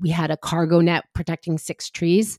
we 0.00 0.10
had 0.10 0.30
a 0.30 0.36
cargo 0.36 0.80
net 0.80 1.04
protecting 1.14 1.58
six 1.58 1.90
trees 1.90 2.38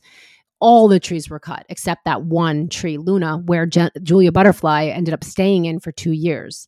all 0.61 0.87
the 0.87 0.99
trees 0.99 1.29
were 1.29 1.39
cut 1.39 1.65
except 1.69 2.05
that 2.05 2.23
one 2.23 2.67
tree, 2.67 2.97
Luna, 2.97 3.37
where 3.45 3.65
Je- 3.65 3.89
Julia 4.03 4.31
Butterfly 4.31 4.87
ended 4.87 5.13
up 5.13 5.23
staying 5.23 5.65
in 5.65 5.79
for 5.79 5.91
two 5.91 6.11
years. 6.11 6.67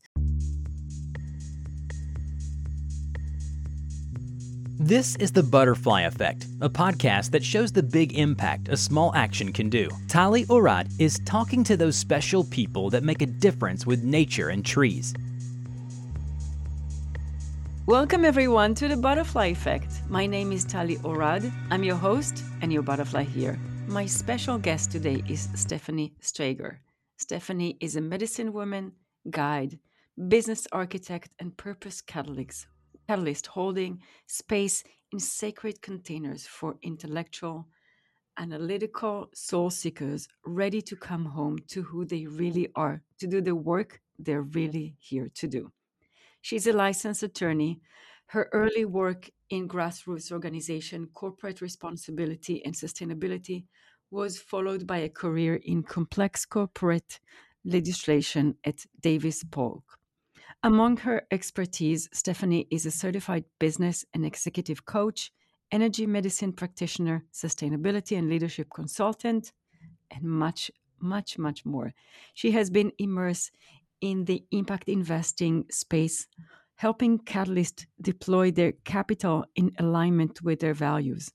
This 4.83 5.15
is 5.17 5.31
The 5.31 5.43
Butterfly 5.43 6.01
Effect, 6.01 6.47
a 6.59 6.69
podcast 6.69 7.29
that 7.31 7.43
shows 7.43 7.71
the 7.71 7.83
big 7.83 8.17
impact 8.17 8.67
a 8.67 8.75
small 8.75 9.13
action 9.13 9.53
can 9.53 9.69
do. 9.69 9.87
Tali 10.07 10.45
Orad 10.45 10.91
is 10.99 11.19
talking 11.23 11.63
to 11.65 11.77
those 11.77 11.95
special 11.95 12.43
people 12.45 12.89
that 12.89 13.03
make 13.03 13.21
a 13.21 13.27
difference 13.27 13.85
with 13.85 14.03
nature 14.03 14.49
and 14.49 14.65
trees. 14.65 15.13
Welcome, 17.87 18.25
everyone, 18.25 18.75
to 18.75 18.87
The 18.87 18.95
Butterfly 18.95 19.47
Effect. 19.47 20.03
My 20.07 20.27
name 20.27 20.51
is 20.51 20.63
Tali 20.63 20.97
Orad. 20.97 21.51
I'm 21.71 21.83
your 21.83 21.95
host 21.95 22.43
and 22.61 22.71
your 22.71 22.83
butterfly 22.83 23.23
here. 23.23 23.59
My 23.87 24.05
special 24.05 24.59
guest 24.59 24.91
today 24.91 25.23
is 25.27 25.49
Stephanie 25.55 26.13
Trager. 26.21 26.77
Stephanie 27.17 27.77
is 27.79 27.95
a 27.95 28.01
medicine 28.01 28.53
woman, 28.53 28.91
guide, 29.31 29.79
business 30.27 30.67
architect, 30.71 31.31
and 31.39 31.57
purpose 31.57 32.01
catalyst, 32.01 32.67
catalyst 33.09 33.47
holding 33.47 33.99
space 34.27 34.83
in 35.11 35.19
sacred 35.19 35.81
containers 35.81 36.45
for 36.45 36.77
intellectual, 36.83 37.67
analytical 38.37 39.27
soul 39.33 39.71
seekers 39.71 40.27
ready 40.45 40.83
to 40.83 40.95
come 40.95 41.25
home 41.25 41.57
to 41.69 41.81
who 41.81 42.05
they 42.05 42.27
really 42.27 42.67
are, 42.75 43.01
to 43.17 43.25
do 43.25 43.41
the 43.41 43.55
work 43.55 43.99
they're 44.19 44.43
really 44.43 44.95
here 44.99 45.29
to 45.33 45.47
do. 45.47 45.71
She's 46.41 46.67
a 46.67 46.73
licensed 46.73 47.23
attorney. 47.23 47.81
Her 48.27 48.49
early 48.51 48.85
work 48.85 49.29
in 49.49 49.67
grassroots 49.67 50.31
organization, 50.31 51.07
corporate 51.13 51.61
responsibility, 51.61 52.63
and 52.65 52.73
sustainability 52.73 53.65
was 54.09 54.39
followed 54.39 54.85
by 54.87 54.97
a 54.99 55.09
career 55.09 55.55
in 55.55 55.83
complex 55.83 56.45
corporate 56.45 57.19
legislation 57.63 58.55
at 58.65 58.85
Davis 59.01 59.43
Polk. 59.43 59.99
Among 60.63 60.97
her 60.97 61.23
expertise, 61.31 62.09
Stephanie 62.13 62.67
is 62.69 62.85
a 62.85 62.91
certified 62.91 63.45
business 63.59 64.05
and 64.13 64.25
executive 64.25 64.85
coach, 64.85 65.31
energy 65.71 66.05
medicine 66.05 66.53
practitioner, 66.53 67.25
sustainability 67.33 68.17
and 68.17 68.29
leadership 68.29 68.67
consultant, 68.73 69.53
and 70.11 70.23
much, 70.23 70.69
much, 70.99 71.37
much 71.37 71.65
more. 71.65 71.93
She 72.33 72.51
has 72.51 72.69
been 72.69 72.91
immersed 72.97 73.51
in 74.01 74.25
the 74.25 74.43
impact 74.51 74.89
investing 74.89 75.65
space, 75.71 76.27
helping 76.75 77.19
Catalyst 77.19 77.85
deploy 78.01 78.51
their 78.51 78.73
capital 78.83 79.45
in 79.55 79.71
alignment 79.77 80.41
with 80.41 80.59
their 80.59 80.73
values. 80.73 81.31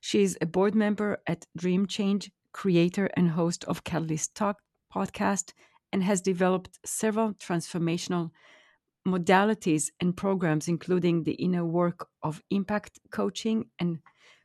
She 0.00 0.22
is 0.22 0.38
a 0.40 0.46
board 0.46 0.74
member 0.74 1.18
at 1.26 1.46
Dream 1.56 1.86
Change, 1.86 2.30
creator 2.52 3.10
and 3.16 3.30
host 3.30 3.64
of 3.64 3.84
Catalyst 3.84 4.34
Talk 4.34 4.56
podcast, 4.92 5.52
and 5.92 6.02
has 6.02 6.20
developed 6.20 6.78
several 6.84 7.34
transformational 7.34 8.30
modalities 9.06 9.90
and 10.00 10.16
programs, 10.16 10.68
including 10.68 11.24
the 11.24 11.32
inner 11.32 11.64
work 11.64 12.08
of 12.22 12.42
impact 12.50 12.98
coaching 13.10 13.66
and 13.78 13.98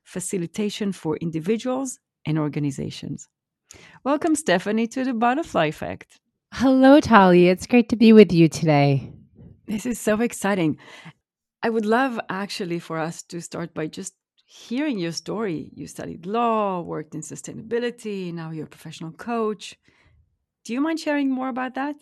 facilitation 0.03 0.91
for 0.91 1.17
individuals 1.17 2.00
and 2.25 2.38
organizations. 2.38 3.28
Welcome, 4.03 4.36
Stephanie, 4.36 4.88
to 4.88 5.03
the 5.03 5.14
Butterfly 5.14 5.67
Effect. 5.67 6.19
Hello, 6.58 7.00
Tali. 7.00 7.48
It's 7.48 7.66
great 7.66 7.90
to 7.90 7.96
be 7.96 8.14
with 8.14 8.32
you 8.32 8.48
today. 8.48 9.12
This 9.66 9.88
is 9.88 10.00
so 10.00 10.22
exciting. 10.22 10.78
I 11.64 11.72
would 11.72 11.84
love 11.84 12.20
actually 12.30 12.78
for 12.78 13.00
us 13.00 13.23
to 13.23 13.42
start 13.42 13.73
by 13.73 13.88
just 13.88 14.14
hearing 14.46 15.00
your 15.00 15.14
story. 15.14 15.72
You 15.74 15.88
studied 15.88 16.28
law, 16.28 16.81
worked 16.81 17.16
in 17.16 17.22
sustainability, 17.22 18.31
now 18.31 18.52
you're 18.52 18.68
a 18.68 18.70
professional 18.70 19.14
coach. 19.14 19.76
Do 20.64 20.74
you 20.74 20.80
mind 20.80 21.00
sharing 21.00 21.31
more 21.31 21.50
about 21.50 21.74
that? 21.74 21.96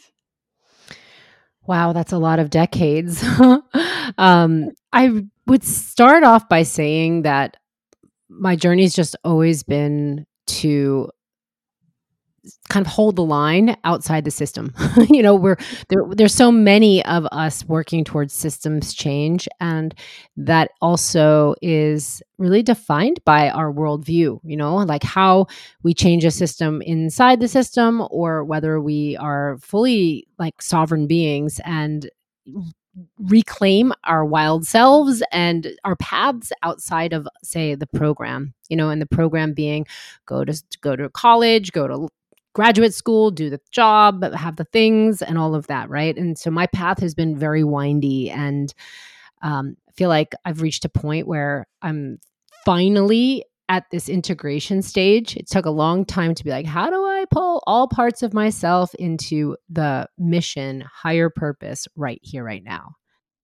Wow, 1.65 1.93
that's 1.93 2.11
a 2.11 2.17
lot 2.17 2.39
of 2.39 2.49
decades. 2.49 3.23
um, 4.17 4.71
I 4.91 5.23
would 5.47 5.63
start 5.63 6.25
off 6.25 6.49
by 6.49 6.63
saying 6.63 7.21
that 7.21 7.55
my 8.27 8.57
journey's 8.57 8.93
just 8.93 9.15
always 9.23 9.63
been 9.63 10.25
to 10.47 11.09
kind 12.69 12.85
of 12.85 12.91
hold 12.91 13.15
the 13.15 13.23
line 13.23 13.75
outside 13.83 14.25
the 14.25 14.31
system. 14.31 14.73
you 15.09 15.21
know, 15.21 15.35
we're 15.35 15.57
there 15.89 16.03
there's 16.09 16.33
so 16.33 16.51
many 16.51 17.03
of 17.05 17.25
us 17.31 17.63
working 17.65 18.03
towards 18.03 18.33
systems 18.33 18.93
change 18.93 19.47
and 19.59 19.93
that 20.37 20.71
also 20.81 21.53
is 21.61 22.23
really 22.37 22.63
defined 22.63 23.19
by 23.25 23.49
our 23.49 23.71
worldview, 23.71 24.39
you 24.43 24.57
know, 24.57 24.77
like 24.77 25.03
how 25.03 25.45
we 25.83 25.93
change 25.93 26.25
a 26.25 26.31
system 26.31 26.81
inside 26.81 27.39
the 27.39 27.47
system 27.47 28.05
or 28.09 28.43
whether 28.43 28.81
we 28.81 29.15
are 29.17 29.57
fully 29.61 30.27
like 30.39 30.61
sovereign 30.61 31.07
beings 31.07 31.59
and 31.63 32.09
reclaim 33.19 33.93
our 34.03 34.25
wild 34.25 34.65
selves 34.67 35.23
and 35.31 35.71
our 35.85 35.95
paths 35.95 36.51
outside 36.63 37.13
of 37.13 37.27
say 37.41 37.73
the 37.73 37.87
program 37.87 38.53
you 38.69 38.75
know 38.75 38.89
and 38.89 39.01
the 39.01 39.05
program 39.05 39.53
being 39.53 39.85
go 40.25 40.43
to 40.43 40.61
go 40.81 40.95
to 40.95 41.07
college 41.09 41.71
go 41.71 41.87
to 41.87 42.09
graduate 42.53 42.93
school, 42.93 43.31
do 43.31 43.49
the 43.49 43.59
job, 43.71 44.23
have 44.33 44.55
the 44.57 44.65
things, 44.65 45.21
and 45.21 45.37
all 45.37 45.55
of 45.55 45.67
that, 45.67 45.89
right? 45.89 46.17
And 46.17 46.37
so 46.37 46.51
my 46.51 46.67
path 46.67 46.99
has 46.99 47.13
been 47.13 47.37
very 47.37 47.63
windy, 47.63 48.29
and 48.29 48.73
um, 49.41 49.77
I 49.87 49.91
feel 49.93 50.09
like 50.09 50.33
I've 50.45 50.61
reached 50.61 50.85
a 50.85 50.89
point 50.89 51.27
where 51.27 51.67
I'm 51.81 52.19
finally 52.65 53.45
at 53.69 53.85
this 53.89 54.09
integration 54.09 54.81
stage. 54.81 55.37
It 55.37 55.47
took 55.47 55.65
a 55.65 55.71
long 55.71 56.03
time 56.03 56.35
to 56.35 56.43
be 56.43 56.49
like, 56.49 56.65
how 56.65 56.89
do 56.89 57.05
I 57.05 57.25
pull 57.31 57.63
all 57.65 57.87
parts 57.87 58.21
of 58.21 58.33
myself 58.33 58.93
into 58.95 59.55
the 59.69 60.07
mission, 60.17 60.83
higher 60.93 61.29
purpose 61.29 61.87
right 61.95 62.19
here, 62.21 62.43
right 62.43 62.63
now? 62.63 62.95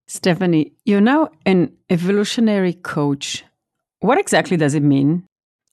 Stephanie, 0.07 0.73
you're 0.85 1.01
now 1.01 1.29
an 1.45 1.71
evolutionary 1.89 2.73
coach. 2.73 3.45
What 3.99 4.17
exactly 4.17 4.57
does 4.57 4.73
it 4.73 4.83
mean? 4.83 5.25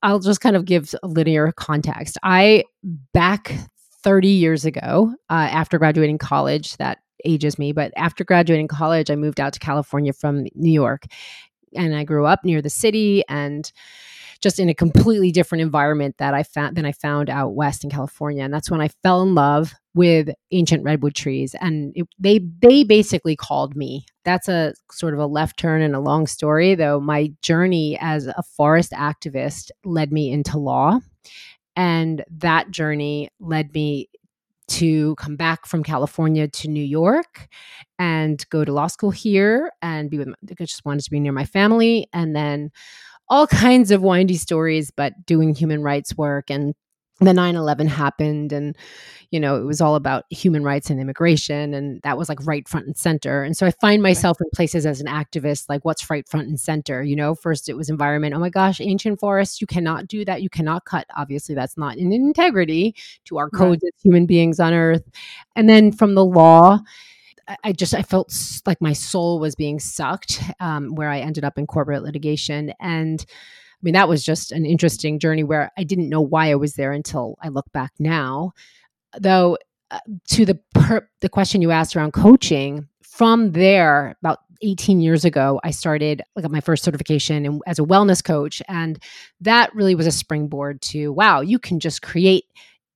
I'll 0.04 0.20
just 0.20 0.42
kind 0.42 0.54
of 0.54 0.66
give 0.66 0.94
linear 1.02 1.50
context. 1.52 2.18
I 2.22 2.64
back 3.14 3.54
30 4.02 4.28
years 4.28 4.66
ago, 4.66 5.14
uh, 5.30 5.48
after 5.50 5.78
graduating 5.78 6.18
college, 6.18 6.76
that 6.76 6.98
ages 7.24 7.58
me, 7.58 7.72
but 7.72 7.90
after 7.96 8.22
graduating 8.22 8.68
college, 8.68 9.10
I 9.10 9.16
moved 9.16 9.40
out 9.40 9.54
to 9.54 9.58
California 9.58 10.12
from 10.12 10.44
New 10.54 10.70
York. 10.70 11.06
And 11.74 11.96
I 11.96 12.04
grew 12.04 12.26
up 12.26 12.44
near 12.44 12.60
the 12.60 12.70
city 12.70 13.24
and 13.30 13.72
just 14.44 14.58
in 14.58 14.68
a 14.68 14.74
completely 14.74 15.32
different 15.32 15.62
environment 15.62 16.16
that 16.18 16.34
I 16.34 16.42
found 16.42 16.76
than 16.76 16.84
I 16.84 16.92
found 16.92 17.30
out 17.30 17.54
west 17.54 17.82
in 17.82 17.88
California. 17.88 18.44
And 18.44 18.52
that's 18.52 18.70
when 18.70 18.82
I 18.82 18.88
fell 19.02 19.22
in 19.22 19.34
love 19.34 19.72
with 19.94 20.28
ancient 20.52 20.84
redwood 20.84 21.14
trees. 21.14 21.56
And 21.62 21.92
it, 21.96 22.06
they 22.18 22.40
they 22.60 22.84
basically 22.84 23.36
called 23.36 23.74
me. 23.74 24.04
That's 24.24 24.46
a 24.46 24.74
sort 24.92 25.14
of 25.14 25.20
a 25.20 25.26
left 25.26 25.58
turn 25.58 25.80
and 25.80 25.96
a 25.96 26.00
long 26.00 26.26
story, 26.26 26.74
though. 26.74 27.00
My 27.00 27.32
journey 27.40 27.96
as 28.00 28.26
a 28.26 28.42
forest 28.42 28.92
activist 28.92 29.70
led 29.82 30.12
me 30.12 30.30
into 30.30 30.58
law, 30.58 31.00
and 31.74 32.22
that 32.30 32.70
journey 32.70 33.30
led 33.40 33.72
me 33.72 34.10
to 34.66 35.14
come 35.16 35.36
back 35.36 35.66
from 35.66 35.82
California 35.82 36.48
to 36.48 36.68
New 36.68 36.84
York 36.84 37.48
and 37.98 38.44
go 38.50 38.64
to 38.64 38.72
law 38.72 38.88
school 38.88 39.10
here 39.10 39.72
and 39.80 40.10
be 40.10 40.18
with. 40.18 40.28
My, 40.28 40.34
I 40.50 40.64
just 40.64 40.84
wanted 40.84 41.04
to 41.04 41.10
be 41.10 41.20
near 41.20 41.32
my 41.32 41.46
family, 41.46 42.08
and 42.12 42.36
then 42.36 42.72
all 43.28 43.46
kinds 43.46 43.90
of 43.90 44.02
windy 44.02 44.36
stories, 44.36 44.90
but 44.90 45.26
doing 45.26 45.54
human 45.54 45.82
rights 45.82 46.16
work 46.16 46.50
and 46.50 46.74
the 47.20 47.30
9-11 47.32 47.86
happened 47.86 48.52
and 48.52 48.76
you 49.30 49.38
know 49.38 49.56
it 49.56 49.64
was 49.64 49.80
all 49.80 49.94
about 49.94 50.24
human 50.30 50.64
rights 50.64 50.90
and 50.90 51.00
immigration 51.00 51.72
and 51.72 52.02
that 52.02 52.18
was 52.18 52.28
like 52.28 52.44
right 52.44 52.68
front 52.68 52.86
and 52.86 52.96
center. 52.96 53.44
And 53.44 53.56
so 53.56 53.66
i 53.66 53.70
find 53.70 54.02
myself 54.02 54.38
in 54.40 54.48
places 54.52 54.84
as 54.84 55.00
an 55.00 55.06
activist 55.06 55.66
like 55.68 55.84
what's 55.84 56.10
right 56.10 56.28
front 56.28 56.48
and 56.48 56.58
center? 56.58 57.04
You 57.04 57.14
know 57.14 57.34
first 57.36 57.68
it 57.68 57.76
was 57.76 57.88
environment. 57.88 58.34
Oh 58.34 58.40
my 58.40 58.50
gosh 58.50 58.80
ancient 58.80 59.20
forests 59.20 59.60
you 59.60 59.66
cannot 59.66 60.08
do 60.08 60.24
that. 60.24 60.42
You 60.42 60.50
cannot 60.50 60.86
cut. 60.86 61.06
Obviously 61.16 61.54
that's 61.54 61.76
not 61.76 61.96
in 61.96 62.12
integrity 62.12 62.96
to 63.26 63.38
our 63.38 63.48
codes 63.48 63.82
right. 63.84 63.92
as 63.94 64.02
human 64.02 64.26
beings 64.26 64.58
on 64.58 64.74
earth. 64.74 65.08
And 65.54 65.68
then 65.68 65.92
from 65.92 66.16
the 66.16 66.24
law 66.24 66.80
I 67.62 67.72
just 67.72 67.94
I 67.94 68.02
felt 68.02 68.34
like 68.66 68.80
my 68.80 68.92
soul 68.92 69.38
was 69.38 69.54
being 69.54 69.78
sucked, 69.78 70.42
um, 70.60 70.94
where 70.94 71.10
I 71.10 71.20
ended 71.20 71.44
up 71.44 71.58
in 71.58 71.66
corporate 71.66 72.02
litigation, 72.02 72.72
and 72.80 73.24
I 73.28 73.80
mean 73.82 73.94
that 73.94 74.08
was 74.08 74.24
just 74.24 74.52
an 74.52 74.64
interesting 74.64 75.18
journey 75.18 75.44
where 75.44 75.70
I 75.76 75.84
didn't 75.84 76.08
know 76.08 76.20
why 76.20 76.50
I 76.50 76.54
was 76.54 76.74
there 76.74 76.92
until 76.92 77.36
I 77.42 77.48
look 77.48 77.70
back 77.72 77.92
now. 77.98 78.52
Though 79.18 79.58
uh, 79.90 80.00
to 80.28 80.44
the 80.44 80.58
per- 80.74 81.08
the 81.20 81.28
question 81.28 81.62
you 81.62 81.70
asked 81.70 81.94
around 81.94 82.12
coaching, 82.12 82.88
from 83.02 83.52
there 83.52 84.16
about 84.20 84.40
18 84.62 85.00
years 85.00 85.24
ago 85.24 85.60
i 85.62 85.70
started 85.70 86.22
like 86.36 86.48
my 86.50 86.60
first 86.60 86.84
certification 86.84 87.60
as 87.66 87.78
a 87.78 87.82
wellness 87.82 88.24
coach 88.24 88.62
and 88.66 89.02
that 89.40 89.74
really 89.74 89.94
was 89.94 90.06
a 90.06 90.12
springboard 90.12 90.80
to 90.80 91.12
wow 91.12 91.40
you 91.40 91.58
can 91.58 91.78
just 91.78 92.02
create 92.02 92.44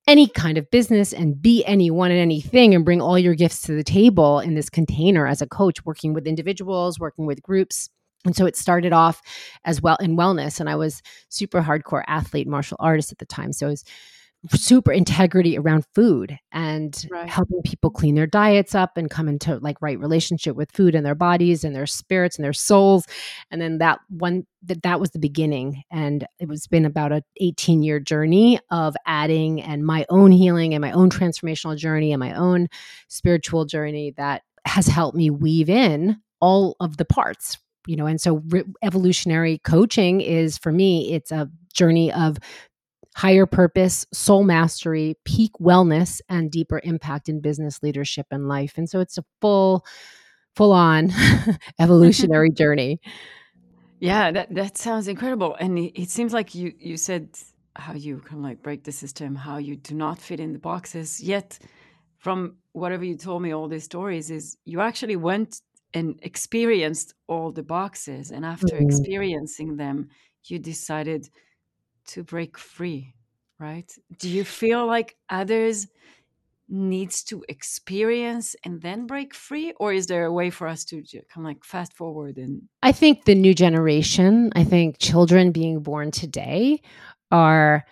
any 0.09 0.27
kind 0.27 0.57
of 0.57 0.69
business 0.71 1.13
and 1.13 1.39
be 1.39 1.63
anyone 1.65 2.09
and 2.09 2.19
anything 2.19 2.73
and 2.73 2.83
bring 2.83 2.99
all 2.99 3.19
your 3.19 3.35
gifts 3.35 3.61
to 3.61 3.73
the 3.73 3.83
table 3.83 4.39
in 4.39 4.55
this 4.55 4.67
container 4.67 5.27
as 5.27 5.39
a 5.39 5.47
coach, 5.47 5.85
working 5.85 6.13
with 6.13 6.25
individuals, 6.25 6.99
working 6.99 7.27
with 7.27 7.43
groups. 7.43 7.91
And 8.25 8.35
so 8.35 8.47
it 8.47 8.55
started 8.55 8.91
off 8.91 9.21
as 9.65 9.83
well 9.83 9.97
in 9.97 10.17
wellness. 10.17 10.59
And 10.59 10.67
I 10.67 10.75
was 10.75 11.03
super 11.29 11.61
hardcore 11.61 12.03
athlete, 12.07 12.47
martial 12.47 12.77
artist 12.79 13.11
at 13.11 13.19
the 13.19 13.25
time. 13.25 13.53
So 13.53 13.67
it 13.67 13.69
was 13.69 13.83
super 14.51 14.91
integrity 14.91 15.57
around 15.57 15.85
food 15.93 16.37
and 16.51 17.05
right. 17.11 17.27
helping 17.27 17.61
people 17.63 17.89
clean 17.89 18.15
their 18.15 18.27
diets 18.27 18.73
up 18.73 18.95
and 18.95 19.09
come 19.09 19.27
into 19.27 19.57
like 19.59 19.81
right 19.81 19.99
relationship 19.99 20.55
with 20.55 20.71
food 20.71 20.95
and 20.95 21.05
their 21.05 21.15
bodies 21.15 21.63
and 21.63 21.75
their 21.75 21.85
spirits 21.85 22.37
and 22.37 22.45
their 22.45 22.53
souls. 22.53 23.05
And 23.51 23.61
then 23.61 23.79
that 23.79 23.99
one 24.09 24.45
that 24.63 24.81
that 24.83 24.99
was 24.99 25.11
the 25.11 25.19
beginning. 25.19 25.83
And 25.91 26.25
it 26.39 26.47
was 26.47 26.67
been 26.67 26.85
about 26.85 27.11
a 27.11 27.23
18 27.41 27.83
year 27.83 27.99
journey 27.99 28.59
of 28.71 28.95
adding 29.05 29.61
and 29.61 29.85
my 29.85 30.05
own 30.09 30.31
healing 30.31 30.73
and 30.73 30.81
my 30.81 30.91
own 30.91 31.09
transformational 31.09 31.77
journey 31.77 32.13
and 32.13 32.19
my 32.19 32.33
own 32.33 32.67
spiritual 33.09 33.65
journey 33.65 34.13
that 34.15 34.43
has 34.65 34.87
helped 34.87 35.17
me 35.17 35.29
weave 35.29 35.69
in 35.69 36.17
all 36.39 36.75
of 36.79 36.97
the 36.97 37.05
parts 37.05 37.57
you 37.87 37.95
know? 37.95 38.05
And 38.05 38.19
so 38.19 38.43
re- 38.49 38.65
evolutionary 38.83 39.59
coaching 39.59 40.21
is 40.21 40.57
for 40.57 40.71
me 40.71 41.13
it's 41.13 41.31
a 41.31 41.49
journey 41.73 42.11
of 42.11 42.37
higher 43.19 43.45
purpose, 43.45 44.05
soul 44.13 44.45
mastery, 44.45 45.13
peak 45.25 45.51
wellness, 45.59 46.21
and 46.29 46.49
deeper 46.49 46.79
impact 46.85 47.27
in 47.27 47.41
business 47.41 47.83
leadership 47.83 48.25
and 48.31 48.47
life. 48.47 48.77
And 48.77 48.89
so 48.89 49.01
it's 49.01 49.17
a 49.17 49.25
full, 49.41 49.85
full 50.55 50.71
on 50.71 51.11
evolutionary 51.79 52.49
journey. 52.61 53.01
Yeah, 53.99 54.31
that 54.31 54.55
that 54.55 54.77
sounds 54.77 55.09
incredible. 55.09 55.57
And 55.59 55.77
it, 55.77 56.01
it 56.03 56.09
seems 56.09 56.31
like 56.33 56.55
you 56.55 56.71
you 56.79 56.95
said 56.95 57.27
how 57.75 57.93
you 57.93 58.19
kind 58.19 58.39
of 58.39 58.45
like 58.49 58.63
break 58.63 58.85
the 58.85 58.93
system, 58.93 59.35
how 59.35 59.57
you 59.57 59.75
do 59.75 59.95
not 59.95 60.17
fit 60.19 60.39
in 60.39 60.53
the 60.53 60.59
boxes. 60.59 61.19
Yet, 61.19 61.59
from 62.19 62.55
whatever 62.71 63.03
you 63.03 63.17
told 63.17 63.41
me, 63.41 63.51
all 63.51 63.67
these 63.67 63.83
stories 63.83 64.31
is 64.31 64.55
you 64.63 64.79
actually 64.79 65.17
went 65.17 65.59
and 65.93 66.17
experienced 66.21 67.15
all 67.27 67.51
the 67.51 67.63
boxes, 67.63 68.31
and 68.31 68.45
after 68.45 68.75
mm-hmm. 68.75 68.85
experiencing 68.87 69.75
them, 69.75 70.07
you 70.45 70.57
decided 70.57 71.29
to 72.09 72.23
break 72.23 72.57
free, 72.57 73.13
right? 73.59 73.91
Do 74.17 74.29
you 74.29 74.43
feel 74.43 74.85
like 74.85 75.15
others 75.29 75.87
needs 76.69 77.23
to 77.23 77.43
experience 77.49 78.55
and 78.63 78.81
then 78.81 79.07
break 79.07 79.33
free 79.33 79.73
or 79.79 79.91
is 79.91 80.05
there 80.05 80.25
a 80.25 80.31
way 80.31 80.51
for 80.51 80.67
us 80.67 80.85
to 80.85 81.01
kind 81.01 81.23
of 81.37 81.43
like 81.43 81.63
fast 81.63 81.93
forward 81.93 82.37
and 82.37 82.61
I 82.83 82.91
think 82.91 83.25
the 83.25 83.33
new 83.33 83.55
generation, 83.55 84.51
I 84.55 84.63
think 84.63 84.99
children 84.99 85.51
being 85.51 85.81
born 85.81 86.11
today 86.11 86.81
are 87.31 87.85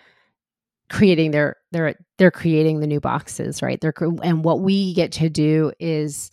creating 0.90 1.32
their 1.32 1.56
they're 1.72 1.94
they're 2.18 2.30
creating 2.30 2.80
the 2.80 2.86
new 2.86 3.00
boxes, 3.00 3.62
right? 3.62 3.80
They're 3.80 3.94
and 4.22 4.44
what 4.44 4.60
we 4.60 4.94
get 4.94 5.12
to 5.12 5.28
do 5.28 5.72
is 5.80 6.30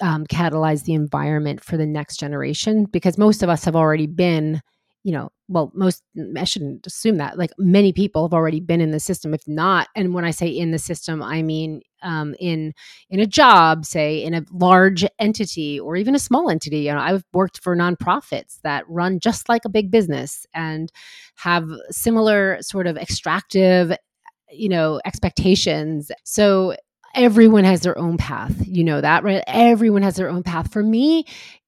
um, 0.00 0.26
catalyze 0.26 0.84
the 0.84 0.94
environment 0.94 1.62
for 1.62 1.76
the 1.76 1.86
next 1.86 2.18
generation 2.18 2.84
because 2.84 3.16
most 3.16 3.42
of 3.42 3.48
us 3.48 3.64
have 3.64 3.76
already 3.76 4.06
been 4.06 4.60
you 5.04 5.12
know, 5.12 5.30
well, 5.48 5.72
most, 5.74 6.02
I 6.36 6.44
shouldn't 6.44 6.86
assume 6.86 7.16
that. 7.16 7.36
Like 7.36 7.50
many 7.58 7.92
people 7.92 8.24
have 8.24 8.32
already 8.32 8.60
been 8.60 8.80
in 8.80 8.92
the 8.92 9.00
system, 9.00 9.34
if 9.34 9.46
not. 9.48 9.88
And 9.96 10.14
when 10.14 10.24
I 10.24 10.30
say 10.30 10.48
in 10.48 10.70
the 10.70 10.78
system, 10.78 11.22
I 11.22 11.42
mean 11.42 11.82
um, 12.02 12.34
in 12.38 12.72
in 13.10 13.20
a 13.20 13.26
job, 13.26 13.84
say 13.84 14.22
in 14.22 14.34
a 14.34 14.44
large 14.52 15.04
entity 15.18 15.78
or 15.78 15.96
even 15.96 16.14
a 16.14 16.20
small 16.20 16.50
entity. 16.50 16.80
You 16.80 16.92
know, 16.92 17.00
I've 17.00 17.24
worked 17.32 17.60
for 17.62 17.76
nonprofits 17.76 18.60
that 18.62 18.88
run 18.88 19.20
just 19.20 19.48
like 19.48 19.64
a 19.64 19.70
big 19.70 19.90
business 19.90 20.46
and 20.54 20.92
have 21.36 21.68
similar 21.90 22.58
sort 22.60 22.86
of 22.86 22.96
extractive, 22.96 23.96
you 24.50 24.68
know, 24.68 25.00
expectations. 25.04 26.10
So 26.24 26.76
everyone 27.14 27.64
has 27.64 27.80
their 27.82 27.98
own 27.98 28.16
path. 28.16 28.54
You 28.66 28.84
know 28.84 29.00
that, 29.00 29.24
right? 29.24 29.42
Everyone 29.46 30.02
has 30.02 30.16
their 30.16 30.30
own 30.30 30.42
path. 30.42 30.72
For 30.72 30.82
me, 30.82 31.24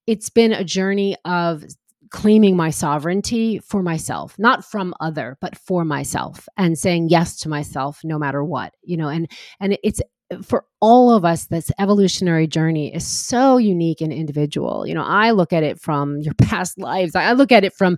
it's 0.07 0.29
been 0.29 0.53
a 0.53 0.63
journey 0.63 1.15
of 1.25 1.63
claiming 2.11 2.55
my 2.55 2.69
sovereignty 2.69 3.59
for 3.59 3.81
myself 3.81 4.37
not 4.37 4.63
from 4.63 4.93
other 4.99 5.37
but 5.41 5.57
for 5.57 5.83
myself 5.85 6.47
and 6.57 6.77
saying 6.77 7.07
yes 7.09 7.37
to 7.37 7.49
myself 7.49 8.01
no 8.03 8.17
matter 8.17 8.43
what 8.43 8.73
you 8.83 8.97
know 8.97 9.09
and 9.09 9.29
and 9.59 9.77
it's 9.83 10.01
uh, 10.31 10.41
for 10.41 10.65
all 10.81 11.13
of 11.13 11.23
us 11.23 11.45
this 11.45 11.71
evolutionary 11.77 12.47
journey 12.47 12.93
is 12.93 13.05
so 13.05 13.57
unique 13.57 14.01
and 14.01 14.11
individual. 14.11 14.87
You 14.87 14.95
know 14.95 15.03
i 15.03 15.31
look 15.31 15.53
at 15.53 15.63
it 15.63 15.79
from 15.79 16.19
your 16.21 16.33
past 16.35 16.79
lives. 16.79 17.15
I 17.15 17.33
look 17.33 17.51
at 17.51 17.63
it 17.63 17.73
from 17.73 17.97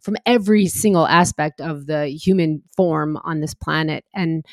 from 0.00 0.16
every 0.26 0.66
single 0.66 1.06
aspect 1.06 1.60
of 1.60 1.86
the 1.86 2.06
human 2.06 2.62
form 2.76 3.18
on 3.22 3.40
this 3.40 3.54
planet 3.54 4.04
and 4.14 4.44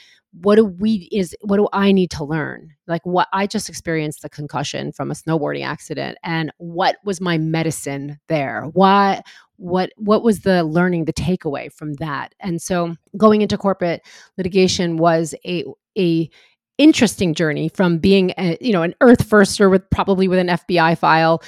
what 0.41 0.55
do 0.55 0.65
we 0.65 1.07
is 1.11 1.35
what 1.41 1.57
do 1.57 1.67
I 1.71 1.91
need 1.91 2.11
to 2.11 2.23
learn? 2.23 2.71
Like 2.87 3.05
what 3.05 3.27
I 3.31 3.47
just 3.47 3.69
experienced 3.69 4.21
the 4.21 4.29
concussion 4.29 4.91
from 4.91 5.11
a 5.11 5.13
snowboarding 5.13 5.65
accident 5.65 6.17
and 6.23 6.51
what 6.57 6.97
was 7.03 7.21
my 7.21 7.37
medicine 7.37 8.19
there? 8.27 8.63
Why 8.73 9.21
what 9.57 9.91
what 9.97 10.23
was 10.23 10.41
the 10.41 10.63
learning 10.63 11.05
the 11.05 11.13
takeaway 11.13 11.71
from 11.71 11.93
that? 11.95 12.33
And 12.39 12.61
so 12.61 12.95
going 13.17 13.41
into 13.41 13.57
corporate 13.57 14.01
litigation 14.37 14.97
was 14.97 15.33
a 15.45 15.63
a 15.97 16.29
interesting 16.77 17.33
journey 17.33 17.69
from 17.69 17.99
being 17.99 18.33
a, 18.38 18.57
you 18.59 18.73
know 18.73 18.83
an 18.83 18.95
earth 19.01 19.27
firster 19.27 19.71
with 19.71 19.89
probably 19.89 20.27
with 20.27 20.39
an 20.39 20.47
FBI 20.47 20.97
file 20.97 21.41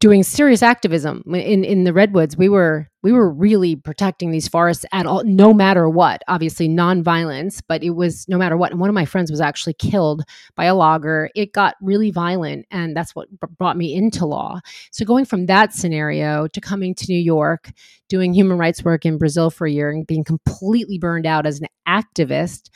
doing 0.00 0.22
serious 0.22 0.62
activism 0.62 1.22
in 1.26 1.64
in 1.64 1.84
the 1.84 1.92
redwoods. 1.92 2.36
We 2.36 2.48
were 2.48 2.88
we 3.02 3.12
were 3.12 3.30
really 3.30 3.74
protecting 3.74 4.30
these 4.30 4.46
forests 4.46 4.84
at 4.92 5.06
all 5.06 5.24
no 5.24 5.52
matter 5.52 5.88
what. 5.88 6.22
Obviously 6.28 6.68
non-violence 6.68 7.60
but 7.60 7.82
it 7.82 7.90
was 7.90 8.28
no 8.28 8.38
matter 8.38 8.56
what. 8.56 8.70
And 8.70 8.80
one 8.80 8.88
of 8.88 8.94
my 8.94 9.04
friends 9.04 9.30
was 9.30 9.40
actually 9.40 9.74
killed 9.74 10.22
by 10.54 10.66
a 10.66 10.74
logger. 10.74 11.30
It 11.34 11.52
got 11.52 11.74
really 11.80 12.10
violent 12.10 12.66
and 12.70 12.96
that's 12.96 13.14
what 13.14 13.28
brought 13.58 13.76
me 13.76 13.94
into 13.94 14.24
law. 14.24 14.60
So 14.92 15.04
going 15.04 15.24
from 15.24 15.46
that 15.46 15.72
scenario 15.72 16.46
to 16.48 16.60
coming 16.60 16.94
to 16.94 17.12
new 17.12 17.18
york 17.18 17.70
doing 18.08 18.32
human 18.32 18.58
rights 18.58 18.82
work 18.84 19.04
in 19.04 19.18
brazil 19.18 19.50
for 19.50 19.66
a 19.66 19.70
year 19.70 19.90
and 19.90 20.06
being 20.06 20.24
completely 20.24 20.98
burned 20.98 21.26
out 21.26 21.46
as 21.46 21.60
an 21.60 21.66
activist 21.86 22.70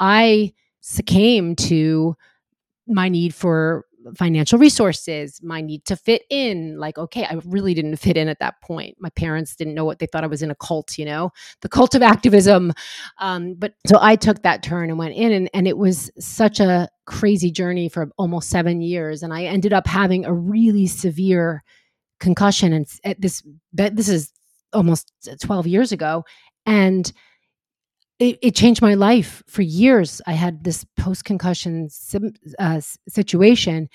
i 0.00 0.52
succumbed 0.80 1.58
to 1.58 2.14
my 2.86 3.08
need 3.08 3.34
for 3.34 3.84
financial 4.14 4.58
resources, 4.58 5.40
my 5.42 5.60
need 5.60 5.84
to 5.86 5.96
fit 5.96 6.22
in. 6.30 6.78
Like, 6.78 6.98
okay, 6.98 7.24
I 7.24 7.40
really 7.44 7.74
didn't 7.74 7.96
fit 7.96 8.16
in 8.16 8.28
at 8.28 8.38
that 8.40 8.60
point. 8.60 8.96
My 9.00 9.10
parents 9.10 9.56
didn't 9.56 9.74
know 9.74 9.84
what 9.84 9.98
they 9.98 10.06
thought 10.06 10.24
I 10.24 10.28
was 10.28 10.42
in 10.42 10.50
a 10.50 10.54
cult, 10.54 10.98
you 10.98 11.04
know, 11.04 11.30
the 11.62 11.68
cult 11.68 11.94
of 11.94 12.02
activism. 12.02 12.72
Um, 13.18 13.54
but 13.54 13.74
so 13.86 13.98
I 14.00 14.16
took 14.16 14.42
that 14.42 14.62
turn 14.62 14.90
and 14.90 14.98
went 14.98 15.14
in, 15.14 15.32
and, 15.32 15.50
and 15.54 15.66
it 15.66 15.78
was 15.78 16.10
such 16.18 16.60
a 16.60 16.88
crazy 17.06 17.50
journey 17.50 17.88
for 17.88 18.10
almost 18.18 18.50
seven 18.50 18.80
years. 18.80 19.22
And 19.22 19.32
I 19.32 19.44
ended 19.44 19.72
up 19.72 19.86
having 19.86 20.24
a 20.24 20.32
really 20.32 20.86
severe 20.86 21.62
concussion. 22.20 22.72
And 22.72 22.86
at 23.04 23.20
this, 23.20 23.42
this 23.72 24.08
is 24.08 24.32
almost 24.72 25.12
12 25.40 25.66
years 25.66 25.92
ago. 25.92 26.24
And 26.66 27.12
it, 28.18 28.38
it, 28.42 28.54
changed 28.54 28.82
my 28.82 28.94
life 28.94 29.42
for 29.46 29.62
years. 29.62 30.22
I 30.26 30.32
had 30.32 30.64
this 30.64 30.84
post 30.96 31.24
concussion 31.24 31.88
uh, 32.58 32.80
situation. 33.08 33.88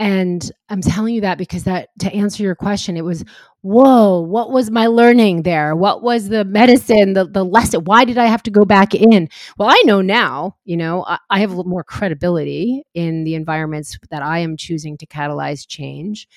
And 0.00 0.50
I'm 0.68 0.80
telling 0.80 1.14
you 1.14 1.22
that 1.22 1.38
because 1.38 1.64
that 1.64 1.88
to 1.98 2.12
answer 2.14 2.42
your 2.42 2.54
question, 2.54 2.96
it 2.96 3.04
was, 3.04 3.24
whoa, 3.62 4.20
what 4.20 4.52
was 4.52 4.70
my 4.70 4.86
learning 4.86 5.42
there? 5.42 5.74
What 5.74 6.02
was 6.04 6.28
the 6.28 6.44
medicine, 6.44 7.14
the, 7.14 7.26
the 7.26 7.44
lesson? 7.44 7.82
Why 7.82 8.04
did 8.04 8.16
I 8.16 8.26
have 8.26 8.44
to 8.44 8.50
go 8.50 8.64
back 8.64 8.94
in? 8.94 9.28
Well, 9.58 9.68
I 9.68 9.82
know 9.84 10.00
now, 10.00 10.56
you 10.64 10.76
know, 10.76 11.04
I, 11.04 11.18
I 11.30 11.40
have 11.40 11.50
a 11.50 11.56
little 11.56 11.68
more 11.68 11.82
credibility 11.82 12.84
in 12.94 13.24
the 13.24 13.34
environments 13.34 13.98
that 14.10 14.22
I 14.22 14.38
am 14.38 14.56
choosing 14.56 14.96
to 14.98 15.06
catalyze 15.06 15.66
change 15.66 16.28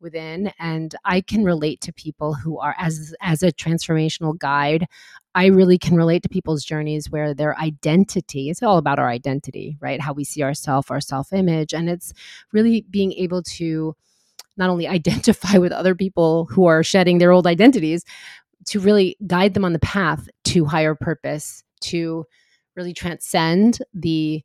within 0.00 0.50
and 0.58 0.94
i 1.04 1.20
can 1.20 1.44
relate 1.44 1.80
to 1.80 1.92
people 1.92 2.32
who 2.32 2.58
are 2.58 2.74
as 2.78 3.14
as 3.20 3.42
a 3.42 3.52
transformational 3.52 4.36
guide 4.38 4.86
i 5.34 5.46
really 5.46 5.78
can 5.78 5.96
relate 5.96 6.22
to 6.22 6.28
people's 6.28 6.64
journeys 6.64 7.10
where 7.10 7.34
their 7.34 7.58
identity 7.58 8.50
it's 8.50 8.62
all 8.62 8.78
about 8.78 8.98
our 8.98 9.08
identity 9.08 9.76
right 9.80 10.00
how 10.00 10.12
we 10.12 10.24
see 10.24 10.42
ourselves 10.42 10.90
our 10.90 11.00
self 11.00 11.32
image 11.32 11.72
and 11.72 11.88
it's 11.88 12.12
really 12.52 12.82
being 12.90 13.12
able 13.12 13.42
to 13.42 13.94
not 14.56 14.70
only 14.70 14.86
identify 14.98 15.58
with 15.58 15.72
other 15.72 15.94
people 15.94 16.46
who 16.46 16.66
are 16.66 16.82
shedding 16.82 17.18
their 17.18 17.32
old 17.32 17.46
identities 17.46 18.04
to 18.66 18.78
really 18.78 19.16
guide 19.26 19.54
them 19.54 19.64
on 19.64 19.72
the 19.72 19.78
path 19.78 20.28
to 20.44 20.64
higher 20.64 20.94
purpose 20.94 21.62
to 21.80 22.24
really 22.76 22.92
transcend 22.92 23.78
the 23.94 24.42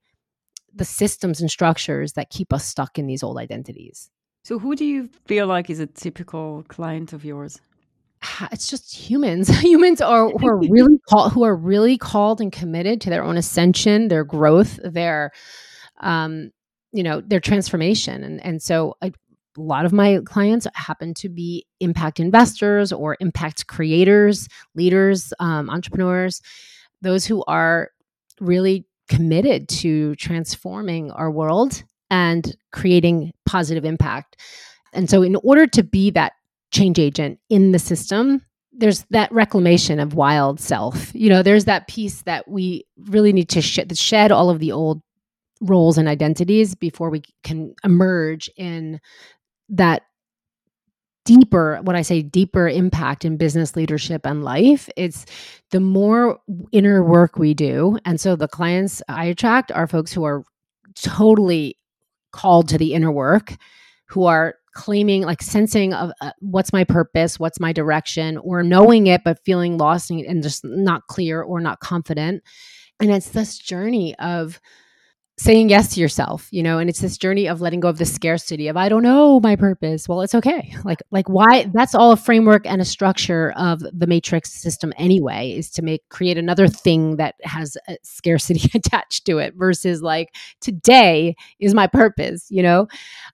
the 0.74 0.86
systems 0.86 1.40
and 1.40 1.50
structures 1.50 2.14
that 2.14 2.30
keep 2.30 2.52
us 2.52 2.66
stuck 2.66 3.00
in 3.00 3.08
these 3.08 3.24
old 3.24 3.38
identities 3.38 4.10
so, 4.46 4.60
who 4.60 4.76
do 4.76 4.86
you 4.86 5.10
feel 5.26 5.48
like 5.48 5.72
is 5.72 5.80
a 5.80 5.88
typical 5.88 6.64
client 6.68 7.14
of 7.14 7.26
yours? 7.26 7.60
It's 8.52 8.70
just 8.70 8.96
humans. 8.96 9.50
humans 9.60 10.02
are 10.02 10.30
who 10.30 10.48
are 10.48 10.58
really 10.70 11.00
called, 11.10 11.34
who 11.34 11.44
are 11.44 11.56
really 11.56 11.98
called 11.98 12.42
and 12.42 12.52
committed 12.52 13.02
to 13.02 13.10
their 13.10 13.24
own 13.24 13.38
ascension, 13.38 14.08
their 14.08 14.24
growth, 14.24 14.80
their, 14.84 15.32
um, 16.02 16.52
you 16.92 17.04
know, 17.04 17.22
their 17.22 17.40
transformation. 17.40 18.24
And 18.24 18.44
and 18.44 18.62
so, 18.62 18.96
I, 19.02 19.12
a 19.58 19.62
lot 19.62 19.86
of 19.86 19.94
my 19.94 20.20
clients 20.26 20.68
happen 20.74 21.14
to 21.16 21.30
be 21.30 21.66
impact 21.80 22.20
investors 22.20 22.92
or 22.92 23.16
impact 23.20 23.68
creators, 23.68 24.50
leaders, 24.76 25.34
um, 25.40 25.70
entrepreneurs, 25.70 26.42
those 27.02 27.26
who 27.26 27.44
are 27.46 27.92
really 28.42 28.86
committed 29.08 29.70
to 29.70 30.16
transforming 30.16 31.12
our 31.12 31.32
world 31.32 31.84
and 32.10 32.56
creating 32.72 33.32
positive 33.46 33.86
impact. 33.86 34.38
And 34.94 35.10
so, 35.10 35.22
in 35.22 35.36
order 35.38 35.68
to 35.68 35.84
be 35.84 36.12
that 36.12 36.34
change 36.72 37.00
agent 37.00 37.40
in 37.50 37.72
the 37.72 37.80
system 37.80 38.42
there's 38.78 39.06
that 39.10 39.32
reclamation 39.32 40.00
of 40.00 40.16
wild 40.16 40.60
self. 40.60 41.14
You 41.16 41.30
know 41.30 41.42
there's 41.42 41.66
that 41.66 41.88
piece 41.88 42.24
that 42.24 42.48
we 42.48 42.86
really 43.08 43.34
need 43.34 43.50
to 43.50 43.62
shed, 43.62 44.32
all 44.32 44.50
of 44.50 44.60
the 44.60 44.72
old 44.72 45.02
roles 45.62 45.98
and 45.98 46.08
identities 46.08 46.76
before 46.76 47.10
we 47.10 47.24
can 47.44 47.74
emerge 47.84 48.50
in 48.58 49.00
that 49.70 50.04
deeper 51.24 51.80
what 51.82 51.96
i 51.96 52.04
say 52.04 52.22
deeper 52.22 52.68
impact 52.68 53.26
in 53.26 53.36
business 53.36 53.76
leadership 53.76 54.28
and 54.28 54.44
life 54.44 54.88
it's 54.96 55.26
the 55.72 55.80
more 55.80 56.38
inner 56.72 57.04
work 57.04 57.40
we 57.40 57.56
do 57.56 57.98
and 58.06 58.22
so 58.22 58.36
the 58.36 58.48
clients 58.48 59.02
i 59.10 59.26
attract 59.26 59.72
are 59.72 59.88
folks 59.88 60.14
who 60.14 60.24
are 60.24 60.44
totally 60.94 61.76
called 62.32 62.70
to 62.70 62.78
the 62.78 62.94
inner 62.94 63.12
work 63.12 63.56
who 64.08 64.26
are 64.26 64.56
claiming 64.76 65.24
like 65.24 65.42
sensing 65.42 65.94
of 65.94 66.12
uh, 66.22 66.32
what's 66.40 66.74
my 66.74 66.84
purpose 66.84 67.40
what's 67.40 67.60
my 67.60 67.72
direction 67.72 68.38
or 68.40 68.62
knowing 68.62 69.08
it 69.08 69.22
but 69.24 69.40
feeling 69.46 69.78
lost 69.78 70.12
and, 70.12 70.22
and 70.26 70.44
just 70.44 70.64
not 70.64 71.08
clear 71.08 71.42
or 71.42 71.60
not 71.60 71.80
confident. 71.80 72.44
And 73.00 73.12
it's 73.12 73.30
this 73.30 73.58
journey 73.58 74.16
of 74.20 74.60
saying 75.38 75.68
yes 75.68 75.94
to 75.94 76.00
yourself 76.00 76.48
you 76.52 76.64
know 76.64 76.80
and 76.80 76.90
it's 76.90 77.02
this 77.02 77.18
journey 77.18 77.48
of 77.48 77.60
letting 77.60 77.82
go 77.82 77.90
of 77.90 77.98
the 77.98 78.06
scarcity 78.06 78.70
of 78.70 78.78
i 78.78 78.88
don't 78.88 79.04
know 79.04 79.40
my 79.42 79.56
purpose 79.56 80.08
well 80.08 80.22
it's 80.22 80.34
okay 80.34 80.74
like 80.86 81.04
like 81.12 81.28
why 81.28 81.70
that's 81.74 81.94
all 81.94 82.14
a 82.14 82.18
framework 82.18 82.66
and 82.66 82.82
a 82.82 82.86
structure 82.86 83.52
of 83.58 83.82
the 83.92 84.08
matrix 84.08 84.54
system 84.54 84.94
anyway 84.98 85.52
is 85.52 85.70
to 85.70 85.82
make 85.82 86.08
create 86.08 86.38
another 86.38 86.68
thing 86.68 87.18
that 87.18 87.36
has 87.44 87.78
a 87.90 87.98
scarcity 88.02 88.70
attached 88.78 89.26
to 89.26 89.38
it 89.38 89.54
versus 89.56 90.02
like 90.02 90.34
today 90.62 91.36
is 91.60 91.74
my 91.74 91.88
purpose 91.88 92.48
you 92.50 92.64
know 92.64 92.88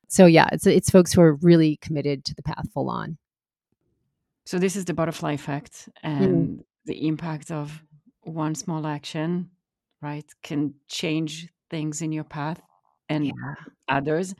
so 0.07 0.25
yeah 0.25 0.47
it's 0.51 0.65
it's 0.65 0.89
folks 0.89 1.13
who 1.13 1.21
are 1.21 1.35
really 1.35 1.77
committed 1.77 2.25
to 2.25 2.33
the 2.33 2.43
path 2.43 2.67
full 2.73 2.89
on 2.89 3.15
so 4.45 4.57
this 4.57 4.75
is 4.75 4.85
the 4.85 4.93
butterfly 4.93 5.33
effect 5.33 5.87
mm. 6.03 6.23
and 6.23 6.59
mm. 6.59 6.63
the 6.85 7.07
impact 7.07 7.51
of 7.51 7.83
one 8.21 8.55
small 8.55 8.87
action 8.87 9.51
right 10.01 10.25
can 10.41 10.73
change 10.87 11.47
things 11.71 12.03
in 12.03 12.11
your 12.11 12.23
path 12.23 12.61
and 13.09 13.25
yeah. 13.25 13.55
others. 13.87 14.35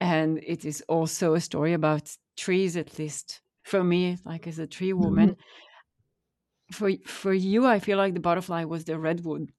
And 0.00 0.38
it 0.46 0.64
is 0.64 0.84
also 0.88 1.34
a 1.34 1.40
story 1.40 1.72
about 1.72 2.16
trees, 2.36 2.76
at 2.76 2.98
least 2.98 3.40
for 3.64 3.82
me, 3.82 4.18
like 4.24 4.46
as 4.46 4.60
a 4.60 4.66
tree 4.66 4.92
woman. 4.92 5.30
Mm-hmm. 5.30 6.74
For 6.76 6.92
for 7.06 7.32
you, 7.32 7.66
I 7.66 7.80
feel 7.80 7.98
like 7.98 8.14
the 8.14 8.20
butterfly 8.20 8.64
was 8.64 8.84
the 8.84 8.98
redwood. 8.98 9.50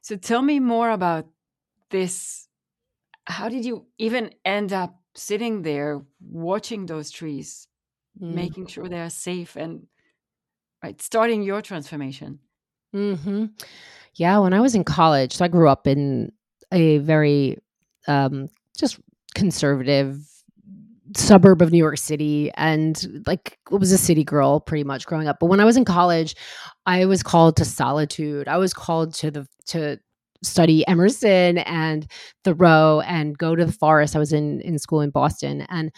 So 0.00 0.16
tell 0.16 0.40
me 0.40 0.60
more 0.60 0.90
about 0.90 1.26
this. 1.90 2.48
How 3.26 3.48
did 3.48 3.64
you 3.64 3.86
even 3.98 4.30
end 4.44 4.72
up 4.72 5.00
sitting 5.16 5.62
there 5.62 6.00
watching 6.20 6.86
those 6.86 7.10
trees, 7.10 7.66
mm. 8.20 8.32
making 8.32 8.68
sure 8.68 8.88
they 8.88 9.00
are 9.00 9.10
safe 9.10 9.56
and 9.56 9.88
right 10.82 11.02
starting 11.02 11.42
your 11.42 11.60
transformation? 11.60 12.38
Mm-hmm. 12.94 13.46
Yeah, 14.14 14.38
when 14.38 14.54
I 14.54 14.60
was 14.60 14.74
in 14.74 14.84
college, 14.84 15.32
so 15.34 15.44
I 15.44 15.48
grew 15.48 15.68
up 15.68 15.86
in 15.86 16.32
a 16.72 16.98
very 16.98 17.58
um, 18.08 18.48
just 18.76 18.98
conservative 19.34 20.18
suburb 21.14 21.62
of 21.62 21.70
New 21.70 21.78
York 21.78 21.98
City 21.98 22.50
and 22.56 23.22
like 23.26 23.58
was 23.70 23.92
a 23.92 23.98
city 23.98 24.24
girl 24.24 24.60
pretty 24.60 24.84
much 24.84 25.06
growing 25.06 25.28
up. 25.28 25.38
But 25.40 25.46
when 25.46 25.60
I 25.60 25.64
was 25.64 25.76
in 25.76 25.84
college, 25.84 26.34
I 26.84 27.06
was 27.06 27.22
called 27.22 27.56
to 27.56 27.64
solitude. 27.64 28.48
I 28.48 28.58
was 28.58 28.74
called 28.74 29.14
to 29.14 29.30
the 29.30 29.46
to 29.66 29.98
study 30.42 30.86
Emerson 30.86 31.58
and 31.58 32.10
Thoreau 32.44 33.00
and 33.00 33.38
go 33.38 33.54
to 33.56 33.64
the 33.64 33.72
forest. 33.72 34.16
I 34.16 34.18
was 34.18 34.32
in 34.32 34.60
in 34.60 34.78
school 34.78 35.00
in 35.00 35.10
Boston 35.10 35.66
and 35.68 35.92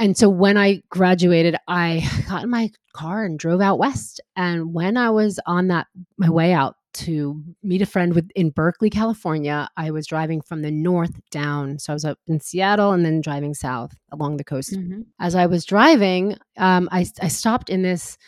and 0.00 0.16
so 0.16 0.28
when 0.28 0.56
I 0.56 0.82
graduated, 0.90 1.56
I 1.66 2.08
got 2.28 2.44
in 2.44 2.50
my 2.50 2.70
car 2.92 3.24
and 3.24 3.38
drove 3.38 3.60
out 3.60 3.78
west. 3.78 4.20
And 4.36 4.72
when 4.72 4.96
I 4.96 5.10
was 5.10 5.40
on 5.46 5.68
that 5.68 5.88
my 6.16 6.30
way 6.30 6.52
out 6.52 6.76
to 6.98 7.42
meet 7.62 7.82
a 7.82 7.86
friend 7.86 8.14
with 8.14 8.30
in 8.34 8.50
Berkeley, 8.50 8.90
California. 8.90 9.68
I 9.76 9.90
was 9.90 10.06
driving 10.06 10.40
from 10.40 10.62
the 10.62 10.70
north 10.70 11.20
down. 11.30 11.78
So 11.78 11.92
I 11.92 11.94
was 11.94 12.04
up 12.04 12.18
in 12.26 12.40
Seattle 12.40 12.92
and 12.92 13.04
then 13.04 13.20
driving 13.20 13.54
south 13.54 13.94
along 14.12 14.36
the 14.36 14.44
coast. 14.44 14.72
Mm-hmm. 14.72 15.02
As 15.20 15.34
I 15.34 15.46
was 15.46 15.64
driving, 15.64 16.36
um, 16.56 16.88
I, 16.92 17.06
I 17.20 17.28
stopped 17.28 17.70
in 17.70 17.82
this 17.82 18.18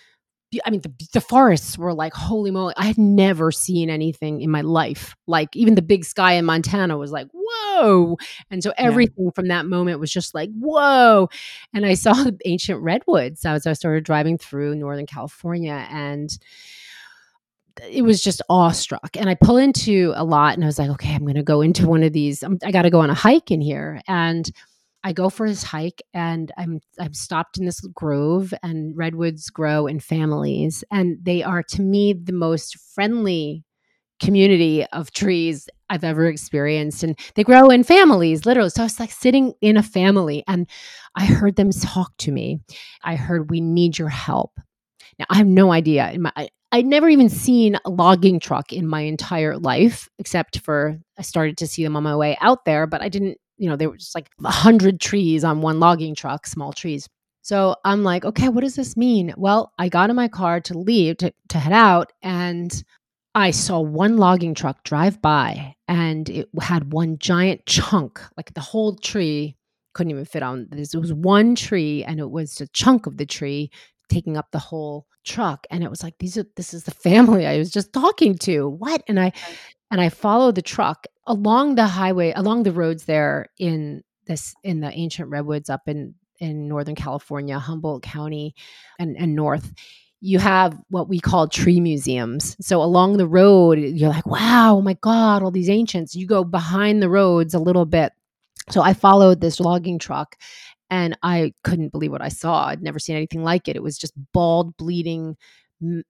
I 0.65 0.71
mean, 0.71 0.81
the, 0.81 0.93
the, 1.13 1.21
forests 1.21 1.79
were 1.79 1.95
like, 1.95 2.13
holy 2.13 2.51
moly. 2.51 2.75
I 2.77 2.87
had 2.87 2.99
never 2.99 3.53
seen 3.53 3.89
anything 3.89 4.41
in 4.41 4.51
my 4.51 4.63
life. 4.63 5.15
Like, 5.29 5.55
even 5.55 5.77
the 5.77 5.83
big 5.83 6.05
sky 6.05 6.33
in 6.33 6.45
Montana 6.45 6.99
was 6.99 7.13
like, 7.13 7.29
whoa. 7.33 8.17
And 8.51 8.61
so 8.61 8.73
everything 8.77 9.27
yeah. 9.27 9.31
from 9.35 9.47
that 9.49 9.67
moment 9.67 10.01
was 10.01 10.11
just 10.11 10.35
like, 10.35 10.51
whoa. 10.59 11.29
And 11.73 11.87
I 11.87 11.95
saw 11.95 12.25
ancient 12.45 12.83
redwoods 12.83 13.45
as 13.45 13.65
I 13.65 13.75
started 13.75 14.03
driving 14.03 14.39
through 14.39 14.75
Northern 14.75 15.07
California. 15.07 15.87
And 15.89 16.37
it 17.89 18.03
was 18.03 18.23
just 18.23 18.43
awestruck. 18.49 19.17
And 19.17 19.29
I 19.29 19.35
pull 19.35 19.57
into 19.57 20.13
a 20.17 20.25
lot 20.25 20.55
and 20.55 20.65
I 20.65 20.67
was 20.67 20.79
like, 20.79 20.91
okay, 20.91 21.15
I'm 21.15 21.23
going 21.23 21.35
to 21.35 21.43
go 21.43 21.61
into 21.61 21.87
one 21.87 22.03
of 22.03 22.13
these. 22.13 22.43
I'm, 22.43 22.59
i 22.65 22.71
got 22.71 22.83
to 22.83 22.91
go 22.91 23.01
on 23.01 23.11
a 23.11 23.15
hike 23.15 23.51
in 23.51 23.61
here. 23.61 24.01
And 24.09 24.51
I 25.03 25.13
go 25.13 25.31
for 25.31 25.49
this 25.49 25.63
hike 25.63 26.03
and 26.13 26.53
I'm 26.59 26.81
I'm 26.99 27.15
stopped 27.15 27.59
in 27.59 27.65
this 27.65 27.81
grove 27.81 28.53
and 28.63 28.97
redwoods 28.97 29.49
grow 29.51 29.87
in 29.87 30.01
families 30.01 30.85
and 30.91 31.19
they 31.23 31.43
are 31.43 31.63
to 31.63 31.83
me 31.83 32.13
the 32.13 32.33
most 32.33 32.79
friendly 32.95 33.65
community 34.21 34.85
of 34.93 35.11
trees 35.13 35.69
I've 35.89 36.05
ever 36.05 36.27
experienced 36.27 37.03
and 37.03 37.19
they 37.35 37.45
grow 37.45 37.71
in 37.71 37.83
families 37.83 38.45
literally 38.45 38.69
so 38.69 38.83
I 38.83 38.85
was 38.85 39.01
like 39.01 39.11
sitting 39.11 39.55
in 39.63 39.79
a 39.79 39.83
family 39.83 40.45
and 40.47 40.69
I 41.15 41.25
heard 41.25 41.57
them 41.57 41.71
talk 41.71 42.15
to 42.19 42.33
me 42.33 42.61
I 43.03 43.17
heard 43.17 43.51
we 43.51 43.63
need 43.63 43.99
your 43.99 44.11
help 44.11 44.53
now 45.19 45.25
I 45.31 45.37
have 45.37 45.47
no 45.47 45.73
idea 45.73 46.11
in 46.11 46.23
my 46.23 46.33
I'd 46.73 46.87
never 46.87 47.09
even 47.09 47.29
seen 47.29 47.77
a 47.85 47.91
logging 47.91 48.39
truck 48.39 48.73
in 48.73 48.87
my 48.87 49.01
entire 49.01 49.59
life, 49.59 50.09
except 50.19 50.61
for 50.61 50.99
I 51.19 51.23
started 51.23 51.57
to 51.59 51.67
see 51.67 51.83
them 51.83 51.97
on 51.97 52.05
my 52.05 52.15
way 52.15 52.39
out 52.41 52.65
there, 52.65 52.87
but 52.87 53.03
I 53.03 53.09
didn't, 53.09 53.39
you 53.59 53.69
know, 53.69 53.77
they 53.77 53.89
were 53.89 53.97
just 53.97 54.15
like 54.15 54.31
a 54.45 54.51
hundred 54.51 55.01
trees 55.01 55.43
on 55.43 55.63
one 55.63 55.81
logging 55.81 56.15
truck, 56.15 56.47
small 56.47 56.73
trees. 56.73 57.09
So 57.43 57.75
I'm 57.85 58.05
like, 58.05 58.25
okay, 58.25 58.49
what 58.49 58.61
does 58.61 58.77
this 58.77 58.97
mean? 58.97 59.35
Well, 59.37 59.73
I 59.79 59.89
got 59.89 60.11
in 60.11 60.17
my 60.17 60.29
car 60.29 60.61
to 60.61 60.79
leave 60.79 61.17
to, 61.19 61.33
to 61.49 61.59
head 61.59 61.73
out 61.73 62.13
and 62.23 62.85
I 63.35 63.51
saw 63.51 63.81
one 63.81 64.17
logging 64.19 64.55
truck 64.55 64.85
drive 64.85 65.21
by 65.23 65.75
and 65.89 66.29
it 66.29 66.49
had 66.61 66.93
one 66.93 67.19
giant 67.19 67.67
chunk, 67.67 68.21
like 68.37 68.55
the 68.55 68.61
whole 68.61 68.95
tree 68.97 69.57
couldn't 69.95 70.11
even 70.11 70.25
fit 70.25 70.43
on 70.43 70.69
this. 70.71 70.95
It 70.95 70.99
was 70.99 71.13
one 71.13 71.57
tree 71.57 72.05
and 72.05 72.21
it 72.21 72.31
was 72.31 72.61
a 72.61 72.69
chunk 72.69 73.07
of 73.07 73.17
the 73.17 73.27
tree 73.27 73.71
taking 74.11 74.37
up 74.37 74.51
the 74.51 74.59
whole 74.59 75.07
truck 75.25 75.67
and 75.71 75.85
it 75.85 75.91
was 75.91 76.03
like 76.03 76.15
these 76.19 76.37
are 76.37 76.47
this 76.57 76.73
is 76.75 76.85
the 76.85 76.91
family 76.91 77.47
I 77.47 77.59
was 77.59 77.71
just 77.71 77.93
talking 77.93 78.37
to. 78.39 78.69
What? 78.69 79.03
And 79.09 79.19
I 79.21 79.33
and 79.91 80.01
I 80.01 80.09
followed 80.09 80.55
the 80.55 80.63
truck 80.63 81.07
along 81.27 81.75
the 81.75 81.87
highway 81.87 82.33
along 82.37 82.65
the 82.65 82.73
roads 82.73 83.05
there 83.05 83.47
in 83.59 84.03
this 84.27 84.55
in 84.63 84.81
the 84.81 84.91
ancient 84.93 85.31
redwoods 85.31 85.71
up 85.71 85.83
in 85.87 86.15
in 86.39 86.69
northern 86.69 86.95
California, 86.95 87.59
Humboldt 87.59 88.03
County 88.03 88.55
and 88.99 89.17
and 89.17 89.35
north 89.35 89.73
you 90.21 90.39
have 90.39 90.79
what 90.91 91.09
we 91.09 91.19
call 91.19 91.49
tree 91.49 91.81
museums. 91.81 92.57
So 92.61 92.83
along 92.83 93.17
the 93.17 93.27
road, 93.27 93.79
you're 93.79 94.11
like, 94.11 94.27
wow, 94.27 94.77
oh 94.77 94.83
my 94.83 94.95
God, 95.01 95.43
all 95.43 95.51
these 95.51 95.71
ancients. 95.71 96.15
You 96.15 96.27
go 96.27 96.45
behind 96.45 97.03
the 97.03 97.09
roads 97.09 97.55
a 97.55 97.59
little 97.59 97.87
bit. 97.87 98.13
So 98.69 98.83
I 98.83 98.93
followed 98.93 99.41
this 99.41 99.61
logging 99.61 99.99
truck 99.99 100.37
and 100.91 101.17
I 101.23 101.55
couldn't 101.65 101.93
believe 101.93 102.13
what 102.13 102.23
I 102.23 102.29
saw. 102.29 102.67
I'd 102.67 102.83
never 102.83 102.99
seen 102.99 103.17
anything 103.17 103.43
like 103.43 103.69
it. 103.69 103.77
It 103.77 103.83
was 103.83 103.99
just 103.99 104.13
bald, 104.33 104.77
bleeding 104.77 105.37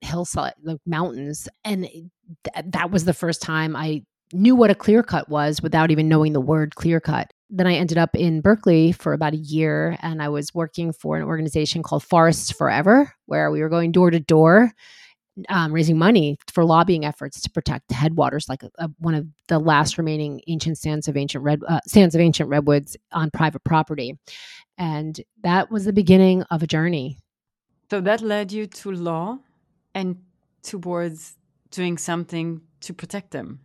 hillside, 0.01 0.53
like 0.63 0.79
mountains, 0.85 1.47
and 1.63 1.83
th- 1.85 2.65
that 2.65 2.91
was 2.91 3.05
the 3.05 3.13
first 3.13 3.41
time 3.41 3.75
I 3.75 4.03
knew 4.33 4.55
what 4.55 4.71
a 4.71 4.75
clear 4.75 5.03
cut 5.03 5.29
was 5.29 5.61
without 5.61 5.91
even 5.91 6.07
knowing 6.07 6.33
the 6.33 6.41
word 6.41 6.75
clear 6.75 6.99
cut. 6.99 7.31
Then 7.49 7.67
I 7.67 7.73
ended 7.73 7.97
up 7.97 8.15
in 8.15 8.41
Berkeley 8.41 8.93
for 8.93 9.13
about 9.13 9.33
a 9.33 9.37
year 9.37 9.97
and 10.01 10.21
I 10.21 10.29
was 10.29 10.53
working 10.53 10.93
for 10.93 11.17
an 11.17 11.23
organization 11.23 11.83
called 11.83 12.03
Forests 12.03 12.51
Forever, 12.51 13.13
where 13.25 13.51
we 13.51 13.61
were 13.61 13.69
going 13.69 13.91
door 13.91 14.09
to 14.09 14.19
door 14.19 14.71
um, 15.49 15.71
raising 15.71 15.97
money 15.97 16.37
for 16.51 16.63
lobbying 16.65 17.05
efforts 17.05 17.41
to 17.41 17.49
protect 17.49 17.91
headwaters, 17.91 18.47
like 18.49 18.63
a, 18.63 18.89
one 18.99 19.15
of 19.15 19.27
the 19.47 19.59
last 19.59 19.97
remaining 19.97 20.41
ancient 20.47 20.77
stands 20.77 21.07
of 21.07 21.17
ancient 21.17 21.43
red 21.43 21.61
uh, 21.67 21.79
stands 21.85 22.15
of 22.15 22.21
ancient 22.21 22.49
redwoods 22.49 22.97
on 23.11 23.31
private 23.31 23.63
property, 23.63 24.17
and 24.77 25.21
that 25.43 25.71
was 25.71 25.85
the 25.85 25.93
beginning 25.93 26.43
of 26.43 26.63
a 26.63 26.67
journey. 26.67 27.17
So 27.89 28.01
that 28.01 28.21
led 28.21 28.51
you 28.51 28.67
to 28.67 28.91
law, 28.91 29.39
and 29.93 30.17
towards 30.63 31.37
doing 31.71 31.97
something 31.97 32.61
to 32.81 32.93
protect 32.93 33.31
them. 33.31 33.59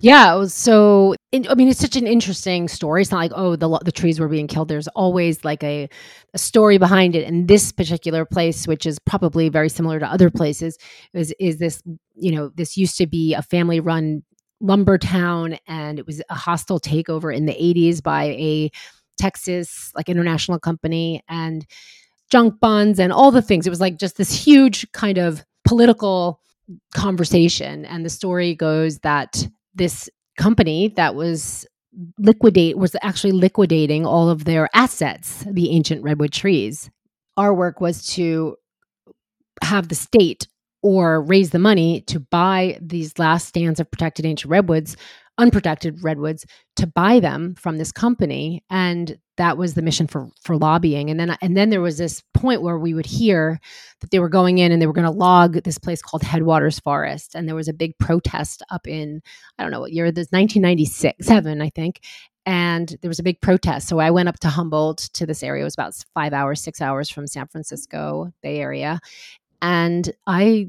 Yeah, 0.00 0.44
so. 0.46 1.14
I 1.32 1.54
mean, 1.56 1.68
it's 1.68 1.80
such 1.80 1.96
an 1.96 2.06
interesting 2.06 2.68
story. 2.68 3.02
It's 3.02 3.10
not 3.10 3.18
like 3.18 3.32
oh, 3.34 3.56
the 3.56 3.68
the 3.84 3.90
trees 3.92 4.20
were 4.20 4.28
being 4.28 4.46
killed. 4.46 4.68
There's 4.68 4.88
always 4.88 5.44
like 5.44 5.62
a 5.64 5.88
a 6.32 6.38
story 6.38 6.78
behind 6.78 7.16
it. 7.16 7.26
And 7.26 7.48
this 7.48 7.72
particular 7.72 8.24
place, 8.24 8.66
which 8.68 8.86
is 8.86 8.98
probably 9.00 9.48
very 9.48 9.68
similar 9.68 9.98
to 9.98 10.06
other 10.06 10.30
places, 10.30 10.78
is 11.12 11.34
is 11.40 11.58
this 11.58 11.82
you 12.14 12.32
know 12.32 12.50
this 12.54 12.76
used 12.76 12.96
to 12.98 13.06
be 13.06 13.34
a 13.34 13.42
family 13.42 13.80
run 13.80 14.22
lumber 14.60 14.96
town, 14.96 15.58
and 15.66 15.98
it 15.98 16.06
was 16.06 16.22
a 16.30 16.34
hostile 16.34 16.78
takeover 16.80 17.34
in 17.34 17.46
the 17.46 17.56
80s 17.58 18.00
by 18.00 18.24
a 18.26 18.70
Texas 19.18 19.90
like 19.96 20.08
international 20.08 20.58
company, 20.60 21.22
and 21.28 21.66
junk 22.30 22.60
bonds 22.60 22.98
and 23.00 23.12
all 23.12 23.30
the 23.30 23.42
things. 23.42 23.66
It 23.66 23.70
was 23.70 23.80
like 23.80 23.98
just 23.98 24.16
this 24.16 24.32
huge 24.32 24.90
kind 24.92 25.18
of 25.18 25.44
political 25.64 26.40
conversation. 26.94 27.84
And 27.84 28.04
the 28.04 28.10
story 28.10 28.54
goes 28.54 28.98
that 29.00 29.46
this 29.74 30.08
company 30.38 30.88
that 30.96 31.14
was 31.14 31.66
liquidate 32.18 32.76
was 32.76 32.96
actually 33.02 33.32
liquidating 33.32 34.04
all 34.04 34.28
of 34.28 34.44
their 34.44 34.68
assets, 34.74 35.44
the 35.50 35.70
ancient 35.70 36.02
redwood 36.02 36.32
trees. 36.32 36.90
Our 37.36 37.54
work 37.54 37.80
was 37.80 38.06
to 38.14 38.56
have 39.62 39.88
the 39.88 39.94
state 39.94 40.48
or 40.82 41.22
raise 41.22 41.50
the 41.50 41.58
money 41.58 42.02
to 42.02 42.20
buy 42.20 42.78
these 42.80 43.18
last 43.18 43.48
stands 43.48 43.80
of 43.80 43.90
protected 43.90 44.26
ancient 44.26 44.50
redwoods 44.50 44.96
unprotected 45.38 46.02
redwoods 46.02 46.46
to 46.76 46.86
buy 46.86 47.20
them 47.20 47.54
from 47.54 47.78
this 47.78 47.92
company 47.92 48.62
and 48.70 49.18
that 49.36 49.58
was 49.58 49.74
the 49.74 49.82
mission 49.82 50.06
for 50.06 50.28
for 50.40 50.56
lobbying. 50.56 51.10
And 51.10 51.18
then 51.18 51.36
and 51.40 51.56
then 51.56 51.70
there 51.70 51.80
was 51.80 51.98
this 51.98 52.22
point 52.34 52.62
where 52.62 52.78
we 52.78 52.94
would 52.94 53.06
hear 53.06 53.58
that 54.00 54.10
they 54.10 54.18
were 54.18 54.28
going 54.28 54.58
in 54.58 54.70
and 54.70 54.80
they 54.80 54.86
were 54.86 54.92
going 54.92 55.06
to 55.06 55.10
log 55.10 55.54
this 55.64 55.78
place 55.78 56.02
called 56.02 56.22
headwaters 56.22 56.78
forest. 56.80 57.34
And 57.34 57.48
there 57.48 57.56
was 57.56 57.68
a 57.68 57.72
big 57.72 57.98
protest 57.98 58.62
up 58.70 58.86
in 58.86 59.22
i 59.58 59.62
don't 59.62 59.72
know 59.72 59.80
what 59.80 59.92
year 59.92 60.10
this 60.12 60.28
1996 60.30 61.26
7 61.26 61.60
i 61.60 61.70
think. 61.70 62.00
And 62.46 62.94
there 63.00 63.08
was 63.08 63.18
a 63.18 63.24
big 63.24 63.40
protest. 63.40 63.88
So 63.88 63.98
i 63.98 64.10
went 64.10 64.28
up 64.28 64.38
to 64.40 64.48
humboldt 64.48 64.98
to 65.14 65.26
this 65.26 65.42
area. 65.42 65.62
It 65.62 65.64
was 65.64 65.74
about 65.74 65.94
five 66.14 66.32
hours 66.32 66.60
six 66.60 66.80
hours 66.80 67.10
from 67.10 67.26
san 67.26 67.48
francisco 67.48 68.32
bay 68.42 68.58
area. 68.58 69.00
And 69.62 70.12
i 70.26 70.68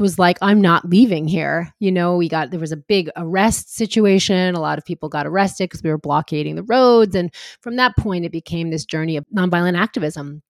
was 0.00 0.18
like, 0.18 0.38
I'm 0.42 0.60
not 0.60 0.88
leaving 0.88 1.28
here. 1.28 1.72
You 1.78 1.92
know, 1.92 2.16
we 2.16 2.28
got, 2.28 2.50
there 2.50 2.58
was 2.58 2.72
a 2.72 2.76
big 2.76 3.10
arrest 3.16 3.74
situation. 3.74 4.54
A 4.54 4.60
lot 4.60 4.78
of 4.78 4.84
people 4.84 5.08
got 5.08 5.26
arrested 5.26 5.64
because 5.64 5.82
we 5.82 5.90
were 5.90 5.98
blockading 5.98 6.56
the 6.56 6.62
roads. 6.64 7.14
And 7.14 7.32
from 7.60 7.76
that 7.76 7.96
point, 7.96 8.24
it 8.24 8.32
became 8.32 8.70
this 8.70 8.84
journey 8.84 9.16
of 9.16 9.26
nonviolent 9.34 9.78
activism 9.78 10.42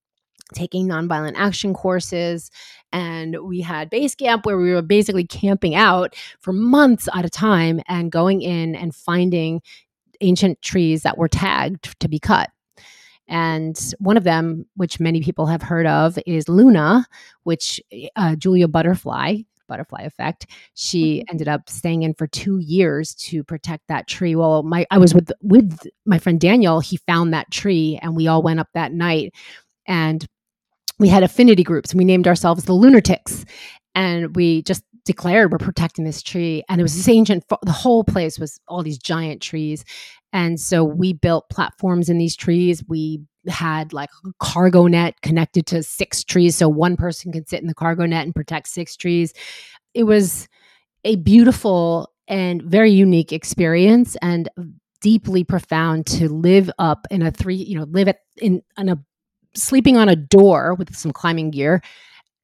taking 0.52 0.88
nonviolent 0.88 1.34
action 1.36 1.72
courses 1.72 2.50
and 2.92 3.36
we 3.44 3.60
had 3.60 3.88
base 3.88 4.16
camp 4.16 4.44
where 4.44 4.58
we 4.58 4.72
were 4.72 4.82
basically 4.82 5.24
camping 5.24 5.76
out 5.76 6.14
for 6.40 6.52
months 6.52 7.08
at 7.14 7.24
a 7.24 7.30
time 7.30 7.80
and 7.86 8.10
going 8.10 8.42
in 8.42 8.74
and 8.74 8.94
finding 8.94 9.62
ancient 10.20 10.60
trees 10.60 11.02
that 11.02 11.16
were 11.16 11.28
tagged 11.28 11.98
to 12.00 12.08
be 12.08 12.18
cut 12.18 12.50
and 13.30 13.94
one 14.00 14.16
of 14.16 14.24
them, 14.24 14.66
which 14.74 14.98
many 14.98 15.22
people 15.22 15.46
have 15.46 15.62
heard 15.62 15.86
of, 15.86 16.18
is 16.26 16.48
Luna, 16.48 17.06
which 17.44 17.80
uh, 18.16 18.34
Julia 18.34 18.66
Butterfly, 18.66 19.36
butterfly 19.68 20.02
effect. 20.02 20.48
She 20.74 21.20
mm-hmm. 21.20 21.30
ended 21.30 21.48
up 21.48 21.70
staying 21.70 22.02
in 22.02 22.12
for 22.14 22.26
two 22.26 22.58
years 22.58 23.14
to 23.14 23.44
protect 23.44 23.86
that 23.86 24.08
tree. 24.08 24.34
Well, 24.34 24.64
my 24.64 24.84
I 24.90 24.98
was 24.98 25.14
with 25.14 25.30
with 25.40 25.86
my 26.04 26.18
friend 26.18 26.40
Daniel. 26.40 26.80
He 26.80 26.96
found 26.96 27.32
that 27.32 27.50
tree, 27.52 27.98
and 28.02 28.16
we 28.16 28.26
all 28.26 28.42
went 28.42 28.58
up 28.58 28.68
that 28.74 28.92
night, 28.92 29.32
and 29.86 30.26
we 30.98 31.08
had 31.08 31.22
affinity 31.22 31.62
groups. 31.62 31.94
We 31.94 32.04
named 32.04 32.26
ourselves 32.26 32.64
the 32.64 32.74
Lunatics, 32.74 33.44
and 33.94 34.34
we 34.34 34.62
just 34.62 34.82
declared 35.04 35.50
we're 35.50 35.58
protecting 35.58 36.04
this 36.04 36.22
tree 36.22 36.62
and 36.68 36.78
it 36.78 36.84
was 36.84 36.94
this 36.94 37.08
ancient 37.08 37.42
the 37.62 37.72
whole 37.72 38.04
place 38.04 38.38
was 38.38 38.60
all 38.68 38.82
these 38.82 38.98
giant 38.98 39.40
trees 39.40 39.82
and 40.32 40.60
so 40.60 40.84
we 40.84 41.12
built 41.12 41.48
platforms 41.50 42.08
in 42.08 42.18
these 42.18 42.36
trees. 42.36 42.82
We 42.88 43.20
had 43.48 43.92
like 43.92 44.10
a 44.24 44.30
cargo 44.38 44.86
net 44.86 45.20
connected 45.22 45.66
to 45.66 45.82
six 45.82 46.22
trees 46.22 46.56
so 46.56 46.68
one 46.68 46.96
person 46.96 47.32
could 47.32 47.48
sit 47.48 47.60
in 47.60 47.66
the 47.66 47.74
cargo 47.74 48.06
net 48.06 48.24
and 48.24 48.34
protect 48.34 48.68
six 48.68 48.96
trees. 48.96 49.32
It 49.94 50.04
was 50.04 50.48
a 51.04 51.16
beautiful 51.16 52.12
and 52.28 52.62
very 52.62 52.90
unique 52.90 53.32
experience 53.32 54.16
and 54.22 54.48
deeply 55.00 55.42
profound 55.42 56.06
to 56.06 56.28
live 56.28 56.70
up 56.78 57.06
in 57.10 57.22
a 57.22 57.30
three 57.30 57.56
you 57.56 57.76
know 57.78 57.84
live 57.84 58.06
at 58.06 58.18
in, 58.36 58.62
in 58.76 58.88
a 58.90 58.98
sleeping 59.54 59.96
on 59.96 60.08
a 60.08 60.14
door 60.14 60.74
with 60.74 60.94
some 60.94 61.10
climbing 61.10 61.50
gear 61.50 61.82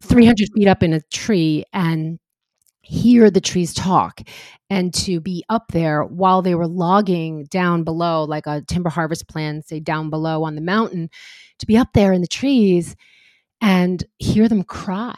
300 0.02 0.48
feet 0.54 0.66
up 0.66 0.82
in 0.82 0.92
a 0.92 1.00
tree 1.12 1.64
and 1.72 2.18
hear 2.80 3.30
the 3.30 3.40
trees 3.40 3.74
talk 3.74 4.22
and 4.68 4.92
to 4.92 5.20
be 5.20 5.44
up 5.48 5.68
there 5.72 6.02
while 6.04 6.42
they 6.42 6.54
were 6.54 6.66
logging 6.66 7.44
down 7.44 7.84
below, 7.84 8.24
like 8.24 8.46
a 8.46 8.62
timber 8.62 8.90
harvest 8.90 9.28
plan, 9.28 9.62
say 9.62 9.80
down 9.80 10.10
below 10.10 10.44
on 10.44 10.54
the 10.54 10.60
mountain, 10.60 11.08
to 11.58 11.66
be 11.66 11.76
up 11.76 11.88
there 11.94 12.12
in 12.12 12.20
the 12.20 12.26
trees 12.26 12.96
and 13.60 14.04
hear 14.18 14.48
them 14.48 14.62
cry. 14.62 15.14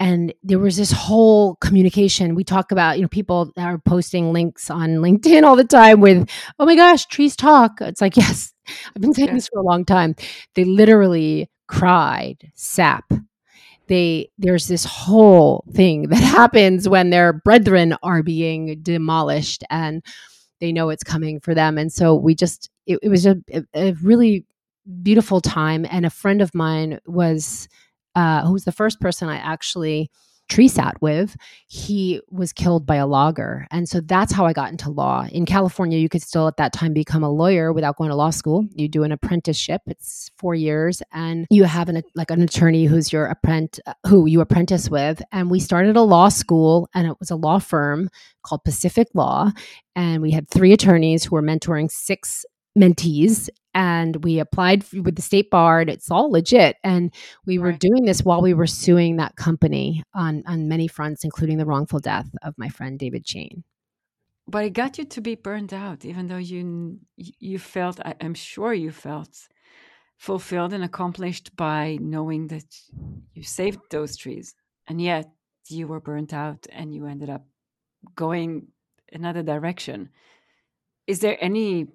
And 0.00 0.34
there 0.42 0.58
was 0.58 0.76
this 0.76 0.90
whole 0.90 1.54
communication. 1.56 2.34
We 2.34 2.42
talk 2.42 2.72
about, 2.72 2.96
you 2.96 3.02
know, 3.02 3.08
people 3.08 3.52
are 3.56 3.78
posting 3.78 4.32
links 4.32 4.68
on 4.68 4.96
LinkedIn 4.96 5.44
all 5.44 5.54
the 5.54 5.64
time 5.64 6.00
with, 6.00 6.28
oh 6.58 6.66
my 6.66 6.74
gosh, 6.74 7.06
trees 7.06 7.36
talk. 7.36 7.80
It's 7.80 8.00
like, 8.00 8.16
yes, 8.16 8.52
I've 8.94 9.00
been 9.00 9.14
saying 9.14 9.34
this 9.34 9.48
for 9.48 9.60
a 9.60 9.64
long 9.64 9.84
time. 9.84 10.16
They 10.56 10.64
literally 10.64 11.48
cried 11.68 12.50
sap 12.54 13.04
they 13.92 14.30
there's 14.38 14.68
this 14.68 14.84
whole 14.84 15.64
thing 15.72 16.02
that 16.08 16.22
happens 16.22 16.88
when 16.88 17.10
their 17.10 17.32
brethren 17.32 17.94
are 18.02 18.22
being 18.22 18.80
demolished 18.82 19.62
and 19.70 20.02
they 20.60 20.72
know 20.72 20.90
it's 20.90 21.04
coming 21.04 21.40
for 21.40 21.54
them. 21.54 21.76
And 21.76 21.92
so 21.92 22.14
we 22.14 22.34
just 22.34 22.70
it, 22.86 22.98
it 23.02 23.08
was 23.08 23.26
a, 23.26 23.36
a, 23.74 23.92
really 24.02 24.44
beautiful 25.02 25.40
time. 25.40 25.86
And 25.90 26.06
a 26.06 26.10
friend 26.10 26.40
of 26.40 26.54
mine 26.54 27.00
was 27.06 27.68
uh, 28.14 28.44
who 28.44 28.52
was 28.52 28.64
the 28.64 28.72
first 28.72 29.00
person 29.00 29.28
i 29.28 29.36
actually 29.36 30.10
tree 30.52 30.68
sat 30.68 31.00
with, 31.00 31.34
he 31.66 32.20
was 32.30 32.52
killed 32.52 32.84
by 32.84 32.96
a 32.96 33.06
logger. 33.06 33.66
And 33.70 33.88
so 33.88 34.00
that's 34.00 34.32
how 34.32 34.44
I 34.44 34.52
got 34.52 34.70
into 34.70 34.90
law. 34.90 35.26
In 35.32 35.46
California, 35.46 35.98
you 35.98 36.10
could 36.10 36.22
still 36.22 36.46
at 36.46 36.58
that 36.58 36.74
time 36.74 36.92
become 36.92 37.22
a 37.22 37.30
lawyer 37.30 37.72
without 37.72 37.96
going 37.96 38.10
to 38.10 38.16
law 38.16 38.30
school. 38.30 38.66
You 38.74 38.86
do 38.88 39.02
an 39.02 39.12
apprenticeship, 39.12 39.80
it's 39.86 40.30
four 40.36 40.54
years, 40.54 41.02
and 41.12 41.46
you 41.48 41.64
have 41.64 41.88
an 41.88 42.02
like 42.14 42.30
an 42.30 42.42
attorney 42.42 42.84
who's 42.84 43.12
your 43.12 43.26
apprentice 43.26 43.80
who 44.06 44.26
you 44.26 44.40
apprentice 44.40 44.90
with. 44.90 45.22
And 45.32 45.50
we 45.50 45.58
started 45.58 45.96
a 45.96 46.02
law 46.02 46.28
school 46.28 46.88
and 46.94 47.06
it 47.06 47.18
was 47.18 47.30
a 47.30 47.36
law 47.36 47.58
firm 47.58 48.10
called 48.42 48.64
Pacific 48.64 49.08
Law. 49.14 49.52
And 49.96 50.20
we 50.20 50.32
had 50.32 50.48
three 50.50 50.72
attorneys 50.72 51.24
who 51.24 51.36
were 51.36 51.42
mentoring 51.42 51.90
six 51.90 52.44
mentees 52.78 53.48
and 53.74 54.22
we 54.24 54.38
applied 54.38 54.84
with 54.92 55.16
the 55.16 55.22
state 55.22 55.50
bar 55.50 55.80
and 55.80 55.90
it's 55.90 56.10
all 56.10 56.30
legit. 56.30 56.76
And 56.84 57.12
we 57.46 57.58
were 57.58 57.70
right. 57.70 57.80
doing 57.80 58.04
this 58.04 58.22
while 58.22 58.42
we 58.42 58.54
were 58.54 58.66
suing 58.66 59.16
that 59.16 59.36
company 59.36 60.02
on 60.14 60.42
on 60.46 60.68
many 60.68 60.88
fronts 60.88 61.24
including 61.24 61.58
the 61.58 61.66
wrongful 61.66 62.00
death 62.00 62.28
of 62.42 62.54
my 62.56 62.68
friend 62.68 62.98
david 62.98 63.24
chain 63.24 63.64
but 64.48 64.64
it 64.64 64.70
got 64.70 64.98
you 64.98 65.04
to 65.04 65.20
be 65.20 65.34
burned 65.34 65.72
out 65.72 66.04
even 66.04 66.28
though 66.28 66.36
you 66.36 66.98
you 67.16 67.58
felt 67.58 68.00
I, 68.00 68.14
i'm 68.20 68.34
sure 68.34 68.74
you 68.74 68.90
felt 68.90 69.48
fulfilled 70.16 70.72
and 70.72 70.84
accomplished 70.84 71.56
by 71.56 71.98
knowing 72.00 72.48
that 72.48 72.64
you 73.34 73.42
saved 73.42 73.80
those 73.90 74.16
trees 74.16 74.54
and 74.86 75.00
yet 75.00 75.30
you 75.68 75.86
were 75.86 76.00
burnt 76.00 76.32
out 76.32 76.66
and 76.70 76.94
you 76.94 77.06
ended 77.06 77.30
up 77.30 77.44
going 78.14 78.68
another 79.12 79.42
direction. 79.42 80.10
Is 81.06 81.20
there 81.20 81.36
any 81.40 81.88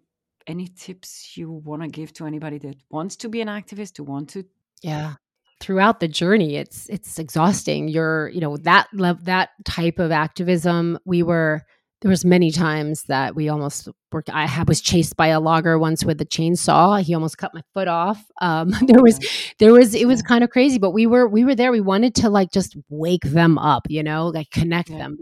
any 0.47 0.67
tips 0.67 1.37
you 1.37 1.51
want 1.51 1.81
to 1.81 1.87
give 1.87 2.13
to 2.13 2.25
anybody 2.25 2.57
that 2.59 2.77
wants 2.89 3.15
to 3.17 3.29
be 3.29 3.41
an 3.41 3.47
activist, 3.47 3.97
who 3.97 4.03
want 4.03 4.29
to? 4.29 4.45
Yeah. 4.81 5.15
Throughout 5.59 5.99
the 5.99 6.07
journey, 6.07 6.55
it's 6.55 6.87
it's 6.87 7.19
exhausting. 7.19 7.87
You're, 7.87 8.29
you 8.29 8.39
know, 8.39 8.51
mm. 8.51 8.63
that 8.63 8.87
love 8.93 9.25
that 9.25 9.49
type 9.65 9.99
of 9.99 10.11
activism. 10.11 10.99
We 11.03 11.23
were 11.23 11.63
there 12.01 12.09
was 12.09 12.23
many 12.23 12.51
times 12.51 13.03
that 13.03 13.35
we 13.35 13.49
almost 13.49 13.89
worked 14.11 14.29
i 14.29 14.45
had, 14.45 14.67
was 14.67 14.79
chased 14.79 15.17
by 15.17 15.27
a 15.27 15.39
logger 15.39 15.77
once 15.77 16.05
with 16.05 16.21
a 16.21 16.25
chainsaw. 16.25 17.01
He 17.01 17.13
almost 17.13 17.37
cut 17.37 17.53
my 17.53 17.61
foot 17.73 17.87
off. 17.87 18.23
Um, 18.39 18.73
there 18.87 19.01
was 19.01 19.19
there 19.59 19.73
was 19.73 19.95
it 19.95 20.07
was 20.07 20.21
kind 20.21 20.43
of 20.43 20.49
crazy 20.49 20.77
but 20.77 20.91
we 20.91 21.07
were 21.07 21.27
we 21.27 21.43
were 21.43 21.55
there. 21.55 21.71
We 21.71 21.81
wanted 21.81 22.15
to 22.15 22.29
like 22.29 22.51
just 22.51 22.77
wake 22.89 23.23
them 23.23 23.57
up 23.57 23.83
you 23.89 24.03
know 24.03 24.27
like 24.27 24.51
connect 24.51 24.89
yeah. 24.89 24.99
them. 24.99 25.19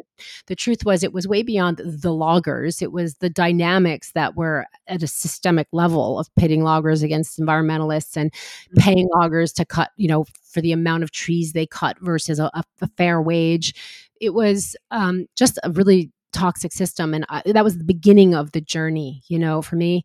The 0.48 0.56
truth 0.56 0.86
was 0.86 1.04
it 1.04 1.14
was 1.14 1.28
way 1.28 1.44
beyond 1.44 1.82
the 1.84 2.14
loggers. 2.14 2.82
It 2.82 2.92
was 2.92 3.16
the 3.16 3.30
dynamics 3.30 4.12
that 4.14 4.36
were 4.36 4.66
at 4.88 5.04
a 5.04 5.08
systemic 5.08 5.68
level 5.72 6.20
of 6.20 6.34
pitting 6.36 6.64
loggers 6.64 7.04
against 7.04 7.40
environmentalists 7.40 8.16
and 8.18 8.32
mm-hmm. 8.32 8.80
paying 8.80 9.10
loggers 9.16 9.54
to 9.54 9.66
cut 9.66 9.92
you 9.98 10.08
know 10.08 10.26
for 10.44 10.62
the 10.62 10.72
amount 10.72 11.04
of 11.04 11.12
trees 11.12 11.54
they 11.54 11.66
cut 11.66 11.98
versus 12.02 12.40
a, 12.40 12.52
a 12.54 12.88
fair 12.98 13.22
wage. 13.22 13.74
It 14.22 14.34
was 14.34 14.78
um, 14.92 15.28
just 15.36 15.60
a 15.64 15.72
really 15.72 16.12
toxic 16.36 16.72
system 16.72 17.14
and 17.14 17.26
I, 17.30 17.42
that 17.46 17.64
was 17.64 17.78
the 17.78 17.84
beginning 17.84 18.36
of 18.36 18.52
the 18.52 18.62
journey 18.62 19.24
you 19.28 19.40
know 19.40 19.62
for 19.62 19.76
me 19.76 20.04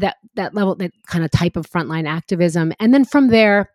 that 0.00 0.16
that 0.34 0.54
level 0.54 0.74
that 0.76 0.92
kind 1.06 1.24
of 1.24 1.30
type 1.30 1.56
of 1.56 1.68
frontline 1.68 2.06
activism. 2.06 2.72
And 2.78 2.92
then 2.92 3.04
from 3.04 3.28
there 3.28 3.70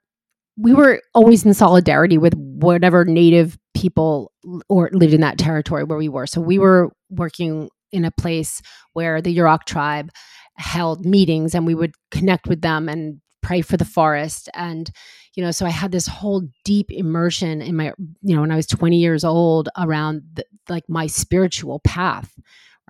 we 0.57 0.73
were 0.73 1.01
always 1.13 1.45
in 1.45 1.53
solidarity 1.53 2.17
with 2.17 2.33
whatever 2.35 3.05
native 3.05 3.57
people 3.73 4.31
or 4.69 4.89
lived 4.93 5.13
in 5.13 5.21
that 5.21 5.37
territory 5.37 5.83
where 5.83 5.97
we 5.97 6.09
were. 6.09 6.27
So 6.27 6.41
we 6.41 6.59
were 6.59 6.91
working 7.09 7.69
in 7.91 8.05
a 8.05 8.11
place 8.11 8.61
where 8.93 9.21
the 9.21 9.35
Yurok 9.35 9.63
tribe 9.65 10.11
held 10.55 11.05
meetings 11.05 11.55
and 11.55 11.65
we 11.65 11.73
would 11.73 11.93
connect 12.11 12.47
with 12.47 12.61
them 12.61 12.89
and 12.89 13.21
pray 13.41 13.61
for 13.61 13.77
the 13.77 13.85
forest 13.85 14.49
and 14.53 14.91
you 15.35 15.43
know 15.43 15.51
so 15.51 15.65
i 15.65 15.69
had 15.69 15.91
this 15.91 16.07
whole 16.07 16.47
deep 16.65 16.91
immersion 16.91 17.61
in 17.61 17.75
my 17.75 17.93
you 18.21 18.35
know 18.35 18.41
when 18.41 18.51
i 18.51 18.55
was 18.55 18.67
20 18.67 18.97
years 18.97 19.23
old 19.23 19.69
around 19.77 20.21
the, 20.33 20.45
like 20.69 20.83
my 20.87 21.07
spiritual 21.07 21.79
path 21.79 22.33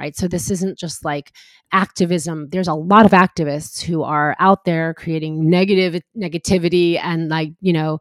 right? 0.01 0.15
So 0.15 0.27
this 0.27 0.49
isn't 0.49 0.79
just 0.79 1.05
like 1.05 1.31
activism. 1.71 2.49
There's 2.49 2.67
a 2.67 2.73
lot 2.73 3.05
of 3.05 3.11
activists 3.11 3.81
who 3.81 4.01
are 4.01 4.35
out 4.39 4.65
there 4.65 4.95
creating 4.95 5.47
negative 5.47 6.01
negativity 6.17 6.99
and 6.99 7.29
like, 7.29 7.51
you 7.61 7.71
know, 7.71 7.99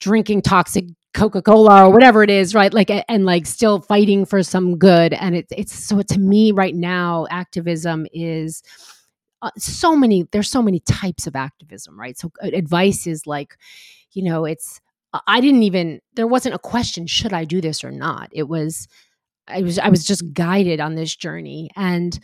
drinking 0.00 0.42
toxic 0.42 0.86
Coca-Cola 1.14 1.86
or 1.86 1.90
whatever 1.90 2.22
it 2.22 2.30
is, 2.30 2.54
right? 2.54 2.72
Like 2.72 2.90
and 3.08 3.24
like 3.24 3.46
still 3.46 3.80
fighting 3.80 4.24
for 4.24 4.42
some 4.42 4.78
good 4.78 5.12
and 5.12 5.36
it's 5.36 5.52
it's 5.56 5.74
so 5.74 6.02
to 6.02 6.18
me 6.18 6.52
right 6.52 6.74
now 6.74 7.26
activism 7.30 8.06
is 8.12 8.62
uh, 9.42 9.50
so 9.56 9.96
many 9.96 10.26
there's 10.32 10.50
so 10.50 10.62
many 10.62 10.80
types 10.80 11.26
of 11.26 11.36
activism, 11.36 11.98
right? 11.98 12.18
So 12.18 12.30
uh, 12.42 12.48
advice 12.52 13.06
is 13.06 13.26
like 13.26 13.56
you 14.12 14.22
know, 14.22 14.44
it's 14.44 14.80
I 15.26 15.40
didn't 15.40 15.62
even 15.62 16.00
there 16.14 16.26
wasn't 16.26 16.54
a 16.54 16.58
question 16.58 17.06
should 17.06 17.32
I 17.32 17.44
do 17.44 17.60
this 17.60 17.84
or 17.84 17.90
not. 17.90 18.28
It 18.32 18.48
was 18.48 18.88
I 19.46 19.62
was 19.62 19.78
I 19.78 19.88
was 19.88 20.04
just 20.04 20.32
guided 20.32 20.80
on 20.80 20.94
this 20.94 21.14
journey 21.14 21.70
and 21.76 22.18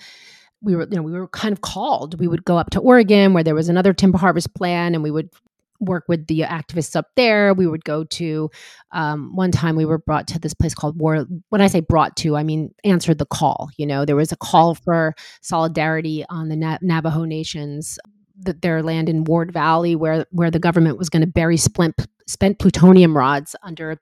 we 0.61 0.75
were 0.77 0.87
you 0.91 0.97
know 0.97 1.03
we 1.03 1.13
were 1.13 1.29
kind 1.29 1.53
of 1.53 1.61
called. 1.61 2.19
We 2.19 2.29
would 2.29 2.45
go 2.45 2.59
up 2.59 2.71
to 2.71 2.81
Oregon 2.81 3.33
where 3.33 3.45
there 3.45 3.55
was 3.55 3.69
another 3.69 3.93
timber 3.93 4.19
harvest 4.19 4.55
plan 4.55 4.95
and 4.95 5.03
we 5.03 5.11
would 5.11 5.31
work 5.81 6.05
with 6.09 6.27
the 6.27 6.41
activists 6.41 6.97
up 6.97 7.07
there. 7.17 7.55
We 7.55 7.67
would 7.67 7.85
go 7.85 8.05
to 8.05 8.51
um, 8.93 9.35
one 9.35 9.51
time 9.51 9.77
we 9.77 9.85
were 9.85 9.99
brought 9.99 10.27
to 10.29 10.39
this 10.39 10.55
place 10.55 10.75
called 10.75 10.99
War. 10.99 11.27
When 11.51 11.61
I 11.61 11.67
say 11.67 11.81
brought 11.81 12.17
to, 12.19 12.37
I 12.37 12.43
mean 12.43 12.75
answered 12.85 13.19
the 13.19 13.27
call. 13.27 13.71
You 13.77 13.87
know, 13.87 14.05
there 14.05 14.17
was 14.17 14.33
a 14.33 14.37
call 14.37 14.75
for 14.75 15.15
solidarity 15.43 16.25
on 16.29 16.49
the 16.49 16.57
Na- 16.57 16.79
Navajo 16.81 17.25
nations 17.25 17.99
that 18.41 18.63
their 18.63 18.83
land 18.83 19.09
in 19.09 19.25
Ward 19.25 19.53
Valley, 19.53 19.95
where 19.95 20.27
where 20.31 20.51
the 20.51 20.59
government 20.59 20.99
was 20.99 21.09
going 21.09 21.23
to 21.23 21.29
bury 21.29 21.57
spent 21.57 21.95
spent 22.27 22.59
plutonium 22.59 23.17
rods 23.17 23.55
under 23.63 23.99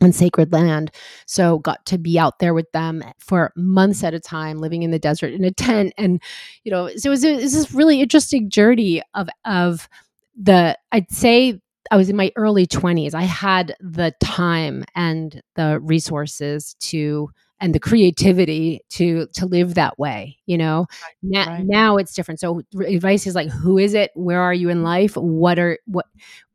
on 0.00 0.12
sacred 0.12 0.52
land. 0.52 0.90
So 1.26 1.58
got 1.58 1.84
to 1.86 1.98
be 1.98 2.18
out 2.18 2.38
there 2.38 2.54
with 2.54 2.70
them 2.72 3.02
for 3.18 3.52
months 3.56 4.02
at 4.04 4.14
a 4.14 4.20
time, 4.20 4.58
living 4.58 4.82
in 4.82 4.90
the 4.90 4.98
desert 4.98 5.32
in 5.32 5.44
a 5.44 5.50
tent, 5.50 5.92
and 5.98 6.22
you 6.64 6.70
know, 6.70 6.88
so 6.96 7.08
it 7.08 7.10
was, 7.10 7.24
it 7.24 7.42
was 7.42 7.52
this 7.52 7.72
really 7.72 8.00
interesting 8.00 8.50
journey 8.50 9.02
of 9.14 9.28
of 9.44 9.88
the 10.36 10.78
I'd 10.92 11.10
say 11.10 11.60
I 11.90 11.96
was 11.96 12.08
in 12.08 12.16
my 12.16 12.32
early 12.36 12.66
20s. 12.66 13.14
I 13.14 13.22
had 13.22 13.76
the 13.80 14.14
time 14.20 14.84
and 14.94 15.42
the 15.54 15.80
resources 15.80 16.74
to 16.80 17.30
and 17.60 17.74
the 17.74 17.80
creativity 17.80 18.80
to 18.90 19.26
to 19.34 19.46
live 19.46 19.74
that 19.74 19.98
way 19.98 20.38
you 20.46 20.58
know? 20.58 20.86
Right, 21.02 21.14
now, 21.22 21.46
right. 21.46 21.64
now 21.64 21.96
it's 21.96 22.14
different. 22.14 22.40
So 22.40 22.62
advice 22.86 23.26
is 23.26 23.34
like 23.34 23.48
who 23.48 23.78
is 23.78 23.94
it? 23.94 24.10
Where 24.14 24.40
are 24.40 24.54
you 24.54 24.68
in 24.70 24.82
life? 24.82 25.16
What 25.16 25.58
are 25.58 25.78
what 25.86 26.06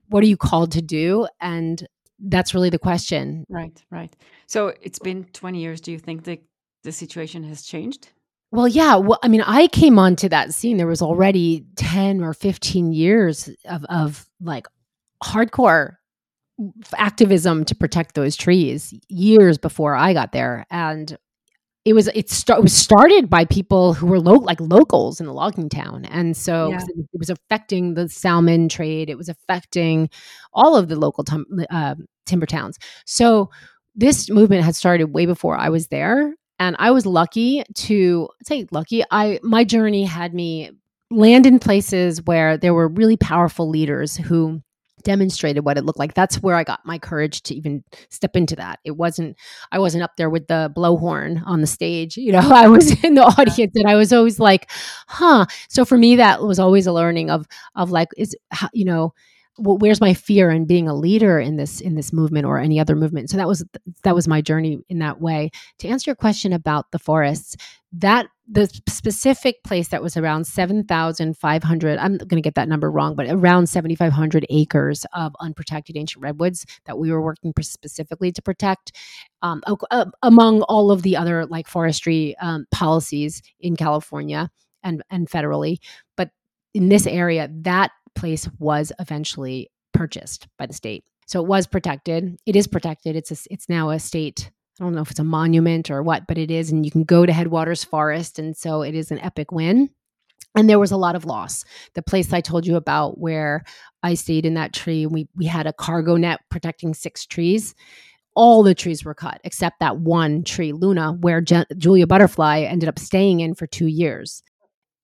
what 0.10 0.24
are 0.24 0.28
you 0.28 0.38
called 0.38 0.72
to 0.74 0.82
do? 0.82 1.28
And 1.40 1.88
that's 2.20 2.54
really 2.54 2.70
the 2.70 2.80
question. 2.80 3.46
Right 3.50 3.82
right. 3.92 4.16
So 4.48 4.74
it's 4.82 5.00
been 5.00 5.26
20 5.26 5.60
years. 5.60 5.82
Do 5.82 5.92
you 5.92 6.00
think 6.00 6.24
the 6.24 6.40
the 6.84 6.92
situation 6.92 7.44
has 7.44 7.64
changed 7.64 8.10
well 8.52 8.68
yeah 8.68 8.96
well 8.96 9.20
i 9.24 9.28
mean 9.28 9.42
i 9.42 9.68
came 9.68 10.00
onto 10.00 10.28
that 10.30 10.54
scene 10.54 10.78
there 10.78 10.88
was 10.88 11.02
already 11.02 11.66
10 11.76 12.24
or 12.24 12.34
15 12.34 12.92
years 12.92 13.50
of 13.66 13.84
of 13.86 14.28
like 14.42 14.68
hardcore 15.24 15.98
activism 16.98 17.64
to 17.66 17.76
protect 17.76 18.16
those 18.16 18.36
trees 18.36 18.94
years 19.08 19.58
before 19.58 19.96
I 19.96 20.14
got 20.14 20.32
there, 20.32 20.66
and 20.70 21.18
it 21.86 21.94
was 21.94 22.08
it, 22.10 22.30
start, 22.30 22.60
it 22.60 22.64
was 22.64 22.76
started 22.76 23.30
by 23.30 23.46
people 23.46 23.94
who 23.94 24.08
were 24.08 24.20
lo- 24.20 24.34
like 24.34 24.60
locals 24.60 25.20
in 25.20 25.26
the 25.26 25.34
logging 25.34 25.70
town, 25.70 26.06
and 26.06 26.36
so 26.36 26.72
yeah. 26.72 26.82
it 26.98 27.18
was 27.18 27.30
affecting 27.30 27.94
the 27.94 28.10
salmon 28.10 28.70
trade. 28.70 29.10
It 29.10 29.18
was 29.18 29.30
affecting 29.30 30.10
all 30.54 30.76
of 30.76 30.90
the 30.90 30.98
local 30.98 31.26
uh, 31.70 31.96
timber 32.26 32.46
towns. 32.46 32.78
So 33.06 33.50
this 33.96 34.30
movement 34.30 34.64
had 34.64 34.76
started 34.76 35.14
way 35.14 35.26
before 35.26 35.58
I 35.58 35.70
was 35.70 35.88
there, 35.88 36.34
and 36.60 36.76
I 36.80 36.92
was 36.92 37.06
lucky 37.06 37.64
to 37.74 38.30
say 38.44 38.68
lucky. 38.72 39.04
I 39.10 39.40
my 39.44 39.64
journey 39.64 40.04
had 40.04 40.34
me 40.34 40.72
land 41.10 41.46
in 41.46 41.60
places 41.60 42.22
where 42.24 42.58
there 42.58 42.74
were 42.74 42.88
really 42.88 43.18
powerful 43.18 43.70
leaders 43.70 44.18
who 44.18 44.62
demonstrated 45.04 45.64
what 45.64 45.78
it 45.78 45.86
looked 45.86 45.98
like. 45.98 46.14
That's 46.14 46.42
where 46.44 46.56
i 46.56 46.64
got 46.66 46.86
my 46.86 47.00
courage 47.00 47.42
to 47.44 47.56
even 47.56 47.84
step 48.10 48.36
into 48.36 48.56
that. 48.58 48.80
It 48.84 48.98
wasn't 48.98 49.38
i 49.72 49.80
wasn't 49.80 50.04
up 50.04 50.18
there 50.18 50.30
with 50.30 50.48
the 50.48 50.72
blowhorn 50.76 51.42
on 51.46 51.62
the 51.62 51.68
stage 51.68 52.18
you 52.18 52.32
know 52.32 52.40
i 52.54 52.68
was 52.68 53.04
in 53.04 53.16
the 53.16 53.24
audience 53.24 53.72
and 53.76 53.88
i 53.88 53.96
was 53.96 54.12
always 54.14 54.40
like 54.40 54.70
huh. 55.08 55.46
So 55.70 55.86
for 55.86 55.98
me 55.98 56.18
that 56.18 56.44
was 56.44 56.60
always 56.60 56.86
a 56.88 56.94
learning 56.94 57.30
of 57.30 57.48
of 57.76 57.92
like 57.92 58.10
is 58.18 58.36
you 58.74 58.86
know 58.86 59.14
well, 59.60 59.78
where's 59.78 60.02
my 60.02 60.14
fear 60.14 60.50
in 60.50 60.66
being 60.66 60.88
a 60.88 60.96
leader 60.96 61.40
in 61.40 61.58
this 61.58 61.82
in 61.82 61.96
this 61.96 62.12
movement 62.14 62.46
or 62.46 62.60
any 62.60 62.80
other 62.80 62.96
movement 62.96 63.30
so 63.30 63.38
that 63.38 63.48
was 63.48 63.64
that 64.04 64.16
was 64.16 64.28
my 64.28 64.42
journey 64.42 64.80
in 64.90 65.00
that 65.00 65.22
way 65.22 65.50
to 65.78 65.88
answer 65.88 66.10
your 66.10 66.16
question 66.16 66.54
about 66.54 66.92
the 66.92 67.00
forests 67.00 67.56
that 67.92 68.28
the 68.52 68.68
specific 68.88 69.64
place 69.64 69.90
that 69.90 70.02
was 70.02 70.18
around 70.18 70.46
7,500, 70.46 72.00
I'm 72.00 72.18
going 72.18 72.30
to 72.30 72.42
get 72.42 72.56
that 72.56 72.68
number 72.68 72.90
wrong, 72.90 73.16
but 73.16 73.28
around 73.30 73.68
7,500 73.68 74.46
acres 74.50 75.06
of 75.14 75.36
unprotected 75.40 75.96
ancient 75.96 76.24
redwoods 76.24 76.66
that 76.86 76.98
we 76.98 77.12
were 77.12 77.22
working 77.22 77.54
specifically 77.62 78.32
to 78.32 78.42
protect, 78.42 78.92
um, 79.44 79.62
uh, 79.68 80.06
among 80.24 80.64
all 80.64 80.92
of 80.92 81.04
the 81.04 81.16
other 81.16 81.46
like 81.46 81.68
forestry 81.68 82.36
um, 82.42 82.66
policies 82.72 83.42
in 83.60 83.76
California 83.76 84.50
and, 84.84 85.04
and 85.12 85.30
federally. 85.30 85.78
But 86.18 86.32
in 86.74 86.90
this 86.90 87.06
area, 87.06 87.50
that 87.62 87.92
place 88.16 88.48
was 88.60 88.92
eventually 89.00 89.70
purchased 89.94 90.48
by 90.58 90.66
the 90.66 90.74
state. 90.74 91.04
So 91.28 91.42
it 91.42 91.48
was 91.48 91.68
protected. 91.68 92.38
It 92.46 92.56
is 92.56 92.68
protected. 92.68 93.16
It's 93.16 93.32
a, 93.32 93.54
it's 93.54 93.70
now 93.70 93.90
a 93.90 94.00
state 94.00 94.52
I 94.80 94.86
don't 94.86 94.96
know 94.96 95.02
if 95.02 95.12
it's 95.12 95.20
a 95.20 95.26
monument 95.26 95.92
or 95.92 96.02
what, 96.02 96.26
but 96.26 96.38
it 96.38 96.50
is. 96.50 96.72
And 96.72 96.86
you 96.86 96.92
can 96.92 97.04
go 97.04 97.26
to 97.26 97.34
Headwaters 97.34 97.84
Forest. 97.84 98.40
And 98.40 98.56
so 98.56 98.82
it 98.82 98.96
is 98.96 99.12
an 99.12 99.20
epic 99.20 99.52
win. 99.52 99.90
And 100.56 100.70
there 100.70 100.80
was 100.80 100.92
a 100.92 100.98
lot 100.98 101.16
of 101.16 101.26
loss. 101.26 101.66
The 101.96 102.02
place 102.02 102.32
I 102.32 102.42
told 102.42 102.66
you 102.66 102.76
about 102.76 103.20
where 103.20 103.64
I 104.04 104.14
stayed 104.14 104.46
in 104.46 104.54
that 104.54 104.74
tree, 104.74 105.06
we, 105.06 105.28
we 105.36 105.46
had 105.46 105.68
a 105.68 105.74
cargo 105.74 106.16
net 106.16 106.40
protecting 106.50 106.94
six 106.94 107.26
trees. 107.26 107.76
All 108.36 108.64
the 108.64 108.74
trees 108.74 109.04
were 109.04 109.14
cut 109.14 109.42
except 109.44 109.80
that 109.80 109.98
one 109.98 110.44
tree, 110.44 110.72
Luna, 110.72 111.12
where 111.20 111.42
Je- 111.42 111.66
Julia 111.78 112.08
Butterfly 112.08 112.62
ended 112.62 112.88
up 112.88 112.98
staying 112.98 113.42
in 113.42 113.54
for 113.54 113.68
two 113.68 113.88
years. 113.88 114.42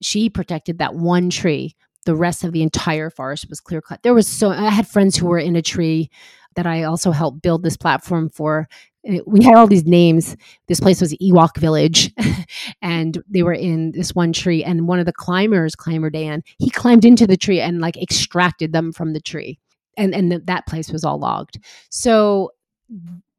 She 0.01 0.29
protected 0.29 0.79
that 0.79 0.95
one 0.95 1.29
tree. 1.29 1.75
The 2.05 2.15
rest 2.15 2.43
of 2.43 2.51
the 2.51 2.61
entire 2.61 3.09
forest 3.09 3.49
was 3.49 3.59
clear 3.59 3.81
cut. 3.81 4.03
There 4.03 4.13
was 4.13 4.27
so, 4.27 4.49
I 4.51 4.69
had 4.69 4.87
friends 4.87 5.17
who 5.17 5.27
were 5.27 5.39
in 5.39 5.55
a 5.55 5.61
tree 5.61 6.09
that 6.55 6.65
I 6.65 6.83
also 6.83 7.11
helped 7.11 7.41
build 7.41 7.63
this 7.63 7.77
platform 7.77 8.29
for 8.29 8.67
eh, 9.05 9.19
we 9.27 9.43
had 9.43 9.55
all 9.55 9.67
these 9.67 9.85
names. 9.85 10.35
This 10.67 10.79
place 10.79 11.01
was 11.01 11.13
Ewok 11.15 11.57
Village, 11.57 12.11
and 12.81 13.21
they 13.29 13.43
were 13.43 13.53
in 13.53 13.91
this 13.91 14.15
one 14.15 14.33
tree. 14.33 14.63
And 14.63 14.87
one 14.87 14.99
of 14.99 15.05
the 15.05 15.13
climbers, 15.13 15.75
Climber 15.75 16.09
Dan, 16.09 16.43
he 16.57 16.69
climbed 16.69 17.05
into 17.05 17.27
the 17.27 17.37
tree 17.37 17.59
and 17.61 17.79
like 17.81 17.97
extracted 18.01 18.73
them 18.73 18.91
from 18.91 19.13
the 19.13 19.21
tree, 19.21 19.59
and 19.97 20.15
and 20.15 20.31
th- 20.31 20.43
that 20.45 20.65
place 20.67 20.91
was 20.91 21.03
all 21.03 21.19
logged. 21.19 21.59
So, 21.89 22.51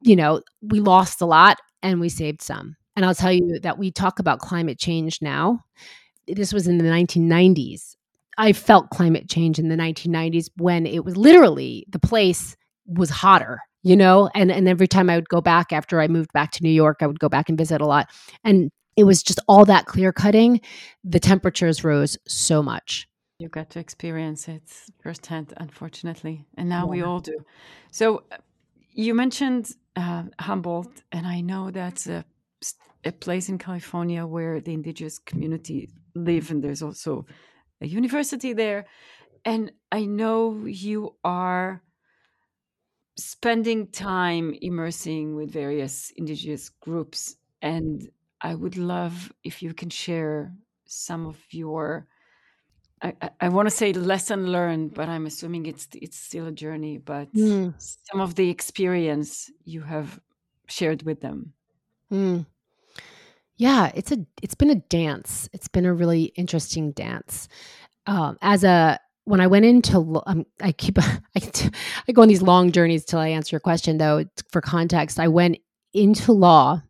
you 0.01 0.15
know, 0.15 0.41
we 0.61 0.79
lost 0.79 1.21
a 1.21 1.25
lot 1.25 1.57
and 1.81 1.99
we 1.99 2.09
saved 2.09 2.41
some. 2.41 2.75
And 2.95 3.05
I'll 3.05 3.15
tell 3.15 3.31
you 3.31 3.59
that 3.61 3.77
we 3.77 3.91
talk 3.91 4.19
about 4.19 4.39
climate 4.39 4.79
change 4.79 5.21
now. 5.21 5.63
This 6.27 6.53
was 6.53 6.67
in 6.67 6.79
the 6.79 6.85
1990s. 6.85 7.96
I 8.37 8.53
felt 8.53 8.89
climate 8.89 9.29
change 9.29 9.59
in 9.59 9.69
the 9.69 9.75
1990s 9.75 10.49
when 10.57 10.85
it 10.85 11.03
was 11.03 11.17
literally 11.17 11.85
the 11.89 11.99
place 11.99 12.55
was 12.85 13.09
hotter 13.09 13.59
you 13.83 13.95
know? 13.95 14.29
And 14.35 14.51
and 14.51 14.67
every 14.67 14.87
time 14.87 15.09
i 15.09 15.15
would 15.15 15.29
go 15.29 15.41
back 15.41 15.71
after 15.71 16.01
i 16.01 16.07
moved 16.07 16.33
back 16.33 16.51
to 16.51 16.63
new 16.63 16.75
york 16.83 16.97
i 17.01 17.07
would 17.07 17.19
go 17.19 17.29
back 17.29 17.49
and 17.49 17.57
visit 17.57 17.81
a 17.81 17.85
lot. 17.85 18.09
And 18.43 18.69
it 18.95 19.05
was 19.05 19.23
just 19.23 19.39
all 19.47 19.65
that 19.65 19.85
clear 19.85 20.11
cutting 20.11 20.59
the 21.03 21.19
temperatures 21.19 21.83
rose 21.83 22.17
so 22.27 22.63
much. 22.63 23.07
You 23.39 23.49
got 23.49 23.69
to 23.71 23.79
experience 23.79 24.47
it 24.47 24.63
firsthand 25.01 25.53
unfortunately 25.57 26.45
and 26.57 26.67
now 26.67 26.83
yeah. 26.85 26.91
we 26.91 27.01
all 27.03 27.19
do. 27.19 27.37
So 27.91 28.23
uh, 28.31 28.37
you 28.91 29.13
mentioned 29.13 29.71
uh, 29.95 30.23
humboldt 30.39 30.93
and 31.11 31.25
i 31.25 31.39
know 31.41 31.71
that's 31.71 32.07
a, 32.07 32.23
a 33.03 33.11
place 33.11 33.49
in 33.49 33.57
california 33.57 34.25
where 34.25 34.59
the 34.59 34.73
indigenous 34.73 35.17
community 35.17 35.89
live 36.13 36.51
and 36.51 36.63
there's 36.63 36.83
also 36.83 37.25
a 37.81 37.87
university 37.87 38.53
there 38.53 38.85
and 39.45 39.71
i 39.91 40.05
know 40.05 40.65
you 40.65 41.15
are 41.23 41.81
spending 43.17 43.87
time 43.87 44.55
immersing 44.61 45.35
with 45.35 45.51
various 45.51 46.11
indigenous 46.15 46.69
groups 46.69 47.35
and 47.61 48.09
i 48.41 48.53
would 48.53 48.77
love 48.77 49.31
if 49.43 49.61
you 49.61 49.73
can 49.73 49.89
share 49.89 50.53
some 50.85 51.25
of 51.25 51.37
your 51.49 52.07
i, 53.01 53.13
I 53.41 53.49
want 53.49 53.67
to 53.67 53.75
say 53.75 53.93
lesson 53.93 54.51
learned 54.51 54.93
but 54.93 55.09
i'm 55.09 55.25
assuming 55.25 55.65
it's 55.65 55.87
it's 55.93 56.17
still 56.17 56.47
a 56.47 56.51
journey 56.51 56.97
but 56.97 57.33
mm. 57.33 57.73
some 57.77 58.21
of 58.21 58.35
the 58.35 58.49
experience 58.49 59.51
you 59.65 59.81
have 59.81 60.19
shared 60.67 61.03
with 61.03 61.21
them 61.21 61.53
mm. 62.11 62.45
Yeah 63.57 63.91
it's 63.95 64.11
a 64.11 64.17
it's 64.41 64.55
been 64.55 64.69
a 64.69 64.75
dance 64.75 65.49
it's 65.53 65.67
been 65.67 65.85
a 65.85 65.93
really 65.93 66.25
interesting 66.35 66.91
dance 66.91 67.47
um, 68.05 68.37
as 68.41 68.63
a 68.63 68.99
when 69.27 69.41
I 69.41 69.47
went 69.47 69.65
into, 69.65 70.21
um, 70.25 70.45
I 70.61 70.71
keep, 70.71 70.97
I, 71.01 71.19
I 71.35 72.11
go 72.13 72.21
on 72.21 72.29
these 72.29 72.41
long 72.41 72.71
journeys 72.71 73.03
till 73.03 73.19
I 73.19 73.27
answer 73.27 73.55
your 73.55 73.59
question. 73.59 73.97
Though, 73.97 74.23
for 74.49 74.61
context, 74.61 75.19
I 75.19 75.27
went 75.27 75.57
into 75.93 76.31
law, 76.31 76.81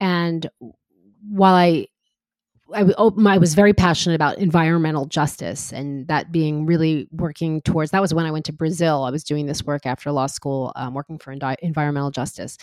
and 0.00 0.50
while 1.28 1.54
I 1.54 1.86
oh, 2.74 3.14
I, 3.24 3.38
was 3.38 3.54
very 3.54 3.72
passionate 3.72 4.14
about 4.14 4.38
environmental 4.38 5.06
justice 5.06 5.72
and 5.72 6.08
that 6.08 6.32
being 6.32 6.66
really 6.66 7.08
working 7.12 7.60
towards 7.62 7.90
that 7.90 8.00
was 8.00 8.14
when 8.14 8.26
I 8.26 8.30
went 8.30 8.46
to 8.46 8.52
Brazil. 8.52 9.04
I 9.04 9.10
was 9.10 9.24
doing 9.24 9.46
this 9.46 9.64
work 9.64 9.86
after 9.86 10.10
law 10.10 10.26
school, 10.26 10.72
um, 10.76 10.94
working 10.94 11.18
for 11.18 11.32
environmental 11.32 12.10
justice. 12.10 12.58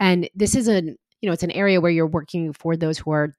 And 0.00 0.28
this 0.34 0.54
is 0.54 0.68
a, 0.68 0.82
you 1.20 1.28
know, 1.28 1.32
it's 1.32 1.42
an 1.42 1.50
area 1.50 1.80
where 1.80 1.90
you're 1.90 2.06
working 2.06 2.52
for 2.52 2.76
those 2.76 2.98
who 2.98 3.10
are 3.10 3.36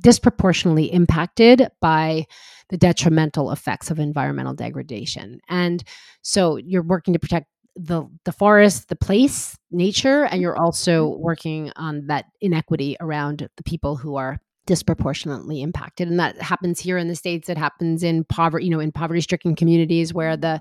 disproportionately 0.00 0.92
impacted 0.92 1.68
by 1.80 2.26
the 2.68 2.76
detrimental 2.76 3.52
effects 3.52 3.90
of 3.90 3.98
environmental 3.98 4.54
degradation. 4.54 5.40
And 5.48 5.84
so 6.22 6.56
you're 6.56 6.82
working 6.82 7.14
to 7.14 7.20
protect 7.20 7.46
the 7.76 8.04
the 8.24 8.32
forest, 8.32 8.88
the 8.88 8.96
place, 8.96 9.56
nature, 9.70 10.24
and 10.24 10.40
you're 10.40 10.56
also 10.56 11.10
mm-hmm. 11.10 11.22
working 11.22 11.72
on 11.76 12.06
that 12.06 12.26
inequity 12.40 12.96
around 13.00 13.48
the 13.56 13.62
people 13.64 13.96
who 13.96 14.16
are 14.16 14.40
disproportionately 14.66 15.60
impacted 15.60 16.08
and 16.08 16.18
that 16.18 16.40
happens 16.40 16.80
here 16.80 16.96
in 16.96 17.06
the 17.06 17.14
states 17.14 17.50
it 17.50 17.58
happens 17.58 18.02
in 18.02 18.24
poverty 18.24 18.64
you 18.64 18.70
know 18.70 18.80
in 18.80 18.90
poverty 18.90 19.20
stricken 19.20 19.54
communities 19.54 20.14
where 20.14 20.38
the 20.38 20.58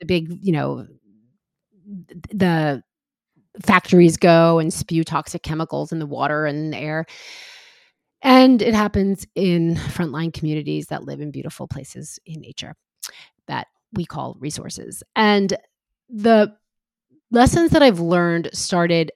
the 0.00 0.06
big 0.06 0.26
you 0.40 0.52
know 0.52 0.86
the 2.30 2.82
factories 3.60 4.16
go 4.16 4.58
and 4.58 4.72
spew 4.72 5.04
toxic 5.04 5.42
chemicals 5.42 5.92
in 5.92 5.98
the 5.98 6.06
water 6.06 6.46
and 6.46 6.72
the 6.72 6.78
air. 6.78 7.06
And 8.22 8.62
it 8.62 8.74
happens 8.74 9.26
in 9.34 9.74
frontline 9.74 10.32
communities 10.32 10.86
that 10.86 11.04
live 11.04 11.20
in 11.20 11.30
beautiful 11.30 11.66
places 11.66 12.18
in 12.24 12.40
nature 12.40 12.74
that 13.48 13.66
we 13.92 14.04
call 14.04 14.36
resources. 14.38 15.02
And 15.16 15.54
the 16.08 16.54
lessons 17.30 17.70
that 17.72 17.82
I've 17.82 18.00
learned 18.00 18.50
started 18.52 19.10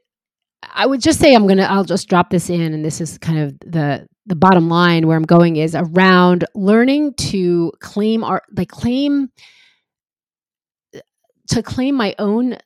I 0.74 0.86
would 0.86 1.00
just 1.00 1.20
say 1.20 1.34
I'm 1.34 1.46
going 1.46 1.58
to 1.58 1.70
I'll 1.70 1.84
just 1.84 2.08
drop 2.08 2.30
this 2.30 2.50
in 2.50 2.74
and 2.74 2.84
this 2.84 3.00
is 3.00 3.18
kind 3.18 3.38
of 3.38 3.58
the 3.60 4.06
the 4.26 4.34
bottom 4.34 4.68
line 4.68 5.06
where 5.06 5.16
I'm 5.16 5.22
going 5.22 5.56
is 5.56 5.74
around 5.74 6.44
learning 6.54 7.14
to 7.14 7.72
claim 7.80 8.24
our 8.24 8.42
like 8.56 8.68
claim 8.68 9.28
to 11.48 11.62
claim 11.62 11.94
my 11.94 12.14
own 12.18 12.56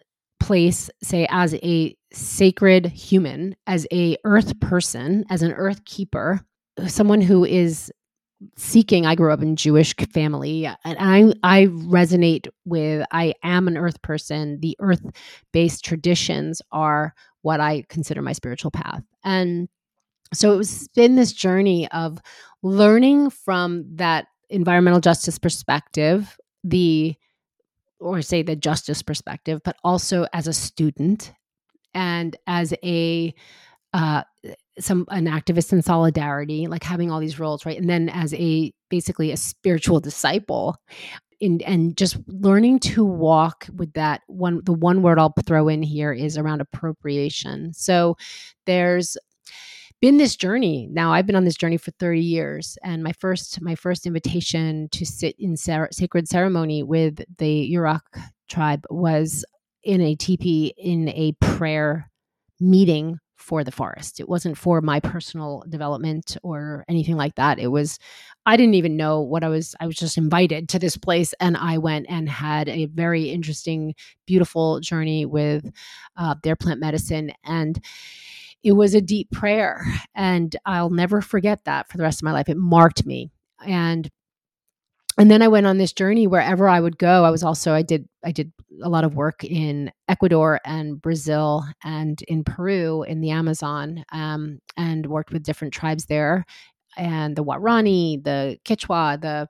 place 0.51 0.91
say 1.01 1.29
as 1.31 1.55
a 1.55 1.97
sacred 2.13 2.87
human 2.87 3.55
as 3.69 3.87
a 3.93 4.17
earth 4.25 4.49
mm-hmm. 4.49 4.69
person 4.69 5.25
as 5.31 5.43
an 5.43 5.53
earth 5.53 5.85
keeper 5.85 6.41
someone 6.89 7.21
who 7.21 7.45
is 7.45 7.93
seeking 8.57 9.07
i 9.07 9.15
grew 9.15 9.33
up 9.33 9.43
in 9.43 9.55
jewish 9.55 9.95
family 10.13 10.67
and 10.67 10.97
i 10.99 11.33
i 11.45 11.67
resonate 11.67 12.49
with 12.65 13.07
i 13.13 13.33
am 13.45 13.69
an 13.69 13.77
earth 13.77 14.01
person. 14.03 14.59
The 14.61 14.77
earth 14.81 15.05
based 15.53 15.85
traditions 15.85 16.61
are 16.73 17.15
what 17.43 17.61
i 17.61 17.85
consider 17.89 18.21
my 18.21 18.33
spiritual 18.33 18.73
path. 18.73 19.03
And 19.25 19.69
so 20.33 20.53
it 20.53 20.57
was 20.57 20.89
been 20.97 21.15
this 21.15 21.33
journey 21.33 21.89
of 21.93 22.19
learning 22.63 23.31
from 23.31 23.85
that 23.97 24.27
environmental 24.49 25.01
justice 25.01 25.39
perspective 25.39 26.37
the 26.65 27.15
or 28.01 28.23
say 28.23 28.43
the 28.43 28.57
justice 28.57 29.03
perspective 29.03 29.61
but 29.65 29.77
also 29.85 30.27
as 30.33 30.47
a 30.47 30.53
student 30.53 31.33
and 31.95 32.37
as 32.47 32.73
a 32.83 33.35
uh, 33.93 34.23
some 34.79 35.05
an 35.09 35.27
activist 35.27 35.73
in 35.73 35.83
solidarity, 35.83 36.67
like 36.67 36.85
having 36.85 37.11
all 37.11 37.21
these 37.21 37.39
roles, 37.39 37.67
right? 37.67 37.79
And 37.79 37.91
then 37.91 38.09
as 38.09 38.33
a 38.35 38.73
basically 38.89 39.33
a 39.33 39.37
spiritual 39.37 40.01
disciple, 40.01 40.77
in, 41.41 41.61
and 41.63 41.97
just 41.97 42.19
learning 42.27 42.79
to 42.81 43.05
walk 43.05 43.67
with 43.75 43.93
that 43.95 44.21
one 44.27 44.61
the 44.65 44.73
one 44.73 45.03
word 45.03 45.19
I'll 45.19 45.35
throw 45.47 45.69
in 45.69 45.83
here 45.83 46.13
is 46.13 46.37
around 46.37 46.61
appropriation. 46.61 47.73
So 47.73 48.17
there's 48.67 49.17
been 50.01 50.17
this 50.17 50.37
journey 50.37 50.89
now 50.91 51.13
i've 51.13 51.27
been 51.27 51.37
on 51.37 51.45
this 51.45 51.57
journey 51.57 51.77
for 51.77 51.91
30 51.93 52.21
years 52.21 52.79
and 52.83 53.03
my 53.03 53.13
first 53.13 53.61
my 53.61 53.75
first 53.75 54.07
invitation 54.07 54.89
to 54.91 55.05
sit 55.05 55.35
in 55.39 55.57
sacred 55.57 56.29
ceremony 56.29 56.83
with 56.83 57.23
the 57.39 57.71
yurok 57.73 58.01
tribe 58.49 58.85
was 58.91 59.45
in 59.83 60.01
a 60.01 60.15
teepee 60.15 60.75
in 60.77 61.09
a 61.11 61.33
prayer 61.41 62.11
meeting 62.61 63.19
for 63.41 63.65
the 63.65 63.73
forest. 63.73 64.21
It 64.21 64.29
wasn't 64.29 64.59
for 64.59 64.81
my 64.83 65.01
personal 65.01 65.65
development 65.69 66.37
or 66.43 66.85
anything 66.89 67.17
like 67.17 67.35
that. 67.37 67.59
It 67.59 67.69
was, 67.69 67.99
I 68.45 68.57
didn't 68.57 68.75
even 68.75 68.99
know 68.99 69.21
what 69.21 69.43
I 69.43 69.49
was, 69.49 69.75
I 69.81 69.87
was 69.87 69.97
just 69.97 70.19
invited 70.19 70.69
to 70.69 70.79
this 70.79 70.97
place 70.97 71.35
and 71.41 71.57
I 71.57 71.79
went 71.79 72.07
and 72.09 72.29
had 72.29 72.69
a 72.69 72.87
very 72.87 73.31
interesting, 73.31 73.95
beautiful 74.27 74.81
journey 74.81 75.25
with 75.25 75.71
uh, 76.17 76.35
their 76.43 76.55
plant 76.55 76.81
medicine. 76.81 77.33
And 77.43 77.83
it 78.63 78.73
was 78.73 78.95
a 78.95 79.01
deep 79.01 79.31
prayer. 79.31 79.85
And 80.15 80.55
I'll 80.67 80.91
never 80.91 81.21
forget 81.21 81.65
that 81.65 81.89
for 81.89 81.97
the 81.97 82.03
rest 82.03 82.21
of 82.21 82.25
my 82.25 82.33
life. 82.33 82.49
It 82.49 82.57
marked 82.57 83.07
me. 83.07 83.31
And 83.67 84.09
and 85.19 85.31
then 85.31 85.43
I 85.43 85.49
went 85.49 85.67
on 85.67 85.77
this 85.77 85.93
journey 85.93 86.27
wherever 86.27 86.67
I 86.69 86.81
would 86.81 86.97
go. 86.97 87.25
I 87.25 87.31
was 87.31 87.43
also 87.43 87.75
I 87.75 87.83
did 87.83 88.09
I 88.25 88.33
did 88.33 88.53
a 88.83 88.89
lot 88.89 89.05
of 89.05 89.17
work 89.17 89.45
in 89.45 89.93
Ecuador 90.09 90.61
and 90.65 91.01
Brazil 91.01 91.65
and 91.85 92.23
in 92.23 92.45
Peru 92.45 93.03
in 93.03 93.21
the 93.21 93.31
Amazon, 93.31 94.05
um, 94.13 94.61
and 94.77 95.07
worked 95.07 95.33
with 95.33 95.43
different 95.43 95.75
tribes 95.75 96.07
there, 96.07 96.45
and 96.97 97.37
the 97.37 97.45
Warani, 97.45 98.23
the 98.23 98.59
Quechua, 98.65 99.21
the 99.21 99.49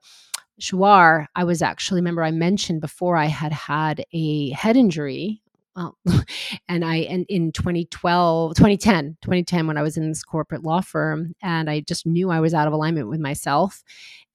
Shuar. 0.61 1.27
I 1.37 1.45
was 1.45 1.63
actually 1.63 2.01
remember 2.01 2.25
I 2.25 2.33
mentioned 2.33 2.81
before 2.81 3.17
I 3.17 3.27
had 3.27 3.53
had 3.53 4.05
a 4.13 4.51
head 4.51 4.77
injury. 4.77 5.43
Well, 5.81 5.97
and 6.69 6.85
I 6.85 6.97
and 6.97 7.27
in 7.29 7.53
2012 7.53 8.55
2010 8.55 9.17
2010 9.23 9.67
when 9.67 9.79
I 9.79 9.83
was 9.83 9.97
in 9.97 10.09
this 10.09 10.23
corporate 10.23 10.63
law 10.63 10.81
firm 10.81 11.35
and 11.43 11.71
I 11.71 11.81
just 11.81 12.07
knew 12.07 12.31
I 12.31 12.41
was 12.41 12.55
out 12.55 12.67
of 12.67 12.73
alignment 12.73 13.09
with 13.09 13.21
myself 13.21 13.83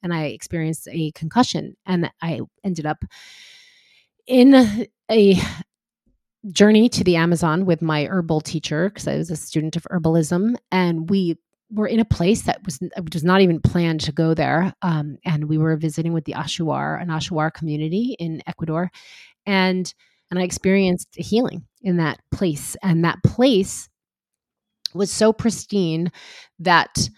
and 0.02 0.14
I 0.14 0.26
experienced 0.26 0.88
a 0.92 1.12
concussion 1.12 1.76
and 1.86 2.12
I 2.22 2.42
ended 2.64 2.86
up 2.86 3.04
in 4.28 4.88
a 5.12 5.40
journey 6.52 6.90
to 6.90 7.04
the 7.04 7.16
Amazon 7.16 7.66
with 7.66 7.82
my 7.82 8.06
herbal 8.06 8.42
teacher 8.42 8.90
because 8.90 9.08
I 9.08 9.18
was 9.18 9.32
a 9.32 9.36
student 9.36 9.76
of 9.76 9.88
herbalism 9.92 10.56
and 10.72 11.10
we 11.10 11.38
were 11.72 11.88
in 11.88 12.00
a 12.00 12.06
place 12.06 12.44
that 12.44 12.64
was 12.64 12.80
was 13.14 13.24
not 13.24 13.42
even 13.42 13.60
planned 13.60 14.02
to 14.02 14.12
go 14.12 14.34
there 14.34 14.74
um, 14.82 15.18
and 15.26 15.46
we 15.46 15.58
were 15.58 15.76
visiting 15.76 16.14
with 16.14 16.26
the 16.26 16.34
Achuar 16.34 17.02
an 17.02 17.10
Achuar 17.10 17.54
community 17.54 18.16
in 18.20 18.42
Ecuador 18.48 18.92
and 19.46 19.94
and 20.30 20.40
I 20.40 20.44
experienced 20.44 21.10
healing 21.16 21.66
in 21.82 21.98
that 21.98 22.20
place 22.32 22.76
and 22.82 23.04
that 23.04 23.20
place 23.24 23.90
was 24.94 25.12
so 25.12 25.34
pristine 25.34 26.12
that 26.60 27.10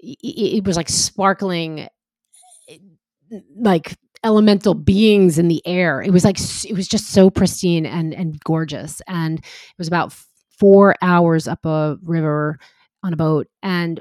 it 0.00 0.64
was 0.64 0.76
like 0.76 0.88
sparkling 0.88 1.86
eh, 2.68 2.78
like 3.56 3.96
elemental 4.24 4.74
beings 4.74 5.38
in 5.38 5.48
the 5.48 5.62
air. 5.66 6.02
It 6.02 6.10
was 6.10 6.24
like 6.24 6.38
it 6.38 6.74
was 6.74 6.88
just 6.88 7.10
so 7.10 7.30
pristine 7.30 7.86
and 7.86 8.12
and 8.14 8.38
gorgeous. 8.44 9.00
And 9.06 9.38
it 9.38 9.78
was 9.78 9.88
about 9.88 10.14
four 10.58 10.94
hours 11.02 11.48
up 11.48 11.64
a 11.64 11.96
river 12.02 12.58
on 13.02 13.12
a 13.12 13.16
boat. 13.16 13.48
And 13.62 14.00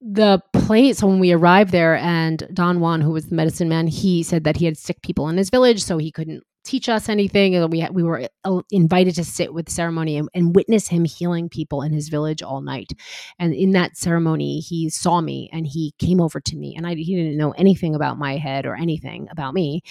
the 0.00 0.40
place 0.52 1.02
when 1.02 1.18
we 1.18 1.32
arrived 1.32 1.72
there, 1.72 1.96
and 1.96 2.46
Don 2.52 2.80
Juan, 2.80 3.00
who 3.00 3.10
was 3.10 3.26
the 3.26 3.34
medicine 3.34 3.68
man, 3.68 3.86
he 3.86 4.22
said 4.22 4.44
that 4.44 4.56
he 4.56 4.64
had 4.66 4.76
sick 4.76 5.02
people 5.02 5.28
in 5.28 5.36
his 5.36 5.50
village, 5.50 5.82
so 5.82 5.98
he 5.98 6.12
couldn't 6.12 6.44
teach 6.66 6.88
us 6.88 7.08
anything. 7.08 7.54
And 7.54 7.72
we 7.72 7.86
we 7.90 8.02
were 8.02 8.28
uh, 8.44 8.60
invited 8.70 9.14
to 9.16 9.24
sit 9.24 9.54
with 9.54 9.70
ceremony 9.70 10.16
and, 10.16 10.28
and, 10.34 10.54
witness 10.54 10.88
him 10.88 11.04
healing 11.04 11.48
people 11.48 11.82
in 11.82 11.92
his 11.92 12.08
village 12.08 12.42
all 12.42 12.60
night. 12.60 12.92
And 13.38 13.54
in 13.54 13.72
that 13.72 13.96
ceremony, 13.96 14.60
he 14.60 14.90
saw 14.90 15.20
me 15.20 15.48
and 15.52 15.66
he 15.66 15.94
came 15.98 16.20
over 16.20 16.40
to 16.40 16.56
me, 16.56 16.74
and 16.76 16.86
I 16.86 16.94
he 16.94 17.14
didn't 17.14 17.36
know 17.36 17.52
anything 17.52 17.94
about 17.94 18.18
my 18.18 18.36
head 18.36 18.66
or 18.66 18.74
anything 18.74 19.28
about 19.30 19.54
me, 19.54 19.82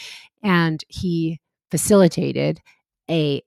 and 0.43 0.83
he 0.89 1.39
facilitated 1.71 2.61
a 3.09 3.41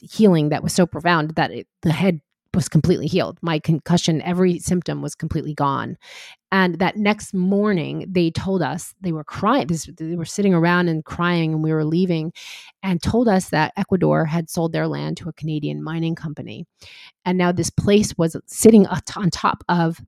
healing 0.00 0.50
that 0.50 0.62
was 0.62 0.72
so 0.72 0.86
profound 0.86 1.34
that 1.36 1.50
it, 1.50 1.66
the 1.82 1.92
head 1.92 2.20
was 2.54 2.68
completely 2.68 3.06
healed. 3.06 3.38
My 3.42 3.58
concussion, 3.58 4.22
every 4.22 4.58
symptom 4.58 5.02
was 5.02 5.14
completely 5.14 5.54
gone. 5.54 5.96
And 6.50 6.78
that 6.80 6.96
next 6.96 7.32
morning, 7.32 8.04
they 8.08 8.30
told 8.30 8.62
us 8.62 8.94
they 9.00 9.12
were 9.12 9.24
crying. 9.24 9.68
They 9.68 10.16
were 10.16 10.24
sitting 10.24 10.52
around 10.52 10.88
and 10.88 11.04
crying, 11.04 11.54
and 11.54 11.62
we 11.62 11.72
were 11.72 11.84
leaving, 11.84 12.32
and 12.82 13.02
told 13.02 13.26
us 13.26 13.48
that 13.50 13.72
Ecuador 13.76 14.26
had 14.26 14.50
sold 14.50 14.72
their 14.72 14.86
land 14.86 15.16
to 15.18 15.28
a 15.28 15.32
Canadian 15.32 15.82
mining 15.82 16.14
company. 16.14 16.66
And 17.24 17.38
now 17.38 17.52
this 17.52 17.70
place 17.70 18.16
was 18.18 18.36
sitting 18.46 18.86
on 18.86 19.30
top 19.30 19.64
of 19.68 20.00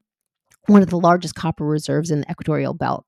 one 0.66 0.82
of 0.82 0.90
the 0.90 0.98
largest 0.98 1.34
copper 1.34 1.64
reserves 1.64 2.10
in 2.10 2.20
the 2.20 2.30
equatorial 2.30 2.74
belt 2.74 3.06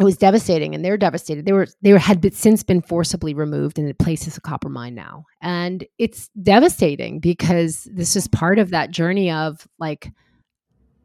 it 0.00 0.04
was 0.04 0.16
devastating 0.16 0.74
and 0.74 0.84
they're 0.84 0.96
devastated. 0.96 1.44
They 1.44 1.52
were 1.52 1.68
they 1.82 1.92
were, 1.92 1.98
had 1.98 2.20
been, 2.20 2.32
since 2.32 2.62
been 2.62 2.82
forcibly 2.82 3.34
removed 3.34 3.78
and 3.78 3.88
it 3.88 3.98
places 3.98 4.36
a 4.36 4.40
copper 4.40 4.68
mine 4.68 4.94
now. 4.94 5.26
And 5.40 5.84
it's 5.98 6.28
devastating 6.42 7.20
because 7.20 7.88
this 7.92 8.16
is 8.16 8.26
part 8.28 8.58
of 8.58 8.70
that 8.70 8.90
journey 8.90 9.30
of 9.30 9.68
like 9.78 10.10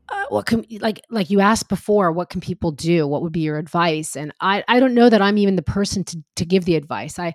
uh, 0.10 0.24
what 0.30 0.46
can 0.46 0.66
like 0.80 1.02
like 1.10 1.30
you 1.30 1.42
asked 1.42 1.68
before 1.68 2.12
what 2.12 2.30
can 2.30 2.40
people 2.40 2.72
do? 2.72 3.06
What 3.06 3.22
would 3.22 3.34
be 3.34 3.42
your 3.42 3.58
advice? 3.58 4.16
And 4.16 4.34
i 4.40 4.64
i 4.68 4.80
don't 4.80 4.94
know 4.94 5.10
that 5.10 5.22
i'm 5.22 5.38
even 5.38 5.58
the 5.58 5.62
person 5.62 6.04
to 6.06 6.24
to 6.38 6.46
give 6.46 6.66
the 6.66 6.76
advice. 6.76 7.20
I 7.20 7.34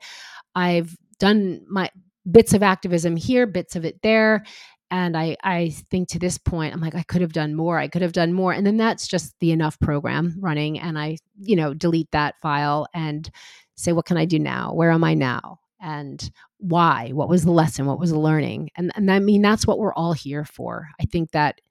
i've 0.54 0.96
done 1.18 1.64
my 1.68 1.90
bits 2.30 2.54
of 2.54 2.62
activism 2.62 3.16
here 3.16 3.46
bits 3.46 3.76
of 3.76 3.84
it 3.84 4.00
there 4.02 4.44
and 4.92 5.16
I 5.16 5.38
I 5.42 5.70
think 5.90 6.08
to 6.08 6.18
this 6.18 6.36
point 6.36 6.74
I'm 6.74 6.80
like 6.80 6.94
I 6.94 7.02
could 7.02 7.22
have 7.22 7.32
done 7.32 7.54
more. 7.56 7.78
I 7.78 7.88
could 7.88 8.02
have 8.02 8.12
done 8.12 8.34
more. 8.34 8.52
And 8.52 8.64
then 8.64 8.76
that's 8.76 9.08
just 9.08 9.34
the 9.40 9.50
enough 9.50 9.80
program 9.80 10.36
running 10.38 10.78
and 10.78 10.98
I, 10.98 11.16
you 11.40 11.56
know, 11.56 11.72
delete 11.72 12.10
that 12.12 12.38
file 12.40 12.86
and 12.94 13.28
say 13.74 13.92
what 13.92 14.04
can 14.04 14.18
I 14.18 14.26
do 14.26 14.38
now? 14.38 14.74
Where 14.74 14.90
am 14.90 15.02
I 15.02 15.14
now? 15.14 15.60
And 15.80 16.30
why? 16.58 17.08
What 17.08 17.30
was 17.30 17.42
the 17.42 17.50
lesson? 17.50 17.86
What 17.86 17.98
was 17.98 18.10
the 18.10 18.18
learning? 18.18 18.68
And 18.76 18.92
and 18.94 19.10
I 19.10 19.18
mean 19.18 19.40
that's 19.40 19.66
what 19.66 19.78
we're 19.78 19.94
all 19.94 20.12
here 20.12 20.44
for. 20.44 20.88
I 21.00 21.06
think 21.06 21.30
that 21.30 21.62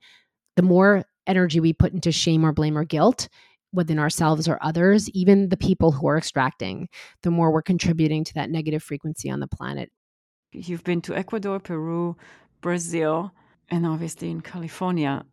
the 0.56 0.62
more 0.62 1.04
energy 1.28 1.60
we 1.60 1.72
put 1.72 1.92
into 1.92 2.10
shame 2.10 2.44
or 2.44 2.52
blame 2.52 2.76
or 2.76 2.84
guilt 2.84 3.28
within 3.72 4.00
ourselves 4.00 4.48
or 4.48 4.58
others, 4.60 5.08
even 5.10 5.48
the 5.48 5.56
people 5.56 5.92
who 5.92 6.08
are 6.08 6.18
extracting, 6.18 6.88
the 7.22 7.30
more 7.30 7.52
we're 7.52 7.62
contributing 7.62 8.24
to 8.24 8.34
that 8.34 8.50
negative 8.50 8.82
frequency 8.82 9.30
on 9.30 9.38
the 9.38 9.46
planet. 9.46 9.90
You've 10.52 10.84
been 10.84 11.00
to 11.02 11.14
Ecuador, 11.14 11.58
Peru, 11.60 12.16
Brazil, 12.62 13.30
and 13.68 13.84
obviously 13.84 14.30
in 14.30 14.40
California. 14.40 15.26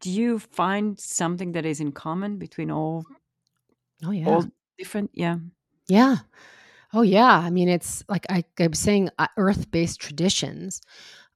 Do 0.00 0.10
you 0.10 0.38
find 0.38 0.98
something 0.98 1.52
that 1.52 1.66
is 1.66 1.80
in 1.80 1.90
common 1.90 2.38
between 2.38 2.70
all? 2.70 3.04
Oh 4.04 4.12
yeah, 4.12 4.28
all 4.28 4.44
different. 4.78 5.10
Yeah, 5.12 5.38
yeah. 5.88 6.18
Oh 6.92 7.02
yeah. 7.02 7.38
I 7.38 7.50
mean, 7.50 7.68
it's 7.68 8.04
like 8.08 8.26
I, 8.30 8.44
I 8.60 8.68
was 8.68 8.78
saying, 8.78 9.10
uh, 9.18 9.26
earth-based 9.36 10.00
traditions. 10.00 10.80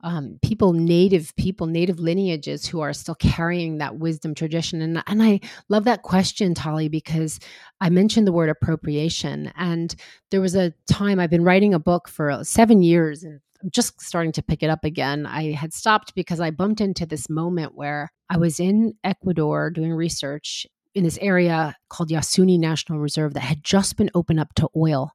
Um, 0.02 0.38
people, 0.40 0.72
native 0.72 1.36
people, 1.36 1.66
native 1.66 2.00
lineages 2.00 2.66
who 2.66 2.80
are 2.80 2.94
still 2.94 3.16
carrying 3.16 3.76
that 3.78 3.98
wisdom 3.98 4.34
tradition. 4.34 4.80
And, 4.80 5.02
and 5.06 5.22
I 5.22 5.40
love 5.68 5.84
that 5.84 6.02
question, 6.02 6.54
Tali, 6.54 6.88
because 6.88 7.38
I 7.82 7.90
mentioned 7.90 8.26
the 8.26 8.32
word 8.32 8.48
appropriation. 8.48 9.52
And 9.56 9.94
there 10.30 10.40
was 10.40 10.54
a 10.54 10.72
time 10.86 11.20
I've 11.20 11.28
been 11.28 11.44
writing 11.44 11.74
a 11.74 11.78
book 11.78 12.08
for 12.08 12.42
seven 12.44 12.80
years 12.80 13.22
and 13.22 13.40
just 13.72 14.00
starting 14.00 14.32
to 14.32 14.42
pick 14.42 14.62
it 14.62 14.70
up 14.70 14.84
again. 14.84 15.26
I 15.26 15.52
had 15.52 15.72
stopped 15.72 16.14
because 16.14 16.40
I 16.40 16.50
bumped 16.50 16.80
into 16.80 17.06
this 17.06 17.28
moment 17.28 17.74
where 17.74 18.10
I 18.28 18.36
was 18.36 18.60
in 18.60 18.94
Ecuador 19.04 19.70
doing 19.70 19.92
research 19.92 20.66
in 20.94 21.04
this 21.04 21.18
area 21.20 21.76
called 21.88 22.10
Yasuni 22.10 22.58
National 22.58 22.98
Reserve 22.98 23.34
that 23.34 23.40
had 23.40 23.62
just 23.62 23.96
been 23.96 24.10
opened 24.14 24.40
up 24.40 24.54
to 24.54 24.68
oil. 24.76 25.12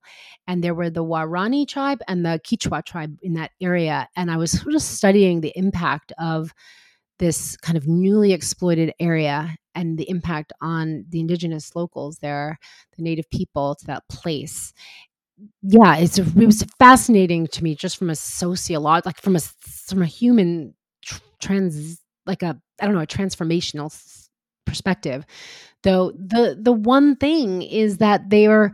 And 0.47 0.63
there 0.63 0.73
were 0.73 0.89
the 0.89 1.03
Warani 1.03 1.67
tribe 1.67 1.99
and 2.08 2.25
the 2.25 2.39
Quechua 2.45 2.86
tribe 2.86 3.17
in 3.21 3.34
that 3.34 3.51
area. 3.62 4.08
And 4.15 4.31
I 4.31 4.38
was 4.38 4.51
sort 4.51 4.75
of 4.75 4.81
studying 4.81 5.41
the 5.41 5.53
impact 5.55 6.13
of 6.17 6.53
this 7.19 7.58
kind 7.58 7.77
of 7.77 7.88
newly 7.88 8.34
exploited 8.34 8.93
area 8.99 9.55
and 9.73 9.97
the 9.97 10.10
impact 10.10 10.53
on 10.62 11.05
the 11.10 11.19
indigenous 11.19 11.75
locals 11.75 12.17
there, 12.19 12.58
the 12.95 13.03
native 13.03 13.29
people 13.29 13.75
to 13.75 13.86
that 13.88 14.03
place 14.10 14.73
yeah, 15.62 15.98
it's 15.98 16.17
it 16.17 16.36
was 16.36 16.63
fascinating 16.80 17.48
to 17.48 17.63
me 17.63 17.76
just 17.76 17.98
from 17.98 18.10
a 18.10 18.15
sociological, 18.15 19.10
like 19.10 19.21
from 19.21 19.36
a 19.36 19.39
from 19.39 20.02
a 20.02 20.06
human 20.06 20.74
trans, 21.41 22.00
like 22.26 22.43
a 22.43 22.60
I 22.82 22.86
don't 22.86 22.95
know, 22.95 23.02
a 23.02 23.08
transformational 23.08 23.93
perspective. 24.65 25.26
Though 25.84 26.12
the 26.12 26.58
the 26.62 26.71
one 26.71 27.15
thing 27.17 27.62
is 27.62 27.98
that 27.98 28.30
they 28.30 28.48
are 28.48 28.74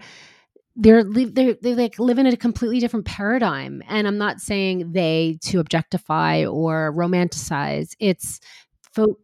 they're 0.76 1.04
they 1.04 1.26
they 1.62 1.76
like 1.76 2.00
live 2.00 2.20
in 2.20 2.28
a 2.28 2.38
completely 2.38 2.80
different 2.80 3.06
paradigm, 3.06 3.82
and 3.88 4.08
I'm 4.08 4.18
not 4.18 4.40
saying 4.40 4.92
they 4.94 5.40
to 5.44 5.60
objectify 5.60 6.46
or 6.46 6.94
romanticize. 6.94 7.96
It's 8.00 8.40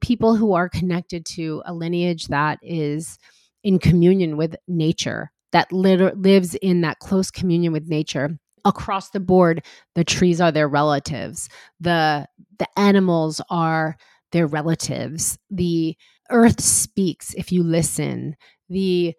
people 0.02 0.36
who 0.36 0.54
are 0.54 0.70
connected 0.70 1.26
to 1.26 1.62
a 1.66 1.74
lineage 1.74 2.28
that 2.28 2.60
is 2.62 3.20
in 3.64 3.80
communion 3.80 4.38
with 4.38 4.56
nature 4.68 5.32
that 5.52 5.72
lit- 5.72 6.18
lives 6.18 6.56
in 6.56 6.82
that 6.82 7.00
close 7.00 7.32
communion 7.32 7.74
with 7.74 7.88
nature. 7.88 8.38
Across 8.66 9.12
the 9.12 9.20
board 9.20 9.64
the 9.96 10.04
trees 10.04 10.42
are 10.42 10.52
their 10.52 10.68
relatives. 10.68 11.50
The 11.80 12.28
the 12.60 12.68
animals 12.78 13.40
are 13.50 13.98
their 14.32 14.48
relatives. 14.48 15.38
The 15.50 15.96
earth 16.30 16.62
speaks 16.62 17.34
if 17.36 17.52
you 17.52 17.64
listen. 17.64 18.36
The 18.70 19.16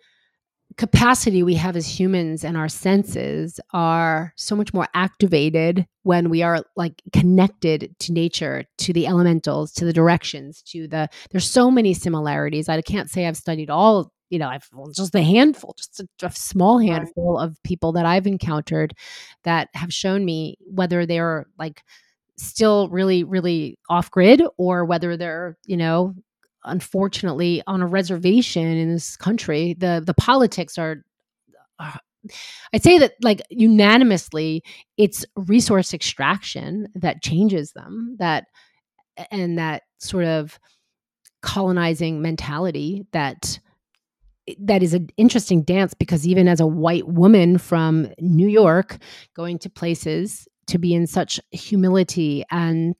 capacity 0.77 1.43
we 1.43 1.55
have 1.55 1.77
as 1.77 1.99
humans 1.99 2.45
and 2.45 2.57
our 2.57 2.69
senses 2.69 3.59
are 3.73 4.33
so 4.37 4.55
much 4.55 4.73
more 4.73 4.87
activated 4.95 5.87
when 6.05 6.31
we 6.31 6.43
are 6.43 6.63
like 6.77 7.03
connected 7.13 7.95
to 7.99 8.13
nature 8.13 8.65
to 8.79 8.93
the 8.93 9.07
elementals 9.07 9.73
to 9.73 9.85
the 9.85 9.93
directions 9.93 10.63
to 10.63 10.87
the 10.87 11.09
there's 11.31 11.51
so 11.51 11.71
many 11.71 11.95
similarities. 11.95 12.69
I 12.69 12.81
can't 12.83 13.11
say 13.11 13.27
i've 13.27 13.37
studied 13.37 13.71
all 13.71 14.13
you 14.31 14.39
know, 14.39 14.49
I've 14.49 14.69
just 14.95 15.15
a 15.15 15.23
handful, 15.23 15.75
just 15.79 16.01
a, 16.01 16.27
a 16.27 16.31
small 16.31 16.79
handful 16.79 17.39
of 17.39 17.63
people 17.63 17.93
that 17.93 18.07
I've 18.07 18.27
encountered 18.27 18.95
that 19.45 19.69
have 19.75 19.93
shown 19.93 20.25
me 20.25 20.57
whether 20.67 21.07
they're 21.07 21.47
like 21.59 21.83
still 22.37 22.89
really, 22.91 23.25
really 23.25 23.79
off 23.89 24.11
grid 24.11 24.43
or 24.57 24.85
whether 24.85 25.17
they're, 25.17 25.57
you 25.67 25.77
know, 25.77 26.15
unfortunately 26.65 27.63
on 27.67 27.83
a 27.83 27.87
reservation 27.87 28.67
in 28.67 28.93
this 28.93 29.17
country. 29.17 29.75
The 29.79 30.03
the 30.05 30.15
politics 30.15 30.79
are 30.79 31.05
uh, 31.79 31.99
I'd 32.73 32.83
say 32.83 32.99
that 32.99 33.15
like 33.23 33.43
unanimously 33.51 34.63
it's 34.97 35.25
resource 35.37 35.95
extraction 35.95 36.89
that 36.95 37.23
changes 37.23 37.73
them 37.73 38.17
that 38.19 38.47
and 39.31 39.59
that 39.59 39.83
sort 39.99 40.25
of 40.25 40.59
colonizing 41.43 42.21
mentality 42.21 43.07
that 43.13 43.61
that 44.59 44.83
is 44.83 44.95
an 44.95 45.09
interesting 45.17 45.63
dance 45.63 45.95
because 45.95 46.27
even 46.27 46.49
as 46.49 46.61
a 46.61 46.67
white 46.67 47.09
woman 47.09 47.59
from 47.59 48.09
New 48.21 48.49
York, 48.49 48.99
going 49.35 49.59
to 49.61 49.71
places 49.71 50.47
to 50.69 50.79
be 50.79 50.95
in 50.95 51.07
such 51.07 51.41
humility 51.51 52.45
and 52.51 52.95